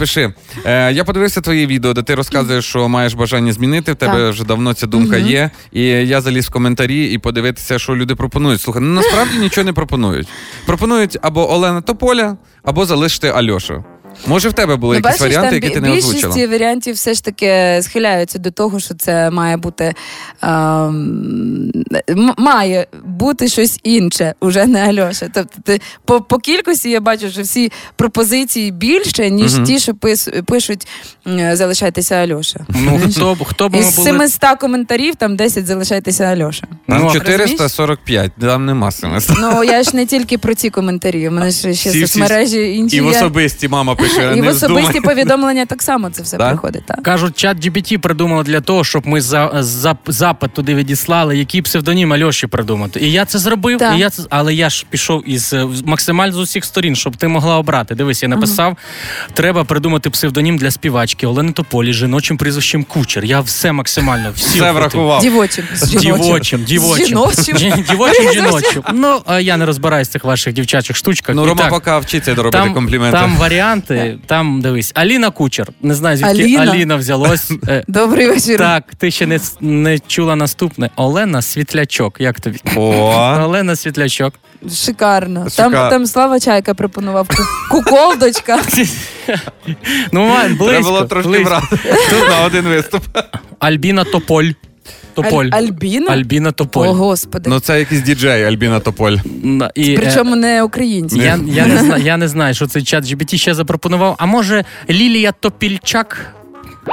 Е, 0.64 0.92
я 0.92 1.04
подивився 1.04 1.40
твоє 1.40 1.66
відео, 1.66 1.92
де 1.92 2.02
ти 2.02 2.14
розказуєш, 2.14 2.64
що 2.64 2.81
маєш 2.88 3.14
бажання 3.14 3.52
змінити. 3.52 3.92
В 3.92 3.96
тебе 3.96 4.18
Так. 4.18 4.30
вже 4.32 4.44
давно 4.44 4.74
ця 4.74 4.86
думка 4.86 5.16
Мгм. 5.18 5.26
є. 5.28 5.50
І 5.72 5.82
я 5.84 6.20
заліз 6.20 6.46
в 6.46 6.50
коментарі 6.50 7.04
і 7.12 7.18
подивитися, 7.18 7.78
що 7.78 7.96
люди 7.96 8.14
пропонують. 8.14 8.60
Слухай, 8.60 8.82
ну 8.82 8.94
насправді 8.94 9.38
нічого 9.38 9.64
не 9.64 9.72
пропонують. 9.72 10.28
Пропонують 10.66 11.18
або 11.22 11.52
Олена 11.52 11.80
Тополя, 11.80 12.36
або 12.62 12.86
залишити 12.86 13.28
Альошу. 13.28 13.84
Може, 14.26 14.48
в 14.48 14.52
тебе 14.52 14.76
були 14.76 14.96
Ну, 14.96 15.08
якісь 15.08 15.20
бачиш, 15.20 15.36
варіанти, 15.36 15.54
які 15.56 15.70
ти 15.70 15.80
не 15.80 15.88
більшість 15.90 16.24
озвучила? 16.24 16.46
варіантів 16.46 16.94
все 16.94 17.14
ж 17.14 17.24
таки 17.24 17.78
схиляються 17.82 18.38
до 18.38 18.50
того, 18.50 18.80
що 18.80 18.94
це 18.94 19.30
має 19.30 19.56
бути 19.56 19.94
м- 22.10 22.34
має 22.38 22.86
бути 23.22 23.48
щось 23.48 23.80
інше, 23.82 24.34
уже 24.40 24.66
не 24.66 24.80
Альоша. 24.80 25.28
Тобто, 25.34 25.58
ти 25.64 25.80
по, 26.04 26.20
по 26.20 26.38
кількості 26.38 26.90
я 26.90 27.00
бачу, 27.00 27.30
що 27.30 27.42
всі 27.42 27.72
пропозиції 27.96 28.70
більше, 28.70 29.30
ніж 29.30 29.54
Мгм. 29.54 29.64
ті, 29.64 29.78
що 29.78 29.94
пис, 29.94 30.28
пишуть 30.46 30.86
залишайтеся 31.52 32.14
Альоша. 32.14 32.60
Ну 32.68 33.00
хто 33.10 33.34
б 33.34 33.44
хто 33.44 33.68
б 33.68 33.74
Із 33.74 33.96
були 33.96 34.28
коментарів 34.60 35.14
там 35.14 35.36
10 35.36 35.66
залишайтеся 35.66 36.24
Альоша. 36.24 36.66
Там 36.88 37.02
Ну, 37.02 37.12
445, 37.12 38.32
там 38.40 38.66
нема 38.66 38.90
700. 38.90 39.36
Ну 39.40 39.64
я 39.64 39.82
ж 39.82 39.96
не 39.96 40.06
тільки 40.06 40.38
про 40.38 40.54
ці 40.54 40.70
коментарі. 40.70 41.28
У 41.28 41.32
мене 41.32 41.50
ж 41.50 41.58
ще 41.58 41.70
Всі- 41.72 41.88
всі- 41.88 42.00
соцмережі 42.06 42.76
інші. 42.76 42.96
І 42.96 43.00
в 43.00 43.06
особисті 43.06 43.68
мама 43.68 43.94
пише, 43.94 44.34
І 44.36 44.40
в 44.40 44.48
особисті 44.48 45.00
повідомлення 45.00 45.66
так 45.66 45.82
само 45.82 46.10
це 46.10 46.22
все 46.22 46.36
приходить. 46.36 46.82
Кажуть, 47.02 47.36
чат 47.38 47.66
GPT 47.66 47.98
придумали 47.98 48.44
для 48.44 48.60
того, 48.60 48.84
щоб 48.84 49.06
ми 49.06 49.20
за, 49.20 49.50
за 49.54 49.96
запит 50.06 50.52
туди 50.54 50.74
відіслали, 50.74 51.38
який 51.38 51.62
псевдонім 51.62 52.12
Альоші 52.12 52.46
придумати. 52.46 53.00
І 53.12 53.14
я 53.14 53.24
це 53.24 53.38
зробив, 53.38 53.78
Так. 53.78 53.94
і 53.96 53.98
я 53.98 54.10
це, 54.10 54.22
але 54.30 54.54
я 54.54 54.70
ж 54.70 54.86
пішов 54.90 55.28
із 55.28 55.52
е, 55.52 55.66
максимально 55.84 56.32
з 56.32 56.38
усіх 56.38 56.64
сторін, 56.64 56.96
щоб 56.96 57.16
ти 57.16 57.28
могла 57.28 57.58
обрати. 57.58 57.94
Дивись, 57.94 58.22
я 58.22 58.28
написав: 58.28 58.76
треба 59.34 59.64
придумати 59.64 60.10
псевдонім 60.10 60.58
для 60.58 60.70
співачки 60.70 61.26
Олени 61.26 61.52
Тополі, 61.52 61.92
жіночим 61.92 62.36
прізвищем 62.36 62.84
Кучер. 62.84 63.24
Я 63.24 63.40
все 63.40 63.72
максимально 63.72 64.32
всі 64.36 64.58
Все 64.58 64.72
врахував. 64.72 65.22
Дівочим. 65.22 65.64
Дівочим, 66.00 66.64
дівочим. 66.64 67.06
Дівочим, 67.14 67.58
жіночим. 68.32 68.82
Ну, 68.92 69.22
я 69.40 69.56
не 69.56 69.66
розбираюсь 69.66 70.08
в 70.08 70.12
цих 70.12 70.24
ваших 70.24 70.54
дівчачих 70.54 70.96
штучках. 70.96 71.36
Ну, 71.36 71.46
Рома 71.46 71.66
поки 71.68 71.98
вчиться 71.98 72.34
робити 72.34 72.70
компліменти. 72.74 73.18
там 73.18 73.36
варіанти, 73.36 74.18
там 74.26 74.60
дивись, 74.60 74.92
Аліна 74.94 75.30
Кучер. 75.30 75.68
Не 75.82 75.94
знаю, 75.94 76.16
звідки 76.16 76.56
Аліна? 76.56 76.96
Взялось. 76.96 77.52
Е, 77.68 77.84
Добрий 77.88 78.28
вечір. 78.28 78.58
Так, 78.58 78.84
ти 78.98 79.10
ще 79.10 79.26
не, 79.26 79.40
не 79.60 79.98
чула 79.98 80.36
наступне. 80.36 80.90
Олена 80.96 81.42
Світлячок. 81.42 82.16
Як 82.20 82.40
тобі? 82.40 82.58
О, 82.76 83.01
Олена 83.44 83.76
Світлячок. 83.76 84.34
Шикарно. 84.84 85.44
Шика- 85.44 85.56
Там, 85.56 85.72
там 85.90 86.06
Слава 86.06 86.40
Чайка 86.40 86.74
пропонував 86.74 87.28
ку- 87.28 87.42
куколдочка. 87.70 88.60
Ну, 90.12 90.32
близько. 90.48 90.64
треба 90.66 90.82
було 90.88 91.02
трошки 91.04 91.28
близько. 91.28 91.44
брати. 91.44 91.76
Тут 92.10 92.28
на 92.30 92.44
один 92.46 92.64
виступ. 92.64 93.02
Альбіна 93.58 94.04
Тополь. 94.04 94.46
Тополь. 95.14 95.44
Аль- 95.46 95.54
Альбіна? 95.56 96.06
Альбіна 96.12 96.52
Тополь. 96.52 96.86
О, 96.88 96.92
господи. 96.94 97.50
Ну 97.50 97.60
це 97.60 97.78
якийсь 97.78 98.02
діджей 98.02 98.44
Альбіна 98.44 98.80
Тополь. 98.80 99.16
На- 99.42 99.70
І, 99.74 99.92
е, 99.94 99.96
Причому 99.96 100.36
не 100.36 100.62
українці. 100.62 101.18
я, 101.18 101.38
я, 101.46 101.66
не 101.66 101.78
знаю, 101.84 102.02
я 102.04 102.16
не 102.16 102.28
знаю, 102.28 102.54
що 102.54 102.66
цей 102.66 102.82
чат 102.82 103.04
GBT 103.04 103.36
ще 103.36 103.54
запропонував. 103.54 104.14
А 104.18 104.26
може 104.26 104.64
Лілія 104.90 105.32
Топільчак? 105.32 106.26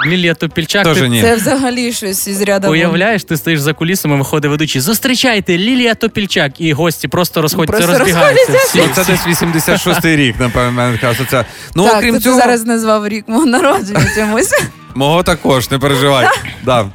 Лілія 0.05 0.33
Топільчак. 0.33 0.83
Тоже 0.83 1.01
ти 1.01 1.09
ні. 1.09 1.21
Це 1.21 1.35
взагалі 1.35 1.93
щось 1.93 2.27
із 2.27 2.41
ряду. 2.41 2.71
Уявляєш, 2.71 3.23
ти 3.23 3.37
стоїш 3.37 3.59
за 3.59 3.73
кулісами, 3.73 4.17
виходить 4.17 4.51
ведучий. 4.51 4.81
Зустрічайте 4.81 5.57
Лілія 5.57 5.95
Топільчак, 5.95 6.61
і 6.61 6.73
гості 6.73 7.07
просто 7.07 7.41
розходяться, 7.41 7.77
Просто 7.77 7.99
розбігаються. 7.99 8.53
Всі, 8.53 8.77
Ну, 8.77 8.83
це 8.95 9.05
десь 9.05 9.27
86-й 9.41 10.15
рік, 10.15 10.35
напевно, 10.39 10.71
мене 10.71 10.97
така. 10.97 11.45
Ну, 11.75 11.85
так, 11.85 11.97
окрім 11.97 12.15
ти 12.15 12.21
цього, 12.21 12.37
зараз 12.39 12.65
назвав 12.65 13.07
рік 13.07 13.25
мого 13.27 13.45
народження 13.45 14.05
чомусь. 14.15 14.53
Мого 14.95 15.23
також, 15.23 15.71
не 15.71 15.79
переживай. 15.79 16.27
да. 16.65 16.85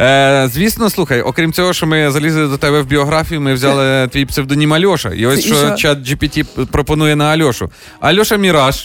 Е, 0.00 0.48
звісно, 0.52 0.90
слухай, 0.90 1.20
окрім 1.22 1.52
цього, 1.52 1.72
що 1.72 1.86
ми 1.86 2.10
залізли 2.10 2.48
до 2.48 2.56
тебе 2.58 2.80
в 2.80 2.86
біографію, 2.86 3.40
ми 3.40 3.54
взяли 3.54 4.08
твій 4.12 4.26
псевдонім 4.26 4.72
Альоша. 4.74 5.08
І 5.08 5.26
ось 5.26 5.38
І 5.38 5.42
що 5.42 5.54
що? 5.54 5.70
чат 5.76 5.98
GPT 5.98 6.66
пропонує 6.66 7.16
на 7.16 7.24
Альошу. 7.24 7.70
Альоша 8.00 8.36
Міраж. 8.36 8.84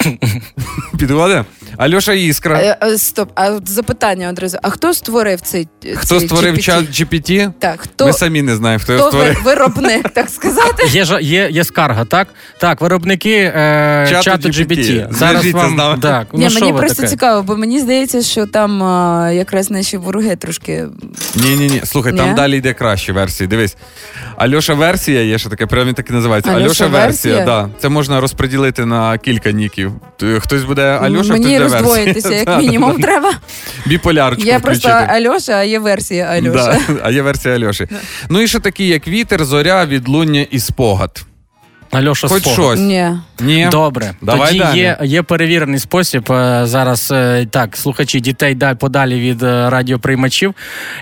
Підводи? 0.99 1.43
Альоша 1.77 2.13
Іскра. 2.13 2.59
Е, 2.59 2.77
е, 2.83 2.97
Стоп, 2.97 3.29
а 3.35 3.49
от 3.49 3.69
запитання 3.69 4.29
одразу. 4.29 4.57
А 4.63 4.69
хто 4.69 4.93
створив 4.93 5.41
цей 5.41 5.67
Хто 5.95 6.19
цей 6.19 6.27
створив 6.27 6.55
GPT? 6.55 6.61
чат 6.61 6.85
GPT? 6.85 7.51
Так, 7.59 7.81
хто, 7.81 8.05
Ми 8.05 8.13
самі 8.13 8.41
не 8.41 8.55
знаємо, 8.55 8.83
хто 8.83 8.93
його 8.93 9.07
хто 9.07 9.17
ви- 9.17 9.23
створив. 9.23 9.43
виробник, 9.45 10.09
так 10.09 10.29
сказати? 10.29 10.83
Є, 10.87 11.05
ж- 11.05 11.19
є, 11.21 11.47
є 11.51 11.63
скарга, 11.63 12.05
так? 12.05 12.27
Так, 12.59 12.81
виробники 12.81 13.33
е, 13.55 14.07
Чату 14.09 14.23
чату 14.23 14.47
GPT. 14.49 14.67
GPT. 14.67 15.13
Зараз 15.13 15.17
Зв'яжіться 15.41 15.57
вам 15.57 15.73
з 15.73 15.77
нами. 15.77 16.01
так. 16.01 16.27
Ні, 16.33 16.43
ну, 16.43 16.49
що 16.49 16.59
мені 16.59 16.71
ви 16.71 16.79
просто 16.79 16.95
таке? 16.95 17.07
цікаво, 17.07 17.43
бо 17.43 17.57
мені 17.57 17.79
здається, 17.79 18.21
що 18.21 18.45
там 18.51 18.83
а, 18.83 19.31
якраз 19.31 19.71
наші 19.71 19.97
вороги 19.97 20.35
трошки. 20.35 20.85
Ні, 21.35 21.55
ні, 21.55 21.67
ні. 21.67 21.81
Слухай, 21.83 22.13
там 22.13 22.29
Ні? 22.29 22.35
далі 22.35 22.57
йде 22.57 22.73
кращі 22.73 23.11
версії. 23.11 23.47
Дивись. 23.47 23.77
Альоша 24.37 24.73
версія 24.73 25.21
є 25.21 25.37
ще 25.37 25.49
таке, 25.49 25.65
прямо 25.65 25.93
так 25.93 26.09
і 26.09 26.13
називається. 26.13 26.51
Альоша 26.51 26.65
Альоша 26.65 26.87
версія, 26.87 27.35
версія? 27.35 27.45
да. 27.45 27.69
Це 27.79 27.89
можна 27.89 28.21
розподілити 28.21 28.85
на 28.85 29.17
кілька 29.17 29.51
ніків. 29.51 29.91
Т- 30.17 30.39
Хтось 30.39 30.63
буде 30.63 30.81
Альоша, 30.81 31.33
мені 31.33 31.45
хтось 31.45 31.63
буде 31.71 31.79
роздвоїтися, 31.81 32.29
версія. 32.29 32.37
як 32.39 32.45
Да, 32.45 32.57
мінімум, 32.57 32.91
да, 32.91 32.97
да. 32.97 33.03
треба. 33.03 33.33
Біполярочку 33.85 34.45
Є 34.45 34.59
просто. 34.59 34.89
Альоша, 34.89 35.53
а 35.53 35.63
є 35.63 35.79
версія 35.79 36.25
Альоша. 36.25 36.79
Да, 36.89 36.95
а 37.03 37.11
є 37.11 37.21
версія 37.21 37.55
Альоші. 37.55 37.87
Ну 38.29 38.41
і 38.41 38.47
ще 38.47 38.59
такі, 38.59 38.87
як 38.87 39.07
вітер, 39.07 39.45
зоря, 39.45 39.85
відлуння 39.85 40.45
і 40.51 40.59
спогад. 40.59 41.25
Альоша 41.91 42.27
Хоч 42.27 42.41
Спогад. 42.41 42.59
щось. 42.59 42.79
Ні. 42.79 43.09
Ні. 43.39 43.67
Добре, 43.71 44.13
Давай 44.21 44.47
тоді 44.47 44.59
далі. 44.59 44.77
є, 44.79 44.97
є 45.03 45.21
перевірений 45.23 45.79
спосіб. 45.79 46.31
е, 46.31 46.61
Зараз 46.65 47.09
е, 47.11 47.45
так, 47.51 47.77
слухачі 47.77 48.19
дітей 48.19 48.55
далі 48.55 48.75
подалі 48.77 49.19
від 49.19 49.43
е, 49.43 49.69
радіоприймачів. 49.69 50.53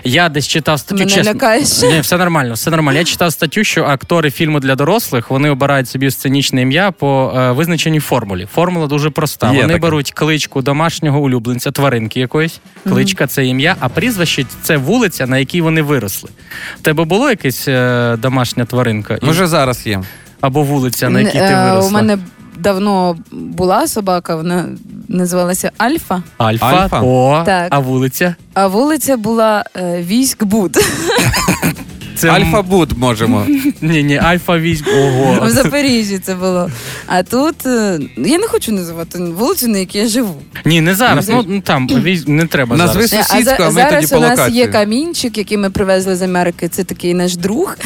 Я 0.04 0.28
десь 0.28 0.48
читав 0.48 0.78
статтю. 0.80 0.98
Мене 0.98 1.10
чесно, 1.10 1.32
лякаєш. 1.32 1.82
Ні, 1.82 2.00
все 2.00 2.16
нормально, 2.16 2.54
все 2.54 2.70
нормально. 2.70 2.98
Я 2.98 3.04
читав 3.04 3.32
статтю, 3.32 3.64
що 3.64 3.84
актори 3.84 4.30
фільму 4.30 4.60
для 4.60 4.74
дорослих 4.74 5.30
вони 5.30 5.50
обирають 5.50 5.88
собі 5.88 6.10
сценічне 6.10 6.62
ім'я 6.62 6.90
по 6.90 7.32
е, 7.36 7.52
визначеній 7.52 8.00
формулі. 8.00 8.48
Формула 8.54 8.86
дуже 8.86 9.10
проста. 9.10 9.46
Є 9.52 9.60
вони 9.60 9.68
таке. 9.74 9.78
беруть 9.80 10.12
кличку 10.12 10.62
домашнього 10.62 11.20
улюбленця, 11.20 11.70
тваринки 11.70 12.20
якоїсь. 12.20 12.60
Кличка 12.88 13.26
це 13.26 13.46
ім'я, 13.46 13.76
а 13.80 13.88
прізвище 13.88 14.44
це 14.62 14.76
вулиця, 14.76 15.26
на 15.26 15.38
якій 15.38 15.60
вони 15.60 15.82
виросли. 15.82 16.30
В 16.78 16.80
тебе 16.82 17.04
було 17.04 17.30
якась 17.30 17.68
е, 17.68 18.16
домашня 18.18 18.64
тваринка? 18.64 19.18
І- 19.22 19.26
Може 19.26 19.46
зараз 19.46 19.86
є. 19.86 20.02
Або 20.40 20.62
вулиця, 20.62 21.08
на 21.08 21.20
якій 21.20 21.38
ти 21.38 21.44
Е, 21.44 21.64
виросла? 21.70 21.88
У 21.90 21.92
мене 21.92 22.18
давно 22.58 23.16
була 23.32 23.86
собака, 23.86 24.36
вона 24.36 24.66
називалася 25.08 25.70
Альфа, 25.78 26.22
Альфа, 26.38 26.66
Альфа? 26.66 27.00
О, 27.02 27.42
Так. 27.46 27.66
а 27.70 27.78
вулиця? 27.78 28.34
а 28.54 28.66
вулиця 28.66 29.16
була 29.16 29.64
е, 29.76 30.02
Військ-Буд 30.02 30.76
Це 32.20 32.28
Альфа-буд 32.30 32.98
можемо. 32.98 33.46
Ні, 33.80 34.02
ні, 34.02 34.16
Альфа 34.16 34.58
візь. 34.58 34.82
Ого. 34.96 35.46
в 35.46 35.50
Запоріжжі. 35.50 36.18
Це 36.18 36.34
було. 36.34 36.70
А 37.06 37.22
тут 37.22 37.66
е, 37.66 38.00
я 38.16 38.38
не 38.38 38.46
хочу 38.48 38.72
називати 38.72 39.18
вулицю, 39.18 39.68
на 39.68 39.78
якій 39.78 39.98
я 39.98 40.08
живу. 40.08 40.34
Ні, 40.64 40.80
не 40.80 40.94
зараз. 40.94 41.28
Ну 41.28 41.60
там 41.60 41.86
візь 41.88 42.28
не 42.28 42.46
треба 42.46 42.76
Назви 42.76 43.06
зараз. 43.06 43.26
с- 43.26 43.32
Сусідську, 43.32 43.62
а 43.62 43.66
ми 43.66 43.72
зараз 43.72 44.04
тоді 44.10 44.14
по 44.14 44.18
у 44.18 44.20
нас 44.36 44.50
є 44.50 44.66
камінчик, 44.66 45.38
який 45.38 45.58
ми 45.58 45.70
привезли 45.70 46.16
з 46.16 46.22
Америки. 46.22 46.68
Це 46.68 46.84
такий 46.84 47.14
наш 47.14 47.36
друг, 47.36 47.76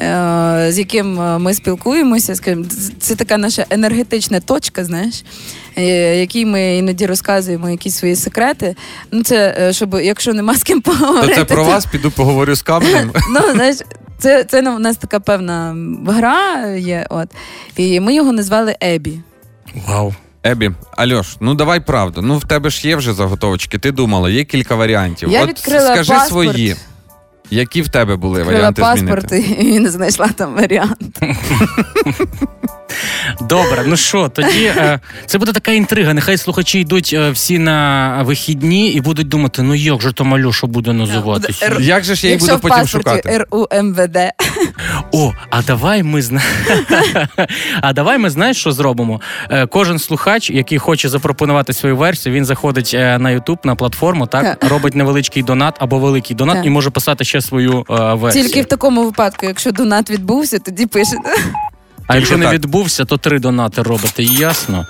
е, 0.00 0.66
з 0.70 0.78
яким 0.78 1.20
е, 1.20 1.38
ми 1.38 1.54
спілкуємося. 1.54 2.34
Скажімо, 2.34 2.64
це- 3.00 3.14
така 3.14 3.36
наша 3.38 3.66
енергетична 3.70 4.40
точка, 4.40 4.84
знаєш, 4.84 5.14
е, 5.14 5.22
якій 6.20 6.46
ми 6.46 6.76
іноді 6.76 7.06
розказуємо 7.06 7.70
якісь 7.70 7.96
свої 7.96 8.16
секрети. 8.16 8.76
Ну, 9.12 9.22
це 9.22 9.56
е, 9.60 9.72
щоб, 9.72 9.94
якщо 10.02 10.34
нема 10.34 10.54
з 10.54 10.62
ким 10.62 10.80
То 10.80 10.90
поговорити. 10.92 11.34
це 11.34 11.44
про 11.44 11.64
вас, 11.64 11.86
піду 11.86 12.10
поговорю 12.10 12.54
з 12.54 12.62
каменем. 12.62 13.12
Ну, 13.34 13.52
знаєш, 13.52 13.76
це, 14.18 14.44
це 14.44 14.70
у 14.70 14.78
нас 14.78 14.96
така 14.96 15.20
певна 15.20 15.76
гра 16.06 16.66
є. 16.66 17.06
От. 17.10 17.28
І 17.76 18.00
ми 18.00 18.14
його 18.14 18.32
назвали 18.32 18.76
Ебі. 18.82 19.20
Вау. 19.88 20.14
Ебі, 20.46 20.70
Альош, 20.96 21.36
ну 21.40 21.54
давай 21.54 21.80
правду. 21.80 22.22
Ну 22.22 22.38
в 22.38 22.44
тебе 22.44 22.70
ж 22.70 22.88
є 22.88 22.96
вже 22.96 23.12
заготовочки. 23.12 23.78
Ти 23.78 23.92
думала, 23.92 24.30
є 24.30 24.44
кілька 24.44 24.74
варіантів. 24.74 25.30
Я 25.30 25.42
От 25.42 25.48
відкрила 25.48 25.92
скажи 25.94 26.12
паспорт. 26.12 26.28
свої. 26.28 26.76
Які 27.50 27.82
в 27.82 27.88
тебе 27.88 28.16
були 28.16 28.38
Відкрила 28.40 28.58
варіанти 28.60 28.82
паспорт 28.82 29.28
змінити? 29.28 29.62
і, 29.62 29.74
і 29.74 29.80
не 29.80 29.90
знайшла 29.90 30.28
там 30.28 30.54
варіант. 30.54 31.18
Добре, 33.40 33.82
ну 33.86 33.96
що, 33.96 34.28
тоді 34.28 34.64
е, 34.64 35.00
це 35.26 35.38
буде 35.38 35.52
така 35.52 35.72
інтрига. 35.72 36.14
Нехай 36.14 36.36
слухачі 36.36 36.80
йдуть 36.80 37.10
е, 37.14 37.30
всі 37.30 37.58
на 37.58 38.22
вихідні 38.22 38.88
і 38.92 39.00
будуть 39.00 39.28
думати, 39.28 39.62
ну 39.62 39.74
як 39.74 40.02
же 40.02 40.12
там 40.12 40.34
Альоша 40.34 40.66
буде 40.66 40.92
називатися? 40.92 41.66
Р- 41.66 41.80
Як 41.80 42.04
же 42.04 42.14
ж 42.14 42.26
я 42.26 42.32
їх 42.32 42.40
Якщо 42.42 42.56
буду 42.56 42.66
в 42.66 42.70
потім 42.70 42.82
паспорті 42.82 43.08
шукати? 43.10 43.44
РУМВД. 43.50 44.16
О, 45.12 45.32
а 45.50 45.62
давай 45.62 46.02
ми 46.02 46.22
зна... 46.22 46.42
А 47.80 47.92
давай 47.92 48.18
ми 48.18 48.30
знаєш, 48.30 48.56
що 48.56 48.72
зробимо? 48.72 49.20
Е, 49.50 49.66
Кожен 49.66 49.98
слухач, 49.98 50.50
який 50.50 50.78
хоче 50.78 51.08
запропонувати 51.08 51.72
свою 51.72 51.96
версію, 51.96 52.34
він 52.34 52.44
заходить 52.44 52.90
е, 52.94 53.18
на 53.18 53.28
YouTube, 53.30 53.58
на 53.64 53.74
платформу, 53.74 54.26
так 54.26 54.64
робить 54.70 54.94
невеличкий 54.94 55.42
донат 55.42 55.74
або 55.78 55.98
великий 55.98 56.36
донат 56.36 56.56
Так. 56.56 56.66
і 56.66 56.70
може 56.70 56.90
писати 56.90 57.24
ще 57.24 57.40
свою 57.40 57.84
е, 57.90 58.14
версію. 58.14 58.44
Тільки 58.44 58.62
в 58.62 58.66
такому 58.66 59.04
випадку, 59.04 59.46
якщо 59.46 59.72
донат 59.72 60.10
відбувся, 60.10 60.58
тоді 60.58 60.86
пишете. 60.86 61.30
А 62.08 62.16
якщо 62.16 62.36
не 62.36 62.44
так. 62.44 62.54
відбувся, 62.54 63.04
то 63.04 63.16
три 63.16 63.38
донати 63.38 63.82
робите. 63.82 64.22
Ясно. 64.22 64.86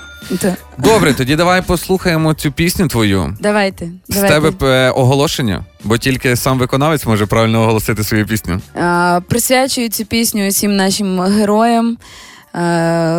Добре, 0.78 1.14
тоді 1.14 1.36
давай 1.36 1.62
послухаємо 1.62 2.34
цю 2.34 2.52
пісню 2.52 2.88
твою. 2.88 3.36
Давайте. 3.40 3.88
З 4.08 4.14
давайте. 4.14 4.50
тебе 4.50 4.66
е, 4.86 4.90
оголошення, 4.90 5.64
бо 5.84 5.98
тільки 5.98 6.36
сам 6.36 6.58
виконавець 6.58 7.06
може 7.06 7.26
правильно 7.26 7.62
оголосити 7.62 8.04
свою 8.04 8.26
пісню. 8.26 8.60
А, 8.74 9.20
присвячую 9.28 9.88
цю 9.88 10.04
пісню 10.04 10.48
усім 10.48 10.76
нашим 10.76 11.20
героям, 11.20 11.98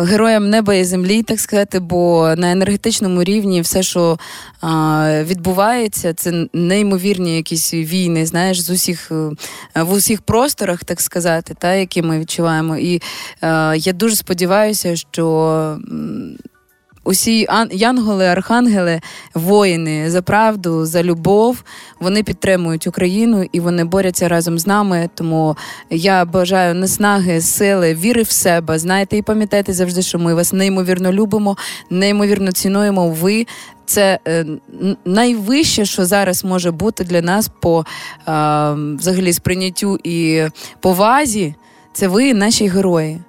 героям 0.04 0.50
неба 0.50 0.74
і 0.74 0.84
землі, 0.84 1.22
так 1.22 1.40
сказати, 1.40 1.80
бо 1.80 2.34
на 2.36 2.52
енергетичному 2.52 3.24
рівні 3.24 3.60
все, 3.60 3.82
що 3.82 4.18
е, 4.64 5.24
відбувається, 5.24 6.14
це 6.14 6.46
неймовірні 6.52 7.36
якісь 7.36 7.74
війни, 7.74 8.26
знаєш, 8.26 8.60
з 8.60 8.70
усіх 8.70 9.12
е, 9.12 9.82
в 9.82 9.92
усіх 9.92 10.22
просторах, 10.22 10.84
так 10.84 11.00
сказати, 11.00 11.54
та, 11.58 11.74
які 11.74 12.02
ми 12.02 12.18
відчуваємо. 12.18 12.76
І 12.76 13.02
е, 13.42 13.76
я 13.76 13.92
дуже 13.92 14.16
сподіваюся, 14.16 14.96
що. 14.96 15.78
Усі 17.10 17.46
янголи, 17.72 18.26
архангели, 18.26 19.00
воїни 19.34 20.10
за 20.10 20.22
правду, 20.22 20.86
за 20.86 21.02
любов, 21.02 21.62
вони 22.00 22.22
підтримують 22.22 22.86
Україну 22.86 23.46
і 23.52 23.60
вони 23.60 23.84
борються 23.84 24.28
разом 24.28 24.58
з 24.58 24.66
нами. 24.66 25.10
Тому 25.14 25.56
я 25.90 26.24
бажаю 26.24 26.74
наснаги, 26.74 27.40
сили, 27.40 27.94
віри 27.94 28.22
в 28.22 28.30
себе. 28.30 28.78
Знаєте, 28.78 29.16
і 29.16 29.22
пам'ятайте 29.22 29.72
завжди, 29.72 30.02
що 30.02 30.18
ми 30.18 30.34
вас 30.34 30.52
неймовірно 30.52 31.12
любимо, 31.12 31.56
неймовірно 31.90 32.52
цінуємо. 32.52 33.08
Ви 33.08 33.46
це 33.86 34.18
е, 34.28 34.46
найвище, 35.04 35.84
що 35.84 36.04
зараз 36.04 36.44
може 36.44 36.70
бути 36.70 37.04
для 37.04 37.22
нас 37.22 37.50
по 37.60 37.80
е, 37.80 37.84
взагалі 38.98 39.32
сприйняттю 39.32 39.98
і 40.04 40.42
повазі. 40.80 41.54
Це 41.92 42.08
ви, 42.08 42.34
наші 42.34 42.66
герої. 42.66 43.20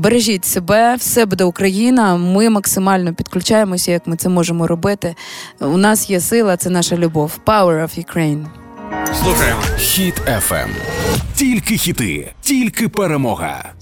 Бережіть 0.00 0.44
себе, 0.44 0.94
все 0.96 1.26
буде 1.26 1.44
Україна. 1.44 2.16
Ми 2.16 2.50
максимально 2.50 3.14
підключаємося, 3.14 3.92
як 3.92 4.06
ми 4.06 4.16
це 4.16 4.28
можемо 4.28 4.66
робити. 4.66 5.14
У 5.60 5.76
нас 5.76 6.10
є 6.10 6.20
сила, 6.20 6.56
це 6.56 6.70
наша 6.70 6.96
любов. 6.96 7.38
Power 7.46 7.82
of 7.82 8.04
Ukraine. 8.04 8.46
Слухаємо. 9.22 9.60
Хіт 9.78 10.14
FM. 10.20 10.68
Тільки 11.34 11.76
хіти, 11.76 12.32
тільки 12.40 12.88
перемога. 12.88 13.72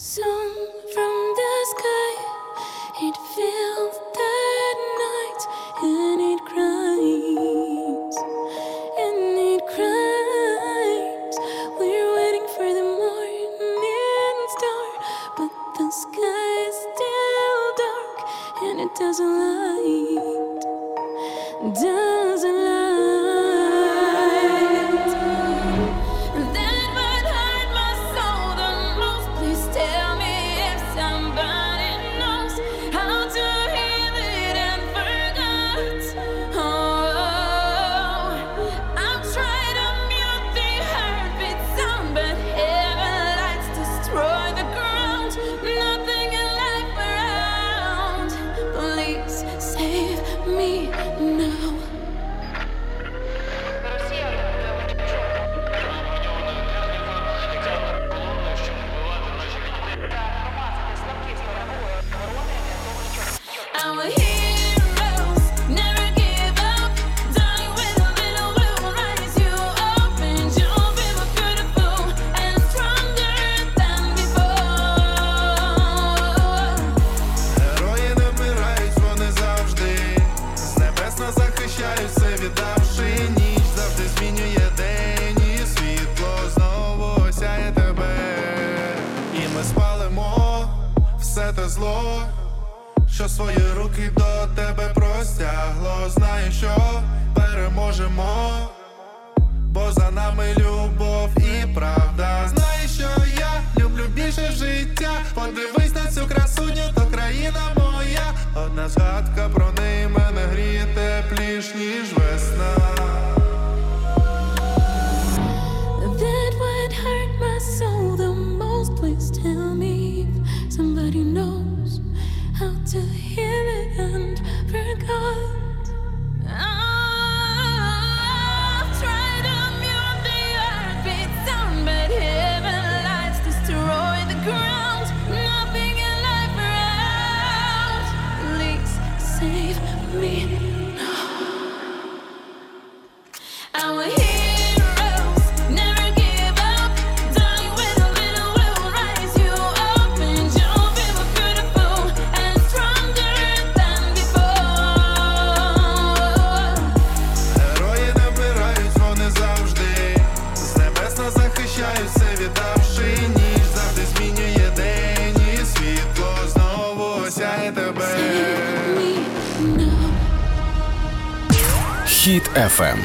FM. 172.59 172.97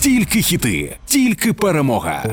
Тільки 0.00 0.42
хіти, 0.42 0.96
тільки 1.06 1.52
перемога. 1.52 2.24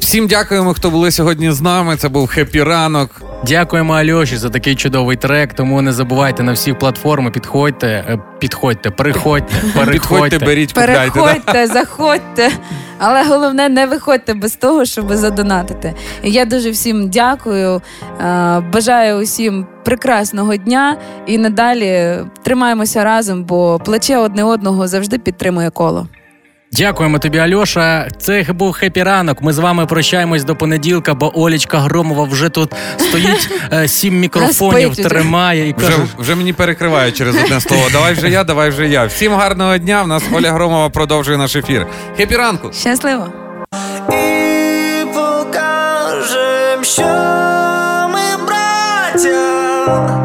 Всім 0.00 0.26
дякуємо, 0.26 0.74
хто 0.74 0.90
були 0.90 1.10
сьогодні 1.10 1.52
з 1.52 1.60
нами. 1.60 1.96
Це 1.96 2.08
був 2.08 2.26
хеппі 2.26 2.62
ранок. 2.62 3.22
Дякуємо 3.46 3.92
Альоші 3.94 4.36
за 4.36 4.50
такий 4.50 4.74
чудовий 4.74 5.16
трек. 5.16 5.54
Тому 5.54 5.82
не 5.82 5.92
забувайте 5.92 6.42
на 6.42 6.52
всі 6.52 6.72
платформи. 6.72 7.30
Підходьте, 7.30 7.86
е, 7.86 8.18
підходьте, 8.38 8.90
приходьте, 8.90 9.54
переходьте. 9.74 9.92
Підходьте, 9.92 10.38
беріть, 10.38 10.72
купляйте. 10.72 11.10
Переходьте, 11.20 11.66
заходьте. 11.66 12.50
Але 12.98 13.24
головне, 13.24 13.68
не 13.68 13.86
виходьте 13.86 14.34
без 14.34 14.56
того, 14.56 14.84
щоб 14.84 15.12
задонатити. 15.12 15.94
І 16.22 16.30
я 16.30 16.44
дуже 16.44 16.70
всім 16.70 17.10
дякую. 17.10 17.82
е, 18.20 18.60
Бажаю 18.72 19.16
усім 19.16 19.66
прекрасного 19.84 20.56
дня 20.56 20.96
і 21.26 21.38
надалі 21.38 22.16
тримаємося 22.42 23.04
разом, 23.04 23.44
бо 23.44 23.78
плече 23.84 24.18
одне 24.18 24.44
одного 24.44 24.88
завжди 24.88 25.18
підтримує 25.18 25.70
коло. 25.70 26.06
Дякуємо 26.72 27.18
тобі, 27.18 27.38
Альоша. 27.38 28.08
Це 28.18 28.42
був 28.42 28.72
Хеппі 28.72 29.02
ранок. 29.02 29.42
Ми 29.42 29.52
з 29.52 29.58
вами 29.58 29.86
прощаємось 29.86 30.44
до 30.44 30.56
понеділка, 30.56 31.14
бо 31.14 31.40
Олічка 31.40 31.78
Громова 31.78 32.24
вже 32.24 32.48
тут 32.48 32.72
стоїть 32.98 33.50
е, 33.72 33.88
сім 33.88 34.20
мікрофонів, 34.20 34.96
тримає 34.96 35.68
і 35.68 35.74
Вже, 35.78 35.86
каже. 35.86 35.98
вже 36.18 36.34
мені 36.34 36.52
перекриває 36.52 37.12
через 37.12 37.36
одне 37.44 37.60
слово. 37.60 37.82
Давай 37.92 38.14
вже 38.14 38.30
я, 38.30 38.44
давай 38.44 38.70
вже 38.70 38.88
я. 38.88 39.04
Всім 39.04 39.32
гарного 39.32 39.78
дня. 39.78 40.02
В 40.02 40.06
нас 40.08 40.22
Оля 40.32 40.52
Громова 40.52 40.88
продовжує 40.90 41.38
наш 41.38 41.56
ефір. 41.56 41.86
Хеппі 42.16 42.36
ранку! 42.36 42.70
Щасливо! 42.80 43.26
і 44.08 45.04
покажем, 45.14 46.84
що 46.84 47.02
ми 48.12 48.46
браття 48.46 50.21